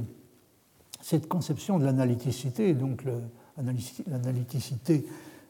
[1.27, 3.03] conception de l'analyticité, donc
[4.07, 5.05] l'analyticité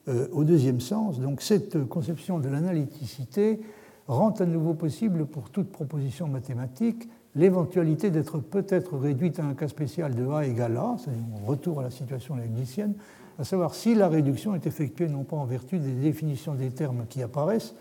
[0.07, 3.61] euh, au deuxième sens, donc cette conception de l'analyticité
[4.07, 7.07] rend à nouveau possible pour toute proposition mathématique
[7.37, 11.83] l'éventualité d'être peut-être réduite à un cas spécial de A égale A, c'est-à-dire retour à
[11.83, 12.95] la situation leibnizienne,
[13.39, 17.05] à savoir si la réduction est effectuée non pas en vertu des définitions des termes
[17.07, 17.75] qui apparaissent,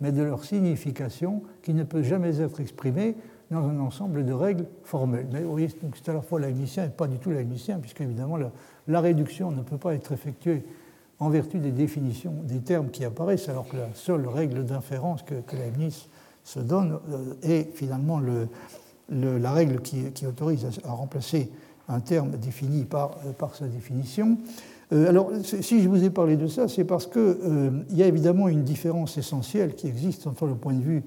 [0.00, 3.16] mais de leur signification qui ne peut jamais être exprimée
[3.50, 5.26] dans un ensemble de règles formelles.
[5.32, 8.36] Mais vous voyez, c'est à la fois leibnizien et pas du tout leibnizien, puisque évidemment
[8.86, 10.64] la, réduction ne peut pas être effectuée
[11.18, 15.34] en vertu des définitions des termes qui apparaissent, alors que la seule règle d'inférence que,
[15.34, 15.56] que
[16.44, 18.48] se donne euh, est finalement le,
[19.10, 21.50] la règle qui, autorise à, remplacer
[21.88, 24.38] un terme défini par, euh, sa définition.
[24.92, 28.06] Euh, alors, si je vous ai parlé de ça, c'est parce qu'il euh, y a
[28.06, 31.02] évidemment une différence essentielle qui existe entre le point de vue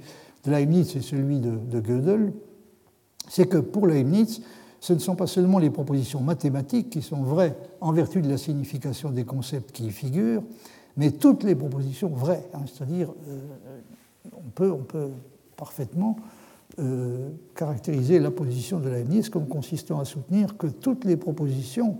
[0.45, 2.33] de Leibniz et celui de, de Gödel.
[3.29, 4.41] C'est que pour Leibniz,
[4.79, 8.37] ce ne sont pas seulement les propositions mathématiques qui sont vraies en vertu de la
[8.37, 10.43] signification des concepts qui y figurent,
[10.97, 12.43] mais toutes les propositions vraies.
[12.53, 13.39] Hein, C'est-à-dire, euh,
[14.33, 15.09] on peut
[15.55, 16.17] parfaitement
[16.79, 21.99] euh, caractériser la position de Leibniz comme consistant à soutenir que toutes les propositions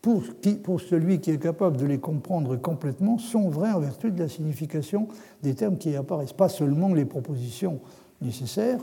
[0.00, 4.12] pour, qui, pour, celui qui est capable de les comprendre complètement, sont vraies en vertu
[4.12, 5.08] de la signification
[5.42, 6.32] des termes qui apparaissent.
[6.32, 7.80] Pas seulement les propositions
[8.22, 8.78] nécessaires,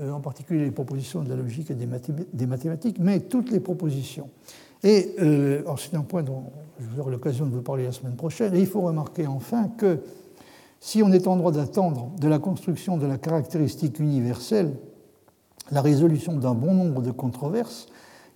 [0.00, 4.28] euh, en particulier les propositions de la logique et des, mathématiques, mais toutes les propositions.
[4.82, 6.44] Et euh, c'est un point dont
[6.80, 8.52] je aurai l'occasion de vous parler la semaine prochaine.
[8.56, 10.00] Il faut remarquer enfin que
[10.80, 14.74] si on est en droit d'attendre de la construction de la caractéristique universelle
[15.70, 17.86] la résolution d'un bon nombre de controverses,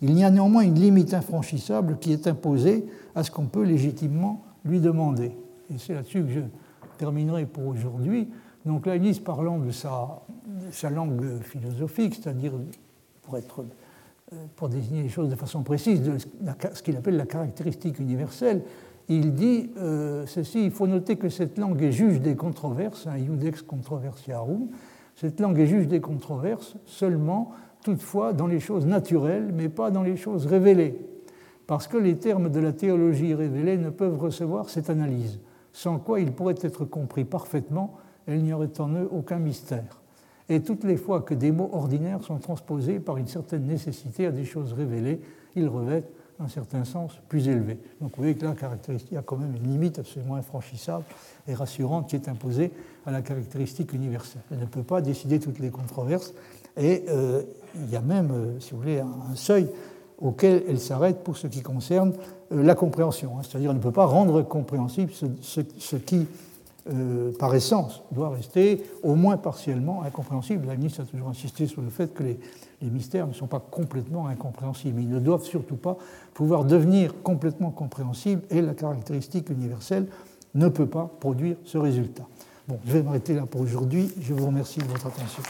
[0.01, 4.45] il y a néanmoins une limite infranchissable qui est imposée à ce qu'on peut légitimement
[4.65, 5.33] lui demander.
[5.73, 6.41] Et c'est là-dessus que je
[6.99, 8.29] terminerai pour aujourd'hui.
[8.65, 12.53] Donc Leibniz parlant de sa, de sa langue philosophique, c'est-à-dire
[13.23, 17.99] pour, euh, pour désigner les choses de façon précise, de ce qu'il appelle la caractéristique
[17.99, 18.63] universelle,
[19.09, 23.19] il dit euh, ceci, il faut noter que cette langue est juge des controverses, un
[23.19, 24.69] iudex controversiarum,
[25.17, 27.53] cette langue est juge des controverses seulement
[27.83, 30.99] toutefois dans les choses naturelles, mais pas dans les choses révélées,
[31.67, 35.39] parce que les termes de la théologie révélée ne peuvent recevoir cette analyse,
[35.73, 40.01] sans quoi ils pourraient être compris parfaitement et il n'y aurait en eux aucun mystère.
[40.49, 44.31] Et toutes les fois que des mots ordinaires sont transposés par une certaine nécessité à
[44.31, 45.21] des choses révélées,
[45.57, 46.11] ils revêtent
[46.45, 47.79] un certain sens plus élevé.
[48.01, 48.55] Donc vous voyez que là,
[48.89, 51.05] il y a quand même une limite absolument infranchissable
[51.49, 52.71] et rassurante qui est imposée
[53.07, 54.43] à la caractéristique universelle.
[54.51, 56.35] Elle ne peut pas décider toutes les controverses
[56.77, 57.43] et euh,
[57.77, 59.69] il y a même, euh, si vous voulez, un, seuil
[60.21, 62.13] auquel elle s'arrête pour ce qui concerne
[62.53, 63.33] euh, la compréhension.
[63.37, 63.43] Hein.
[63.43, 66.27] C'est-à-dire qu'elle ne peut pas rendre compréhensible ce, qui,
[67.39, 70.67] par essence, doit rester au moins partiellement incompréhensible.
[70.67, 72.39] La ministre a toujours insisté sur le fait que les,
[72.83, 75.01] les mystères ne sont pas complètement incompréhensibles.
[75.01, 75.97] Ils ne doivent surtout pas
[76.33, 80.07] pouvoir devenir complètement compréhensibles et la caractéristique universelle
[80.55, 82.25] ne peut pas produire ce résultat.
[82.69, 84.11] Bon, je vais m'arrêter là pour aujourd'hui.
[84.21, 85.43] Je vous remercie de votre attention.